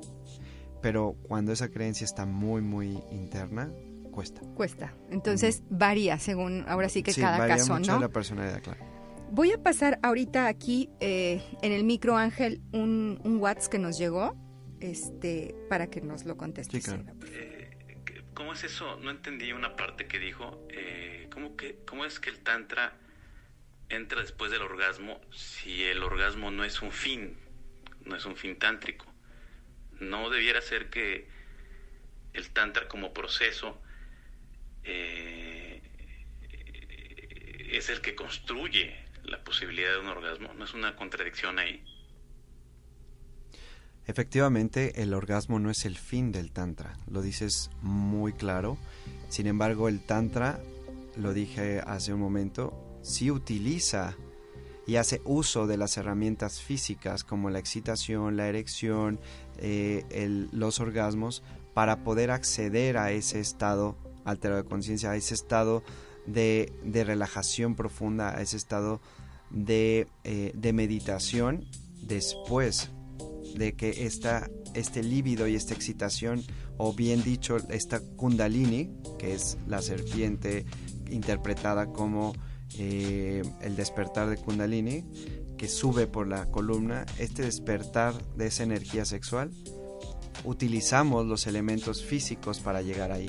Pero 0.82 1.16
cuando 1.22 1.52
esa 1.52 1.70
creencia 1.70 2.04
está 2.04 2.26
muy, 2.26 2.60
muy 2.60 2.98
interna, 3.10 3.72
cuesta. 4.12 4.40
Cuesta. 4.54 4.94
Entonces 5.10 5.62
varía 5.68 6.18
según, 6.18 6.64
ahora 6.68 6.88
sí 6.88 7.02
que 7.02 7.12
cada 7.12 7.38
varía 7.38 7.56
caso, 7.56 7.74
mucho 7.74 7.90
¿no? 7.90 7.98
de 7.98 8.06
la 8.06 8.12
personalidad, 8.12 8.62
claro. 8.62 8.84
Voy 9.32 9.50
a 9.50 9.62
pasar 9.62 9.98
ahorita 10.02 10.46
aquí 10.46 10.90
eh, 11.00 11.42
en 11.62 11.72
el 11.72 11.84
micro, 11.84 12.16
Ángel, 12.16 12.60
un, 12.72 13.20
un 13.24 13.38
WhatsApp 13.38 13.72
que 13.72 13.78
nos 13.78 13.98
llegó 13.98 14.36
este, 14.80 15.54
para 15.68 15.88
que 15.88 16.00
nos 16.00 16.24
lo 16.24 16.36
contestes. 16.36 16.84
Sí, 16.84 16.88
claro. 16.88 17.04
Favor. 17.04 17.52
¿Cómo 18.34 18.54
es 18.54 18.64
eso? 18.64 18.96
No 18.96 19.10
entendí 19.10 19.52
una 19.52 19.76
parte 19.76 20.06
que 20.06 20.18
dijo. 20.18 20.66
Eh, 20.70 21.28
¿cómo, 21.32 21.56
que, 21.56 21.78
¿Cómo 21.86 22.04
es 22.04 22.18
que 22.18 22.30
el 22.30 22.40
tantra 22.40 22.96
entra 23.88 24.20
después 24.20 24.50
del 24.50 24.62
orgasmo 24.62 25.20
si 25.30 25.84
el 25.84 26.02
orgasmo 26.02 26.50
no 26.50 26.64
es 26.64 26.80
un 26.82 26.92
fin, 26.92 27.36
no 28.04 28.16
es 28.16 28.24
un 28.24 28.36
fin 28.36 28.58
tántrico? 28.58 29.06
No 30.00 30.30
debiera 30.30 30.60
ser 30.60 30.88
que 30.90 31.28
el 32.32 32.50
tantra 32.50 32.88
como 32.88 33.12
proceso 33.12 33.80
eh, 34.84 35.82
es 37.72 37.88
el 37.88 38.00
que 38.00 38.14
construye 38.14 38.94
la 39.24 39.42
posibilidad 39.44 39.92
de 39.92 39.98
un 40.00 40.08
orgasmo. 40.08 40.52
¿No 40.54 40.64
es 40.64 40.74
una 40.74 40.96
contradicción 40.96 41.58
ahí? 41.58 41.82
Efectivamente, 44.06 45.02
el 45.02 45.14
orgasmo 45.14 45.60
no 45.60 45.70
es 45.70 45.84
el 45.84 45.96
fin 45.96 46.32
del 46.32 46.50
tantra, 46.50 46.98
lo 47.08 47.22
dices 47.22 47.70
muy 47.82 48.32
claro. 48.32 48.76
Sin 49.28 49.46
embargo, 49.46 49.88
el 49.88 50.00
tantra, 50.00 50.60
lo 51.16 51.32
dije 51.32 51.80
hace 51.86 52.12
un 52.12 52.20
momento, 52.20 52.98
sí 53.02 53.30
utiliza 53.30 54.16
y 54.86 54.96
hace 54.96 55.22
uso 55.24 55.68
de 55.68 55.76
las 55.76 55.96
herramientas 55.96 56.60
físicas 56.60 57.22
como 57.22 57.48
la 57.50 57.60
excitación, 57.60 58.36
la 58.36 58.48
erección, 58.48 59.20
eh, 59.58 60.04
los 60.50 60.80
orgasmos 60.80 61.44
para 61.72 62.02
poder 62.02 62.32
acceder 62.32 62.98
a 62.98 63.12
ese 63.12 63.38
estado 63.38 63.96
alterado 64.24 64.62
de 64.62 64.68
conciencia, 64.68 65.10
a 65.10 65.16
ese 65.16 65.34
estado 65.34 65.82
de, 66.26 66.72
de 66.84 67.04
relajación 67.04 67.74
profunda, 67.74 68.36
a 68.36 68.42
ese 68.42 68.56
estado 68.56 69.00
de, 69.50 70.08
eh, 70.24 70.52
de 70.54 70.72
meditación 70.72 71.66
después 72.02 72.90
de 73.56 73.74
que 73.74 74.06
esta, 74.06 74.50
este 74.74 75.02
líbido 75.02 75.46
y 75.46 75.54
esta 75.54 75.74
excitación, 75.74 76.42
o 76.78 76.92
bien 76.94 77.22
dicho, 77.22 77.56
esta 77.68 78.00
kundalini, 78.00 78.90
que 79.18 79.34
es 79.34 79.58
la 79.66 79.82
serpiente 79.82 80.64
interpretada 81.10 81.86
como 81.86 82.32
eh, 82.78 83.42
el 83.60 83.76
despertar 83.76 84.30
de 84.30 84.38
kundalini, 84.38 85.04
que 85.58 85.68
sube 85.68 86.06
por 86.06 86.26
la 86.26 86.46
columna, 86.46 87.04
este 87.18 87.42
despertar 87.42 88.14
de 88.36 88.46
esa 88.46 88.62
energía 88.62 89.04
sexual, 89.04 89.50
utilizamos 90.44 91.26
los 91.26 91.46
elementos 91.46 92.02
físicos 92.02 92.58
para 92.58 92.82
llegar 92.82 93.12
ahí. 93.12 93.28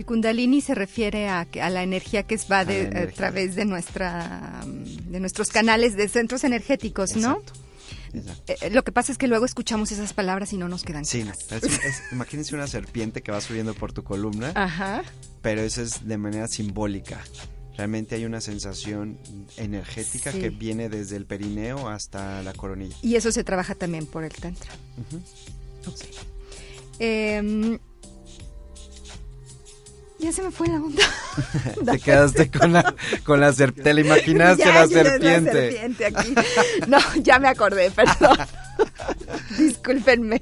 El 0.00 0.06
Kundalini 0.06 0.62
se 0.62 0.74
refiere 0.74 1.28
a, 1.28 1.46
a 1.60 1.68
la 1.68 1.82
energía 1.82 2.22
que 2.22 2.38
va 2.50 2.60
A 2.60 2.64
de, 2.64 3.12
través 3.14 3.54
de 3.54 3.66
nuestra 3.66 4.62
de 4.64 5.20
nuestros 5.20 5.50
canales 5.50 5.94
de 5.94 6.08
centros 6.08 6.42
energéticos, 6.42 7.16
¿no? 7.16 7.42
Exacto. 8.14 8.48
Eh, 8.48 8.56
eh, 8.62 8.70
lo 8.70 8.82
que 8.82 8.92
pasa 8.92 9.12
es 9.12 9.18
que 9.18 9.28
luego 9.28 9.44
escuchamos 9.44 9.92
esas 9.92 10.14
palabras 10.14 10.54
y 10.54 10.56
no 10.56 10.70
nos 10.70 10.84
quedan 10.84 11.04
Sí, 11.04 11.20
claras. 11.20 11.62
es 11.64 12.02
imagínense 12.12 12.54
una 12.54 12.66
serpiente 12.66 13.20
que 13.20 13.30
va 13.30 13.42
subiendo 13.42 13.74
por 13.74 13.92
tu 13.92 14.02
columna, 14.02 14.52
Ajá. 14.54 15.02
pero 15.42 15.60
eso 15.60 15.82
es 15.82 16.06
de 16.08 16.16
manera 16.16 16.48
simbólica. 16.48 17.20
Realmente 17.76 18.14
hay 18.14 18.24
una 18.24 18.40
sensación 18.40 19.18
energética 19.58 20.32
Sí. 20.32 20.40
que 20.40 20.48
viene 20.48 20.88
desde 20.88 21.16
el 21.16 21.26
perineo 21.26 21.90
hasta 21.90 22.42
la 22.42 22.54
coronilla. 22.54 22.96
Y 23.02 23.16
eso 23.16 23.30
se 23.32 23.44
trabaja 23.44 23.74
también 23.74 24.06
por 24.06 24.24
el 24.24 24.32
tantra. 24.32 24.70
Em, 26.98 27.78
ya 30.20 30.32
se 30.32 30.42
me 30.42 30.50
fue 30.50 30.68
la 30.68 30.74
onda. 30.76 31.02
Te 31.92 31.98
quedaste 31.98 32.50
con 32.50 32.72
la, 32.72 32.94
con 33.24 33.40
la 33.40 33.52
serpiente, 33.52 33.82
te 33.90 33.94
la 33.94 34.00
imaginaste 34.00 34.64
Ya, 34.66 34.74
la 34.74 34.86
serpiente. 34.86 35.52
serpiente 35.52 36.06
aquí. 36.06 36.34
No, 36.86 36.98
ya 37.22 37.38
me 37.38 37.48
acordé, 37.48 37.90
perdón. 37.90 38.38
Discúlpenme. 39.58 40.40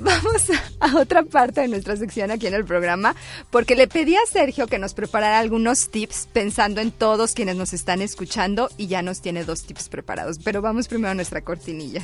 Vamos 0.00 0.42
a, 0.80 0.86
a 0.86 0.96
otra 0.98 1.22
parte 1.22 1.62
de 1.62 1.68
nuestra 1.68 1.96
sección 1.96 2.30
aquí 2.30 2.46
en 2.46 2.54
el 2.54 2.64
programa, 2.64 3.14
porque 3.50 3.74
le 3.76 3.88
pedí 3.88 4.14
a 4.16 4.26
Sergio 4.30 4.66
que 4.66 4.78
nos 4.78 4.94
preparara 4.94 5.38
algunos 5.38 5.90
tips 5.90 6.28
pensando 6.32 6.80
en 6.80 6.90
todos 6.92 7.34
quienes 7.34 7.56
nos 7.56 7.72
están 7.72 8.00
escuchando 8.02 8.70
y 8.76 8.86
ya 8.86 9.02
nos 9.02 9.20
tiene 9.20 9.44
dos 9.44 9.64
tips 9.64 9.88
preparados. 9.88 10.38
Pero 10.42 10.62
vamos 10.62 10.88
primero 10.88 11.10
a 11.10 11.14
nuestra 11.14 11.42
cortinilla. 11.42 12.02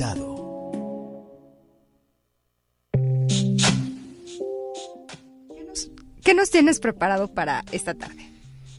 Invitado. 0.00 0.40
¿Qué 6.24 6.34
nos 6.34 6.50
tienes 6.50 6.80
preparado 6.80 7.28
para 7.28 7.64
esta 7.72 7.94
tarde? 7.94 8.30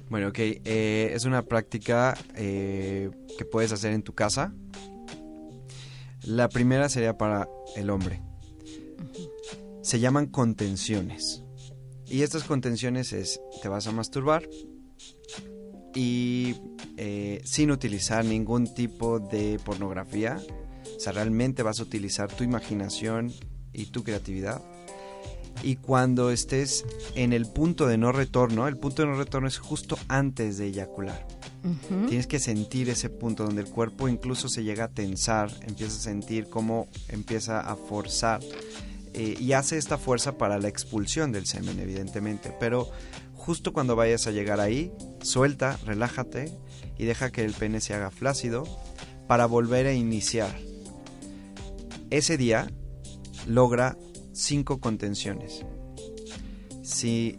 Bueno, 0.09 0.29
ok, 0.29 0.39
eh, 0.39 1.11
es 1.13 1.25
una 1.25 1.43
práctica 1.43 2.17
eh, 2.35 3.09
que 3.37 3.45
puedes 3.45 3.71
hacer 3.71 3.93
en 3.93 4.03
tu 4.03 4.13
casa. 4.13 4.53
La 6.23 6.49
primera 6.49 6.89
sería 6.89 7.17
para 7.17 7.47
el 7.75 7.89
hombre. 7.89 8.21
Se 9.81 9.99
llaman 9.99 10.27
contenciones. 10.27 11.43
Y 12.05 12.23
estas 12.23 12.43
contenciones 12.43 13.13
es, 13.13 13.39
te 13.61 13.69
vas 13.69 13.87
a 13.87 13.91
masturbar 13.91 14.47
y 15.95 16.55
eh, 16.97 17.41
sin 17.45 17.71
utilizar 17.71 18.23
ningún 18.25 18.73
tipo 18.73 19.19
de 19.19 19.59
pornografía. 19.63 20.39
O 21.01 21.03
sea, 21.03 21.13
realmente 21.13 21.63
vas 21.63 21.79
a 21.79 21.83
utilizar 21.83 22.31
tu 22.31 22.43
imaginación 22.43 23.33
y 23.73 23.87
tu 23.87 24.03
creatividad. 24.03 24.61
Y 25.63 25.77
cuando 25.77 26.29
estés 26.29 26.85
en 27.15 27.33
el 27.33 27.47
punto 27.47 27.87
de 27.87 27.97
no 27.97 28.11
retorno, 28.11 28.67
el 28.67 28.77
punto 28.77 29.01
de 29.01 29.07
no 29.07 29.15
retorno 29.15 29.47
es 29.47 29.57
justo 29.57 29.97
antes 30.09 30.59
de 30.59 30.67
eyacular. 30.67 31.25
Ujú. 31.63 32.05
Tienes 32.05 32.27
que 32.27 32.37
sentir 32.37 32.87
ese 32.87 33.09
punto 33.09 33.45
donde 33.45 33.63
el 33.63 33.69
cuerpo 33.69 34.09
incluso 34.09 34.47
se 34.47 34.63
llega 34.63 34.83
a 34.83 34.87
tensar, 34.89 35.51
empieza 35.63 35.95
a 35.95 36.01
sentir 36.01 36.51
cómo 36.51 36.87
empieza 37.07 37.61
a 37.61 37.75
forzar 37.75 38.39
eh, 39.15 39.35
y 39.39 39.53
hace 39.53 39.79
esta 39.79 39.97
fuerza 39.97 40.37
para 40.37 40.59
la 40.59 40.67
expulsión 40.67 41.31
del 41.31 41.47
semen, 41.47 41.79
evidentemente. 41.79 42.53
Pero 42.59 42.91
justo 43.33 43.73
cuando 43.73 43.95
vayas 43.95 44.27
a 44.27 44.31
llegar 44.31 44.59
ahí, 44.59 44.91
suelta, 45.23 45.79
relájate 45.83 46.55
y 46.99 47.05
deja 47.05 47.31
que 47.31 47.43
el 47.43 47.53
pene 47.53 47.81
se 47.81 47.95
haga 47.95 48.11
flácido 48.11 48.65
para 49.25 49.47
volver 49.47 49.87
a 49.87 49.93
iniciar. 49.93 50.70
Ese 52.11 52.37
día 52.37 52.67
logra 53.47 53.97
cinco 54.33 54.79
contenciones. 54.79 55.65
Si 56.83 57.37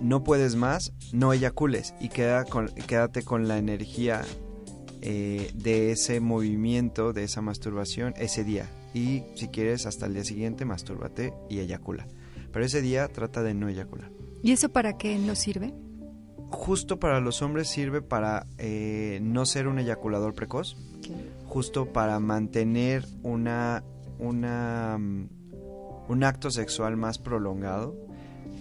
no 0.00 0.24
puedes 0.24 0.54
más, 0.56 0.92
no 1.12 1.32
eyacules 1.32 1.94
y 2.00 2.08
queda 2.08 2.44
con- 2.44 2.68
quédate 2.86 3.22
con 3.22 3.48
la 3.48 3.58
energía 3.58 4.22
eh, 5.02 5.50
de 5.54 5.90
ese 5.90 6.20
movimiento, 6.20 7.12
de 7.12 7.24
esa 7.24 7.40
masturbación, 7.42 8.14
ese 8.16 8.44
día. 8.44 8.70
Y 8.94 9.22
si 9.34 9.48
quieres, 9.48 9.86
hasta 9.86 10.06
el 10.06 10.14
día 10.14 10.24
siguiente, 10.24 10.64
mastúrbate 10.64 11.34
y 11.50 11.58
eyacula. 11.58 12.06
Pero 12.52 12.64
ese 12.64 12.82
día 12.82 13.08
trata 13.08 13.42
de 13.42 13.54
no 13.54 13.68
eyacular. 13.68 14.10
¿Y 14.42 14.52
eso 14.52 14.68
para 14.68 14.98
qué 14.98 15.18
nos 15.18 15.38
sirve? 15.38 15.74
Justo 16.50 17.00
para 17.00 17.18
los 17.20 17.40
hombres 17.42 17.68
sirve 17.68 18.02
para 18.02 18.46
eh, 18.58 19.18
no 19.22 19.46
ser 19.46 19.66
un 19.68 19.78
eyaculador 19.78 20.34
precoz, 20.34 20.76
justo 21.46 21.86
para 21.92 22.20
mantener 22.20 23.06
una, 23.22 23.82
una, 24.22 24.96
mm, 24.98 25.28
un 26.08 26.24
acto 26.24 26.50
sexual 26.50 26.96
más 26.96 27.18
prolongado, 27.18 27.94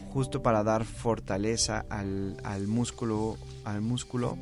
justo 0.09 0.41
para 0.41 0.63
dar 0.63 0.83
fortaleza 0.85 1.85
al, 1.89 2.37
al 2.43 2.67
músculo, 2.67 3.37
al 3.63 3.81
músculo 3.81 4.37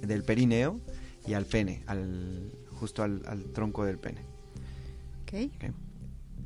del 0.00 0.22
perineo 0.22 0.80
y 1.26 1.34
al 1.34 1.44
pene, 1.44 1.82
al, 1.86 2.50
justo 2.80 3.02
al, 3.02 3.22
al 3.26 3.44
tronco 3.52 3.84
del 3.84 3.98
pene. 3.98 4.20
Ok. 5.22 5.50
Ok. 5.56 5.70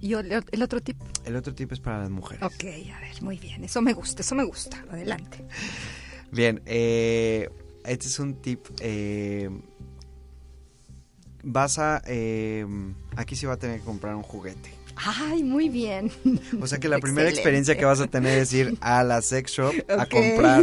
¿Y 0.02 0.14
el, 0.14 0.42
el 0.50 0.62
otro 0.62 0.80
tip? 0.80 0.96
El 1.26 1.36
otro 1.36 1.54
tip 1.54 1.70
es 1.72 1.80
para 1.80 1.98
las 1.98 2.11
mujeres. 2.11 2.42
Ok, 2.42 2.64
a 2.64 3.00
ver, 3.00 3.22
muy 3.22 3.38
bien. 3.38 3.62
Eso 3.64 3.82
me 3.82 3.92
gusta, 3.92 4.22
eso 4.22 4.34
me 4.34 4.44
gusta. 4.44 4.82
Adelante. 4.90 5.44
Bien, 6.32 6.62
eh, 6.64 7.50
este 7.84 8.06
es 8.06 8.18
un 8.18 8.36
tip. 8.36 8.64
eh, 8.80 9.50
vas 11.43 11.78
a. 11.78 12.03
eh, 12.07 12.66
aquí 13.16 13.36
sí 13.36 13.47
va 13.47 13.55
a 13.55 13.59
tener 13.59 13.80
que 13.80 13.84
comprar 13.84 14.14
un 14.14 14.22
juguete. 14.22 14.70
Ay, 14.97 15.43
muy 15.43 15.68
bien. 15.68 16.11
O 16.61 16.66
sea 16.66 16.78
que 16.78 16.88
la 16.88 16.99
primera 16.99 17.28
experiencia 17.30 17.76
que 17.76 17.84
vas 17.84 18.01
a 18.01 18.07
tener 18.07 18.38
es 18.38 18.53
ir 18.53 18.76
a 18.80 19.03
la 19.03 19.22
sex 19.22 19.53
shop 19.53 19.72
a 19.88 20.07
comprar 20.07 20.62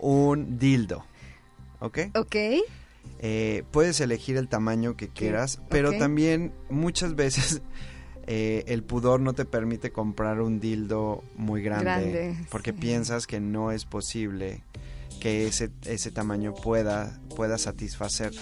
un 0.00 0.58
dildo. 0.58 1.04
¿Ok? 1.80 1.98
Ok. 2.14 2.36
Eh, 3.20 3.62
puedes 3.70 4.00
elegir 4.00 4.36
el 4.36 4.48
tamaño 4.48 4.96
que 4.96 5.08
quieras, 5.08 5.60
pero 5.68 5.92
también 5.96 6.52
muchas 6.70 7.14
veces 7.14 7.62
eh, 8.26 8.64
el 8.66 8.82
pudor 8.82 9.20
no 9.20 9.32
te 9.32 9.44
permite 9.44 9.92
comprar 9.92 10.40
un 10.40 10.58
dildo 10.58 11.22
muy 11.36 11.62
grande, 11.62 11.84
Grande, 11.84 12.36
porque 12.50 12.72
sí. 12.72 12.78
piensas 12.78 13.26
que 13.28 13.38
no 13.38 13.70
es 13.70 13.84
posible 13.84 14.64
que 15.20 15.46
ese, 15.46 15.70
ese 15.84 16.10
tamaño 16.10 16.52
pueda, 16.52 17.20
pueda 17.36 17.58
satisfacer. 17.58 18.32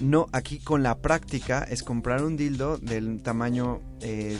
No, 0.00 0.26
aquí 0.32 0.58
con 0.58 0.82
la 0.82 0.98
práctica 0.98 1.62
es 1.62 1.82
comprar 1.82 2.24
un 2.24 2.36
dildo 2.36 2.78
del 2.78 3.22
tamaño 3.22 3.80
eh, 4.00 4.38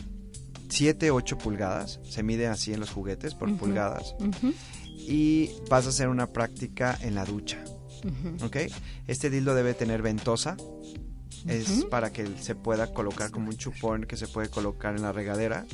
7, 0.69 1.11
8 1.11 1.39
pulgadas, 1.39 2.01
se 2.03 2.23
mide 2.23 2.49
así 2.49 2.73
en 2.73 2.81
los 2.81 2.91
juguetes 2.91 3.35
por 3.35 3.55
pulgadas, 3.57 4.15
y 4.97 5.51
vas 5.71 5.87
a 5.87 5.91
hacer 5.91 6.09
una 6.09 6.27
práctica 6.27 6.99
en 7.01 7.15
la 7.15 7.25
ducha. 7.25 7.63
¿ok? 8.45 8.57
Este 9.07 9.31
dildo 9.31 9.55
debe 9.55 9.75
tener 9.75 10.03
ventosa. 10.03 10.57
Es 11.47 11.85
para 11.85 12.11
que 12.11 12.27
se 12.41 12.55
pueda 12.55 12.95
colocar 12.95 13.31
como 13.31 13.51
un 13.51 13.57
chupón 13.59 14.05
que 14.05 14.17
se 14.17 14.27
puede 14.27 14.49
colocar 14.49 14.97
en 14.97 15.03
la 15.03 15.13
regadera. 15.13 15.67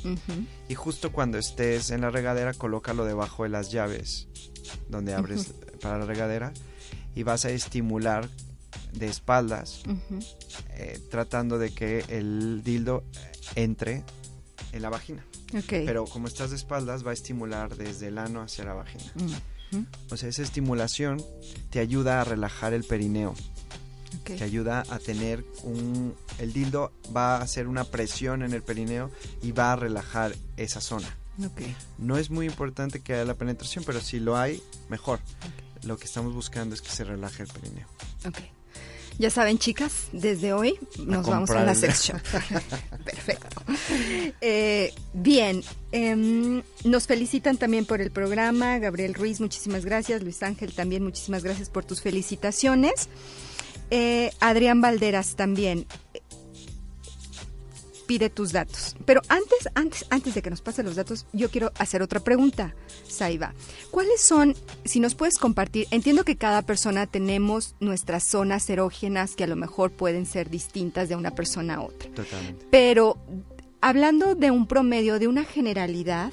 Y 0.68 0.74
justo 0.74 1.12
cuando 1.12 1.38
estés 1.38 1.90
en 1.90 2.00
la 2.00 2.10
regadera, 2.10 2.54
colócalo 2.54 3.04
debajo 3.04 3.44
de 3.44 3.50
las 3.50 3.70
llaves 3.70 4.28
donde 4.88 5.14
abres 5.14 5.54
para 5.80 5.98
la 5.98 6.06
regadera. 6.06 6.52
Y 7.14 7.22
vas 7.22 7.44
a 7.44 7.50
estimular 7.50 8.28
de 8.92 9.06
espaldas, 9.06 9.82
eh, 10.70 11.00
tratando 11.10 11.58
de 11.58 11.70
que 11.70 12.04
el 12.08 12.62
dildo 12.62 13.04
entre 13.54 14.04
en 14.72 14.82
la 14.82 14.90
vagina. 14.90 15.24
Ok. 15.54 15.68
Pero 15.68 16.04
como 16.04 16.28
estás 16.28 16.50
de 16.50 16.56
espaldas, 16.56 17.04
va 17.04 17.10
a 17.10 17.14
estimular 17.14 17.76
desde 17.76 18.08
el 18.08 18.18
ano 18.18 18.42
hacia 18.42 18.64
la 18.64 18.74
vagina. 18.74 19.12
O 20.10 20.16
sea, 20.16 20.28
esa 20.28 20.42
estimulación 20.42 21.24
te 21.70 21.78
ayuda 21.78 22.20
a 22.20 22.24
relajar 22.24 22.72
el 22.72 22.84
perineo. 22.84 23.34
Ok. 24.22 24.36
te 24.38 24.42
ayuda 24.42 24.82
a 24.90 24.98
tener 24.98 25.44
un... 25.62 26.16
El 26.38 26.52
dildo 26.52 26.92
va 27.16 27.36
a 27.36 27.42
hacer 27.42 27.68
una 27.68 27.84
presión 27.84 28.42
en 28.42 28.52
el 28.52 28.62
perineo 28.62 29.08
y 29.40 29.52
va 29.52 29.72
a 29.72 29.76
relajar 29.76 30.34
esa 30.56 30.80
zona. 30.80 31.16
Ok. 31.38 31.62
No 31.98 32.18
es 32.18 32.28
muy 32.28 32.46
importante 32.46 33.00
que 33.00 33.14
haya 33.14 33.24
la 33.24 33.34
penetración, 33.34 33.84
pero 33.84 34.00
si 34.00 34.18
lo 34.18 34.36
hay, 34.36 34.60
mejor. 34.88 35.20
Lo 35.84 35.96
que 35.96 36.06
estamos 36.06 36.34
buscando 36.34 36.74
es 36.74 36.82
que 36.82 36.90
se 36.90 37.04
relaje 37.04 37.44
el 37.44 37.48
perineo. 37.48 37.86
Ok. 38.26 38.38
Ya 39.20 39.28
saben, 39.28 39.58
chicas, 39.58 40.08
desde 40.12 40.54
hoy 40.54 40.78
nos 41.04 41.26
vamos 41.26 41.50
a 41.50 41.62
la 41.62 41.74
shop. 41.74 42.22
Perfecto. 43.04 43.62
Eh, 44.40 44.94
bien, 45.12 45.62
em, 45.92 46.62
nos 46.84 47.06
felicitan 47.06 47.58
también 47.58 47.84
por 47.84 48.00
el 48.00 48.10
programa. 48.10 48.78
Gabriel 48.78 49.12
Ruiz, 49.12 49.38
muchísimas 49.38 49.84
gracias. 49.84 50.22
Luis 50.22 50.42
Ángel 50.42 50.72
también, 50.72 51.04
muchísimas 51.04 51.44
gracias 51.44 51.68
por 51.68 51.84
tus 51.84 52.00
felicitaciones. 52.00 53.10
Eh, 53.90 54.30
Adrián 54.40 54.80
Valderas 54.80 55.36
también 55.36 55.84
pide 58.10 58.28
tus 58.28 58.50
datos. 58.50 58.96
Pero 59.04 59.20
antes, 59.28 59.68
antes, 59.76 60.04
antes 60.10 60.34
de 60.34 60.42
que 60.42 60.50
nos 60.50 60.60
pase 60.60 60.82
los 60.82 60.96
datos, 60.96 61.26
yo 61.32 61.48
quiero 61.48 61.70
hacer 61.78 62.02
otra 62.02 62.18
pregunta, 62.18 62.74
Saiba. 63.06 63.54
¿Cuáles 63.92 64.20
son, 64.20 64.56
si 64.84 64.98
nos 64.98 65.14
puedes 65.14 65.38
compartir, 65.38 65.86
entiendo 65.92 66.24
que 66.24 66.34
cada 66.34 66.62
persona 66.62 67.06
tenemos 67.06 67.76
nuestras 67.78 68.24
zonas 68.24 68.68
erógenas 68.68 69.36
que 69.36 69.44
a 69.44 69.46
lo 69.46 69.54
mejor 69.54 69.92
pueden 69.92 70.26
ser 70.26 70.50
distintas 70.50 71.08
de 71.08 71.14
una 71.14 71.36
persona 71.36 71.76
a 71.76 71.82
otra, 71.82 72.10
Totalmente. 72.10 72.66
pero 72.72 73.16
hablando 73.80 74.34
de 74.34 74.50
un 74.50 74.66
promedio, 74.66 75.20
de 75.20 75.28
una 75.28 75.44
generalidad, 75.44 76.32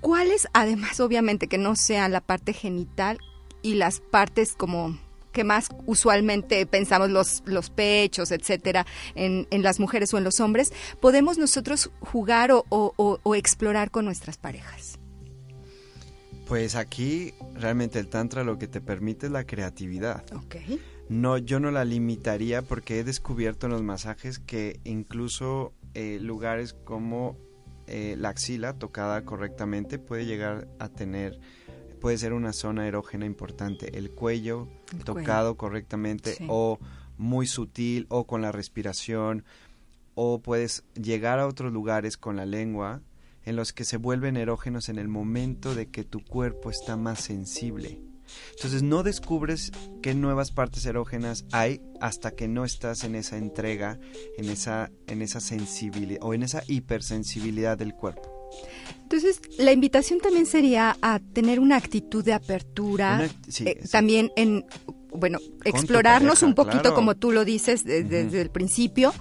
¿cuáles, 0.00 0.46
además 0.52 1.00
obviamente 1.00 1.48
que 1.48 1.58
no 1.58 1.74
sean 1.74 2.12
la 2.12 2.20
parte 2.20 2.52
genital 2.52 3.18
y 3.62 3.74
las 3.74 3.98
partes 3.98 4.54
como 4.56 4.96
que 5.38 5.44
más 5.44 5.68
usualmente 5.86 6.66
pensamos 6.66 7.10
los, 7.10 7.44
los 7.46 7.70
pechos, 7.70 8.32
etcétera, 8.32 8.84
en, 9.14 9.46
en 9.52 9.62
las 9.62 9.78
mujeres 9.78 10.12
o 10.12 10.18
en 10.18 10.24
los 10.24 10.40
hombres, 10.40 10.72
podemos 11.00 11.38
nosotros 11.38 11.90
jugar 12.00 12.50
o, 12.50 12.64
o- 12.70 12.92
o- 12.96 13.20
o 13.22 13.34
explorar 13.36 13.92
con 13.92 14.04
nuestras 14.04 14.36
parejas? 14.36 14.98
Pues 16.48 16.74
aquí 16.74 17.34
realmente 17.54 18.00
el 18.00 18.08
tantra 18.08 18.42
lo 18.42 18.58
que 18.58 18.66
te 18.66 18.80
permite 18.80 19.26
es 19.26 19.32
la 19.32 19.44
creatividad. 19.44 20.24
No, 21.08 21.38
yo 21.38 21.60
no 21.60 21.70
la 21.70 21.84
limitaría 21.84 22.62
porque 22.62 22.98
he 22.98 23.04
descubierto 23.04 23.66
en 23.66 23.72
los 23.72 23.82
masajes 23.82 24.40
que 24.40 24.80
incluso 24.84 25.72
eh, 25.94 26.18
lugares 26.20 26.74
como 26.84 27.36
eh, 27.86 28.16
la 28.18 28.30
axila 28.30 28.72
tocada 28.78 29.24
correctamente 29.24 29.98
puede 30.00 30.26
llegar 30.26 30.66
a 30.80 30.88
tener, 30.88 31.38
puede 31.98 32.18
ser 32.18 32.32
una 32.32 32.52
zona 32.52 32.86
erógena 32.86 33.26
importante. 33.26 33.96
El 33.98 34.10
cuello 34.10 34.68
El 34.92 35.04
tocado 35.04 35.56
correctamente 35.56 36.34
Sí. 36.34 36.46
o 36.48 36.78
muy 37.16 37.46
sutil 37.46 38.06
o 38.08 38.26
con 38.26 38.42
la 38.42 38.52
respiración 38.52 39.44
o 40.14 40.40
puedes 40.40 40.84
llegar 40.94 41.38
a 41.38 41.46
otros 41.46 41.72
lugares 41.72 42.16
con 42.16 42.36
la 42.36 42.46
lengua 42.46 43.02
en 43.44 43.56
los 43.56 43.72
que 43.72 43.84
se 43.84 43.96
vuelven 43.96 44.36
erógenos 44.36 44.88
en 44.88 44.98
el 44.98 45.08
momento 45.08 45.74
de 45.74 45.88
que 45.88 46.04
tu 46.04 46.24
cuerpo 46.24 46.70
está 46.70 46.96
más 46.96 47.20
sensible. 47.20 48.00
Entonces 48.56 48.82
no 48.82 49.02
descubres 49.02 49.72
qué 50.02 50.14
nuevas 50.14 50.50
partes 50.50 50.84
erógenas 50.84 51.46
hay 51.50 51.80
hasta 52.00 52.32
que 52.32 52.46
no 52.46 52.64
estás 52.64 53.04
en 53.04 53.14
esa 53.14 53.38
entrega, 53.38 53.98
en 54.36 54.50
esa, 54.50 54.90
en 55.06 55.22
esa 55.22 55.40
sensibilidad 55.40 56.20
o 56.22 56.34
en 56.34 56.42
esa 56.42 56.62
hipersensibilidad 56.66 57.78
del 57.78 57.94
cuerpo. 57.94 58.37
Entonces, 59.02 59.40
la 59.58 59.72
invitación 59.72 60.20
también 60.20 60.44
sería 60.46 60.96
a 61.00 61.18
tener 61.18 61.60
una 61.60 61.76
actitud 61.76 62.22
de 62.24 62.34
apertura, 62.34 63.14
Una- 63.16 63.28
sí, 63.48 63.64
eh, 63.66 63.78
sí. 63.82 63.88
también 63.88 64.30
en, 64.36 64.66
bueno, 65.12 65.38
explorarnos 65.64 66.40
pareja, 66.40 66.46
un 66.46 66.54
poquito 66.54 66.80
claro. 66.82 66.94
como 66.94 67.14
tú 67.16 67.32
lo 67.32 67.44
dices 67.46 67.84
de- 67.84 68.04
desde 68.04 68.40
el 68.42 68.50
principio, 68.50 69.14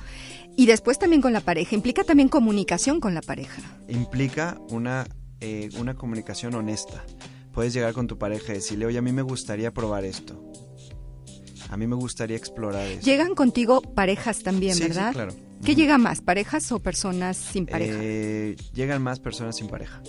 y 0.58 0.66
después 0.66 1.00
también 1.00 1.22
con 1.22 1.32
la 1.34 1.40
pareja. 1.42 1.74
Implica 1.76 2.04
también 2.04 2.28
comunicación 2.30 3.00
con 3.00 3.14
la 3.14 3.22
pareja. 3.22 3.62
implica 3.88 4.60
una, 4.72 5.08
eh, 5.40 5.70
una 5.80 5.94
comunicación 5.96 6.54
honesta. 6.56 7.06
Puedes 7.54 7.74
llegar 7.74 7.94
con 7.94 8.08
tu 8.08 8.18
pareja 8.18 8.52
y 8.52 8.56
decirle, 8.56 8.86
oye, 8.88 8.98
a 8.98 9.02
mí 9.02 9.12
me 9.14 9.22
gustaría 9.22 9.72
probar 9.74 10.04
esto. 10.04 10.52
A 11.70 11.78
mí 11.78 11.88
me 11.88 11.96
gustaría 11.96 12.36
explorar 12.38 12.88
esto. 12.88 13.06
Llegan 13.06 13.36
contigo 13.36 13.82
parejas 13.82 14.44
también, 14.44 14.76
Sí, 14.76 14.84
sí, 14.84 14.88
¿verdad? 14.90 15.14
claro. 15.14 15.34
¿Qué 15.68 15.76
llega 15.76 15.98
más, 15.98 16.22
parejas 16.22 16.72
o 16.72 16.80
personas 16.80 17.36
sin 17.36 17.66
pareja? 17.66 17.98
Eh, 18.02 18.56
llegan 18.74 19.04
más 19.04 19.20
personas 19.20 19.58
sin 19.58 19.68
pareja. 19.68 20.02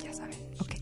Ya 0.00 0.14
saben. 0.14 0.38
Ok. 0.60 0.74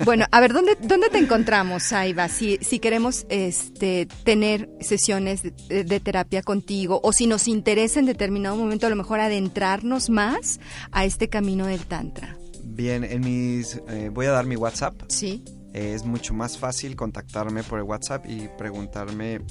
Bueno, 0.04 0.26
a 0.28 0.40
ver, 0.40 0.52
¿dónde, 0.52 0.76
dónde 0.82 1.08
te 1.08 1.18
encontramos, 1.18 1.84
Saiba? 1.84 2.28
Si, 2.28 2.58
si 2.60 2.80
queremos 2.80 3.26
este, 3.28 4.08
tener 4.24 4.68
sesiones 4.80 5.44
de, 5.44 5.84
de 5.84 6.00
terapia 6.00 6.42
contigo 6.42 6.98
o 7.04 7.12
si 7.12 7.28
nos 7.28 7.46
interesa 7.46 8.00
en 8.00 8.06
determinado 8.06 8.56
momento 8.56 8.88
a 8.88 8.90
lo 8.90 8.96
mejor 8.96 9.20
adentrarnos 9.20 10.10
más 10.10 10.58
a 10.90 11.04
este 11.04 11.28
camino 11.28 11.66
del 11.66 11.86
Tantra. 11.86 12.36
Bien, 12.64 13.04
en 13.04 13.20
mis, 13.20 13.80
eh, 13.88 14.10
voy 14.12 14.26
a 14.26 14.32
dar 14.32 14.46
mi 14.46 14.56
WhatsApp. 14.56 15.00
Sí. 15.06 15.44
Eh, 15.74 15.92
es 15.94 16.04
mucho 16.04 16.34
más 16.34 16.58
fácil 16.58 16.96
contactarme 16.96 17.62
por 17.62 17.78
el 17.78 17.84
WhatsApp 17.84 18.26
y 18.28 18.48
preguntarme 18.58 19.42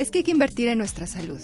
Es 0.00 0.10
que 0.10 0.18
hay 0.18 0.24
que 0.24 0.30
invertir 0.30 0.68
en 0.68 0.78
nuestra 0.78 1.06
salud, 1.06 1.38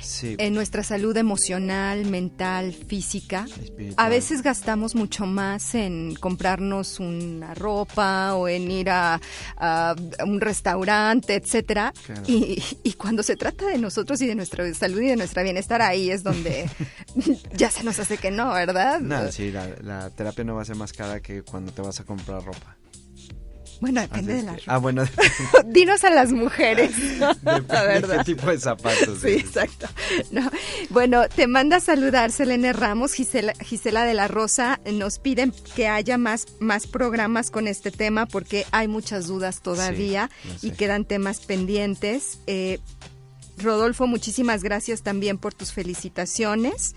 Sí, 0.00 0.34
en 0.38 0.54
nuestra 0.54 0.82
salud 0.82 1.16
emocional, 1.16 2.04
mental, 2.06 2.72
física. 2.72 3.46
espiritual. 3.62 3.94
A 3.96 4.08
veces 4.08 4.42
gastamos 4.42 4.94
mucho 4.94 5.26
más 5.26 5.74
en 5.74 6.14
comprarnos 6.16 6.98
una 7.00 7.54
ropa 7.54 8.34
o 8.34 8.48
en 8.48 8.70
ir 8.70 8.88
a, 8.90 9.20
a 9.58 9.94
un 10.26 10.40
restaurante, 10.40 11.34
etcétera. 11.34 11.92
Claro. 12.06 12.22
Y, 12.26 12.62
y 12.82 12.92
cuando 12.94 13.22
se 13.22 13.36
trata 13.36 13.66
de 13.66 13.78
nosotros 13.78 14.20
y 14.22 14.26
de 14.26 14.34
nuestra 14.34 14.72
salud 14.74 15.00
y 15.02 15.08
de 15.08 15.16
nuestro 15.16 15.42
bienestar, 15.42 15.82
ahí 15.82 16.10
es 16.10 16.22
donde 16.22 16.68
ya 17.54 17.70
se 17.70 17.84
nos 17.84 17.98
hace 17.98 18.16
que 18.16 18.30
no, 18.30 18.52
¿verdad? 18.52 19.00
No, 19.00 19.30
sí, 19.30 19.50
la, 19.52 19.68
la 19.82 20.10
terapia 20.10 20.44
no 20.44 20.54
va 20.56 20.62
a 20.62 20.64
ser 20.64 20.76
más 20.76 20.92
cara 20.92 21.20
que 21.20 21.42
cuando 21.42 21.72
te 21.72 21.82
vas 21.82 22.00
a 22.00 22.04
comprar 22.04 22.42
ropa. 22.42 22.76
Bueno, 23.82 24.00
depende 24.00 24.34
de 24.34 24.42
la 24.44 24.54
que- 24.56 24.62
Ah, 24.68 24.78
bueno, 24.78 25.02
Dinos 25.66 26.04
a 26.04 26.10
las 26.10 26.30
mujeres. 26.32 26.92
depende 27.18 27.64
la 27.68 27.82
de 27.82 27.86
verdad. 27.88 28.18
qué 28.18 28.24
tipo 28.34 28.46
de 28.48 28.58
zapatos. 28.60 29.18
Sí, 29.20 29.28
exacto. 29.30 29.88
No. 30.30 30.48
Bueno, 30.90 31.28
te 31.28 31.46
manda 31.48 31.78
a 31.78 31.80
saludar 31.80 32.30
Selene 32.30 32.72
Ramos, 32.72 33.12
Gisela, 33.12 33.52
Gisela 33.60 34.04
de 34.04 34.14
la 34.14 34.28
Rosa. 34.28 34.78
Nos 34.90 35.18
piden 35.18 35.52
que 35.74 35.88
haya 35.88 36.16
más, 36.16 36.46
más 36.60 36.86
programas 36.86 37.50
con 37.50 37.66
este 37.66 37.90
tema 37.90 38.26
porque 38.26 38.64
hay 38.70 38.86
muchas 38.86 39.26
dudas 39.26 39.60
todavía 39.62 40.30
y 40.62 40.70
sé. 40.70 40.74
quedan 40.76 41.04
temas 41.04 41.40
pendientes. 41.40 42.38
Eh, 42.46 42.78
Rodolfo, 43.58 44.06
muchísimas 44.06 44.62
gracias 44.62 45.02
también 45.02 45.38
por 45.38 45.54
tus 45.54 45.72
felicitaciones. 45.72 46.94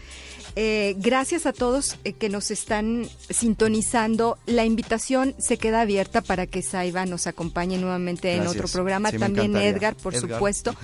Eh, 0.56 0.96
gracias 0.98 1.46
a 1.46 1.54
todos 1.54 1.98
eh, 2.04 2.14
que 2.14 2.30
nos 2.30 2.50
están 2.50 3.08
sintonizando. 3.30 4.38
La 4.46 4.66
invitación 4.66 5.36
se 5.38 5.58
queda 5.58 5.82
abierta 5.82 6.22
para 6.22 6.48
que 6.48 6.62
Saiba 6.62 7.06
nos 7.06 7.28
acompañe 7.28 7.78
nuevamente 7.78 8.34
en 8.36 8.48
otro 8.48 8.68
programa. 8.68 9.12
Sí, 9.12 9.18
También. 9.18 9.56
Edgar, 9.56 9.96
por 9.96 10.16
Edgar, 10.16 10.32
supuesto. 10.32 10.76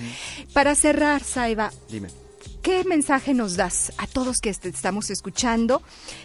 Para 0.52 0.74
cerrar, 0.74 1.22
Saiba, 1.22 1.72
Dime. 1.88 2.08
¿qué 2.60 2.84
mensaje 2.84 3.32
nos 3.32 3.56
das 3.56 3.92
a 3.96 4.06
todos 4.06 4.40
que 4.40 4.50
estamos 4.50 5.10
escuchando 5.10 5.82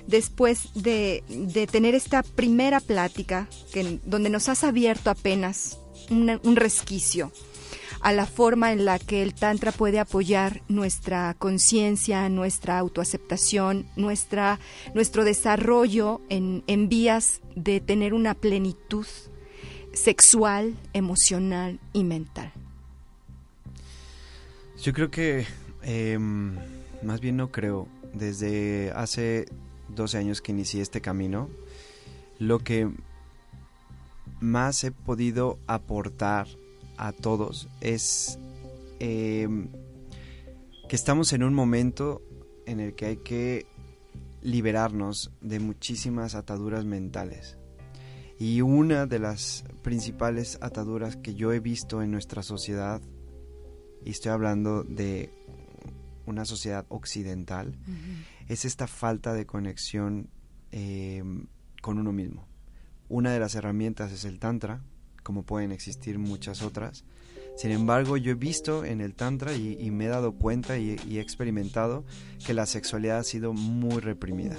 después 0.07 0.69
de, 0.73 1.23
de 1.29 1.67
tener 1.67 1.95
esta 1.95 2.23
primera 2.23 2.79
plática 2.81 3.47
que, 3.71 3.99
donde 4.03 4.29
nos 4.29 4.49
has 4.49 4.63
abierto 4.63 5.09
apenas 5.09 5.77
un 6.09 6.55
resquicio 6.55 7.31
a 8.01 8.13
la 8.13 8.25
forma 8.25 8.71
en 8.71 8.85
la 8.85 8.99
que 8.99 9.21
el 9.21 9.33
Tantra 9.33 9.71
puede 9.71 9.99
apoyar 9.99 10.61
nuestra 10.67 11.35
conciencia, 11.37 12.29
nuestra 12.29 12.79
autoaceptación, 12.79 13.85
nuestra, 13.95 14.59
nuestro 14.93 15.23
desarrollo 15.23 16.21
en, 16.29 16.63
en 16.67 16.89
vías 16.89 17.41
de 17.55 17.79
tener 17.79 18.13
una 18.13 18.33
plenitud 18.33 19.07
sexual, 19.93 20.75
emocional 20.93 21.79
y 21.93 22.03
mental? 22.03 22.51
Yo 24.81 24.93
creo 24.93 25.09
que, 25.09 25.45
em, 25.81 26.55
más 27.01 27.19
bien 27.19 27.37
no 27.37 27.51
creo, 27.51 27.87
desde 28.13 28.91
hace 28.91 29.47
12 29.89 30.17
años 30.17 30.41
que 30.41 30.51
inicié 30.51 30.81
este 30.81 31.01
camino, 31.01 31.49
lo 32.39 32.59
que 32.59 32.89
más 34.39 34.83
he 34.83 34.91
podido 34.91 35.57
aportar 35.65 36.47
a 36.97 37.11
todos 37.11 37.67
es 37.81 38.39
em, 38.99 39.69
que 40.89 40.95
estamos 40.95 41.33
en 41.33 41.43
un 41.43 41.53
momento 41.53 42.21
en 42.65 42.79
el 42.79 42.95
que 42.95 43.05
hay 43.05 43.17
que 43.17 43.65
liberarnos 44.41 45.31
de 45.41 45.59
muchísimas 45.59 46.35
ataduras 46.35 46.85
mentales. 46.85 47.57
Y 48.39 48.61
una 48.61 49.07
de 49.07 49.19
las 49.19 49.63
principales 49.81 50.59
ataduras 50.61 51.15
que 51.15 51.33
yo 51.33 51.53
he 51.53 51.59
visto 51.59 52.03
en 52.03 52.11
nuestra 52.11 52.43
sociedad 52.43 53.01
y 54.03 54.11
estoy 54.11 54.31
hablando 54.31 54.83
de 54.83 55.33
una 56.25 56.45
sociedad 56.45 56.85
occidental, 56.89 57.75
es 58.47 58.65
esta 58.65 58.87
falta 58.87 59.33
de 59.33 59.45
conexión 59.45 60.29
eh, 60.71 61.23
con 61.81 61.97
uno 61.97 62.11
mismo. 62.11 62.47
Una 63.09 63.31
de 63.31 63.39
las 63.39 63.55
herramientas 63.55 64.11
es 64.11 64.25
el 64.25 64.39
Tantra, 64.39 64.81
como 65.27 65.43
pueden 65.43 65.73
existir 65.73 66.19
muchas 66.19 66.61
otras. 66.61 67.03
Sin 67.57 67.71
embargo, 67.71 68.15
yo 68.15 68.31
he 68.31 68.35
visto 68.35 68.85
en 68.85 69.01
el 69.01 69.13
Tantra 69.13 69.53
y, 69.53 69.75
y 69.77 69.91
me 69.91 70.05
he 70.05 70.07
dado 70.07 70.31
cuenta 70.31 70.77
y, 70.77 70.95
y 71.05 71.17
he 71.17 71.21
experimentado 71.21 72.05
que 72.45 72.53
la 72.53 72.65
sexualidad 72.65 73.17
ha 73.17 73.23
sido 73.25 73.51
muy 73.51 73.99
reprimida. 73.99 74.55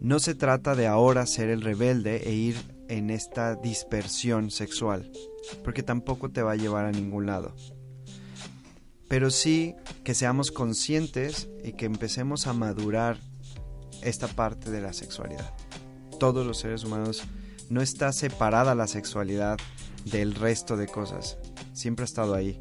No 0.00 0.20
se 0.20 0.34
trata 0.34 0.74
de 0.74 0.86
ahora 0.86 1.26
ser 1.26 1.50
el 1.50 1.60
rebelde 1.60 2.26
e 2.26 2.32
ir 2.32 2.56
en 2.88 3.10
esta 3.10 3.54
dispersión 3.54 4.50
sexual, 4.50 5.12
porque 5.62 5.82
tampoco 5.82 6.30
te 6.30 6.40
va 6.40 6.52
a 6.52 6.56
llevar 6.56 6.86
a 6.86 6.92
ningún 6.92 7.26
lado 7.26 7.54
pero 9.08 9.30
sí 9.30 9.74
que 10.04 10.14
seamos 10.14 10.50
conscientes 10.50 11.50
y 11.62 11.74
que 11.74 11.84
empecemos 11.84 12.46
a 12.46 12.54
madurar 12.54 13.18
esta 14.00 14.26
parte 14.26 14.70
de 14.70 14.80
la 14.80 14.94
sexualidad. 14.94 15.52
Todos 16.18 16.46
los 16.46 16.56
seres 16.56 16.82
humanos 16.82 17.22
no 17.72 17.80
está 17.80 18.12
separada 18.12 18.74
la 18.74 18.86
sexualidad 18.86 19.58
del 20.04 20.34
resto 20.34 20.76
de 20.76 20.86
cosas. 20.86 21.38
Siempre 21.72 22.02
ha 22.02 22.04
estado 22.04 22.34
ahí. 22.34 22.60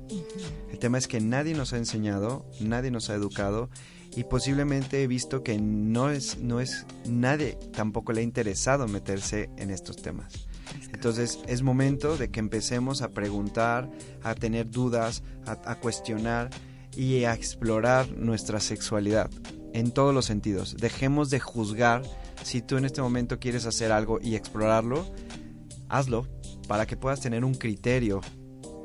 El 0.71 0.79
tema 0.79 0.97
es 0.97 1.09
que 1.09 1.19
nadie 1.19 1.53
nos 1.53 1.73
ha 1.73 1.77
enseñado, 1.77 2.45
nadie 2.61 2.91
nos 2.91 3.09
ha 3.09 3.15
educado 3.15 3.69
y 4.15 4.23
posiblemente 4.23 5.03
he 5.03 5.07
visto 5.07 5.43
que 5.43 5.59
no 5.59 6.09
es 6.09 6.37
no 6.37 6.61
es 6.61 6.85
nadie 7.05 7.57
tampoco 7.73 8.13
le 8.13 8.21
ha 8.21 8.23
interesado 8.23 8.87
meterse 8.87 9.49
en 9.57 9.69
estos 9.69 9.97
temas. 9.97 10.47
Entonces 10.93 11.39
es 11.45 11.61
momento 11.61 12.15
de 12.15 12.31
que 12.31 12.39
empecemos 12.39 13.01
a 13.01 13.09
preguntar, 13.09 13.89
a 14.23 14.33
tener 14.33 14.69
dudas, 14.69 15.23
a, 15.45 15.57
a 15.69 15.79
cuestionar 15.79 16.49
y 16.95 17.25
a 17.25 17.33
explorar 17.33 18.09
nuestra 18.11 18.61
sexualidad 18.61 19.29
en 19.73 19.91
todos 19.91 20.13
los 20.13 20.25
sentidos. 20.25 20.77
Dejemos 20.77 21.29
de 21.29 21.41
juzgar 21.41 22.03
si 22.43 22.61
tú 22.61 22.77
en 22.77 22.85
este 22.85 23.01
momento 23.01 23.39
quieres 23.39 23.65
hacer 23.65 23.91
algo 23.91 24.19
y 24.21 24.35
explorarlo, 24.35 25.05
hazlo 25.89 26.27
para 26.67 26.85
que 26.85 26.97
puedas 26.97 27.21
tener 27.21 27.43
un 27.43 27.55
criterio 27.55 28.21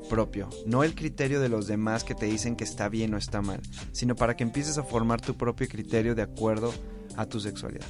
propio, 0.09 0.49
no 0.67 0.85
el 0.85 0.95
criterio 0.95 1.41
de 1.41 1.49
los 1.49 1.67
demás 1.67 2.05
que 2.05 2.15
te 2.15 2.27
dicen 2.27 2.57
que 2.57 2.65
está 2.65 2.89
bien 2.89 3.15
o 3.15 3.17
está 3.17 3.43
mal, 3.43 3.61
sino 3.93 4.15
para 4.15 4.37
que 4.37 4.45
empieces 4.45 4.79
a 4.79 4.83
formar 4.83 5.21
tu 5.21 5.35
propio 5.35 5.69
criterio 5.69 6.15
de 6.15 6.23
acuerdo 6.23 6.73
a 7.17 7.27
tu 7.27 7.41
sexualidad. 7.41 7.87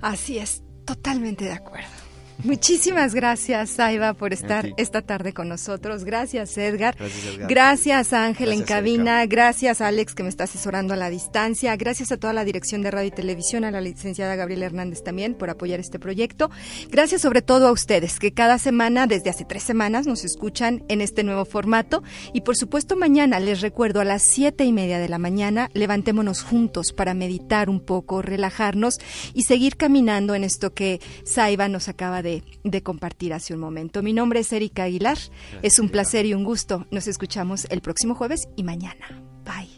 Así 0.00 0.38
es, 0.38 0.62
totalmente 0.84 1.44
de 1.44 1.52
acuerdo. 1.52 2.07
Muchísimas 2.44 3.14
gracias, 3.14 3.70
Saiba, 3.70 4.14
por 4.14 4.32
estar 4.32 4.72
esta 4.76 5.02
tarde 5.02 5.32
con 5.32 5.48
nosotros. 5.48 6.04
Gracias, 6.04 6.56
Edgar. 6.56 6.94
Gracias, 6.96 7.34
Edgar. 7.34 7.48
Gracias, 7.50 8.12
Ángel 8.12 8.52
en 8.52 8.62
cabina. 8.62 9.26
Gracias, 9.26 9.80
Alex, 9.80 10.14
que 10.14 10.22
me 10.22 10.28
está 10.28 10.44
asesorando 10.44 10.94
a 10.94 10.96
la 10.96 11.10
distancia. 11.10 11.74
Gracias 11.76 12.12
a 12.12 12.16
toda 12.16 12.32
la 12.32 12.44
dirección 12.44 12.82
de 12.82 12.92
radio 12.92 13.08
y 13.08 13.10
televisión, 13.10 13.64
a 13.64 13.72
la 13.72 13.80
licenciada 13.80 14.36
Gabriela 14.36 14.66
Hernández 14.66 15.02
también 15.02 15.34
por 15.34 15.50
apoyar 15.50 15.80
este 15.80 15.98
proyecto. 15.98 16.48
Gracias 16.90 17.22
sobre 17.22 17.42
todo 17.42 17.66
a 17.66 17.72
ustedes, 17.72 18.20
que 18.20 18.32
cada 18.32 18.58
semana, 18.58 19.08
desde 19.08 19.30
hace 19.30 19.44
tres 19.44 19.64
semanas, 19.64 20.06
nos 20.06 20.24
escuchan 20.24 20.84
en 20.88 21.00
este 21.00 21.24
nuevo 21.24 21.44
formato. 21.44 22.04
Y 22.32 22.42
por 22.42 22.56
supuesto, 22.56 22.94
mañana 22.96 23.40
les 23.40 23.60
recuerdo 23.62 24.00
a 24.00 24.04
las 24.04 24.22
siete 24.22 24.64
y 24.64 24.72
media 24.72 25.00
de 25.00 25.08
la 25.08 25.18
mañana, 25.18 25.70
levantémonos 25.74 26.42
juntos 26.42 26.92
para 26.92 27.14
meditar 27.14 27.68
un 27.68 27.80
poco, 27.80 28.22
relajarnos 28.22 28.98
y 29.34 29.42
seguir 29.42 29.76
caminando 29.76 30.36
en 30.36 30.44
esto 30.44 30.72
que 30.72 31.00
Saiba 31.24 31.68
nos 31.68 31.88
acaba 31.88 32.22
de, 32.22 32.27
de 32.64 32.82
compartir 32.82 33.32
hace 33.32 33.54
un 33.54 33.60
momento. 33.60 34.02
Mi 34.02 34.12
nombre 34.12 34.40
es 34.40 34.52
Erika 34.52 34.84
Aguilar. 34.84 35.18
es 35.62 35.78
un 35.78 35.88
placer 35.88 36.26
y 36.26 36.34
un 36.34 36.44
gusto. 36.44 36.86
Nos 36.90 37.06
escuchamos 37.06 37.66
el 37.70 37.80
próximo 37.80 38.14
jueves 38.14 38.48
y 38.56 38.64
mañana. 38.64 39.22
Bye. 39.44 39.68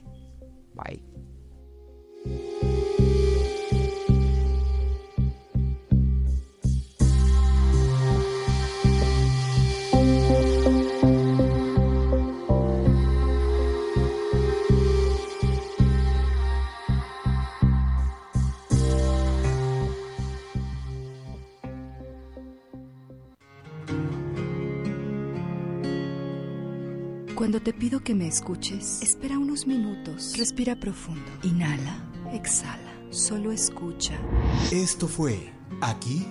Bye. 0.75 1.03
Cuando 27.51 27.65
te 27.65 27.77
pido 27.77 27.99
que 27.99 28.15
me 28.15 28.29
escuches, 28.29 29.03
espera 29.03 29.37
unos 29.37 29.67
minutos. 29.67 30.35
Respira 30.39 30.77
profundo. 30.77 31.29
Inhala, 31.43 31.99
exhala. 32.33 32.95
Solo 33.11 33.51
escucha. 33.51 34.17
Esto 34.71 35.09
fue 35.09 35.53
Aquí 35.81 36.25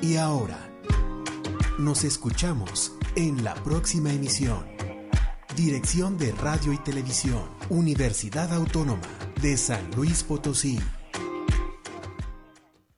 y 0.00 0.16
Ahora. 0.16 0.56
Nos 1.78 2.04
escuchamos 2.04 2.96
en 3.16 3.44
la 3.44 3.52
próxima 3.52 4.14
emisión. 4.14 4.64
Dirección 5.54 6.16
de 6.16 6.32
Radio 6.32 6.72
y 6.72 6.78
Televisión, 6.78 7.42
Universidad 7.68 8.50
Autónoma 8.54 9.02
de 9.42 9.58
San 9.58 9.90
Luis 9.94 10.22
Potosí. 10.22 10.78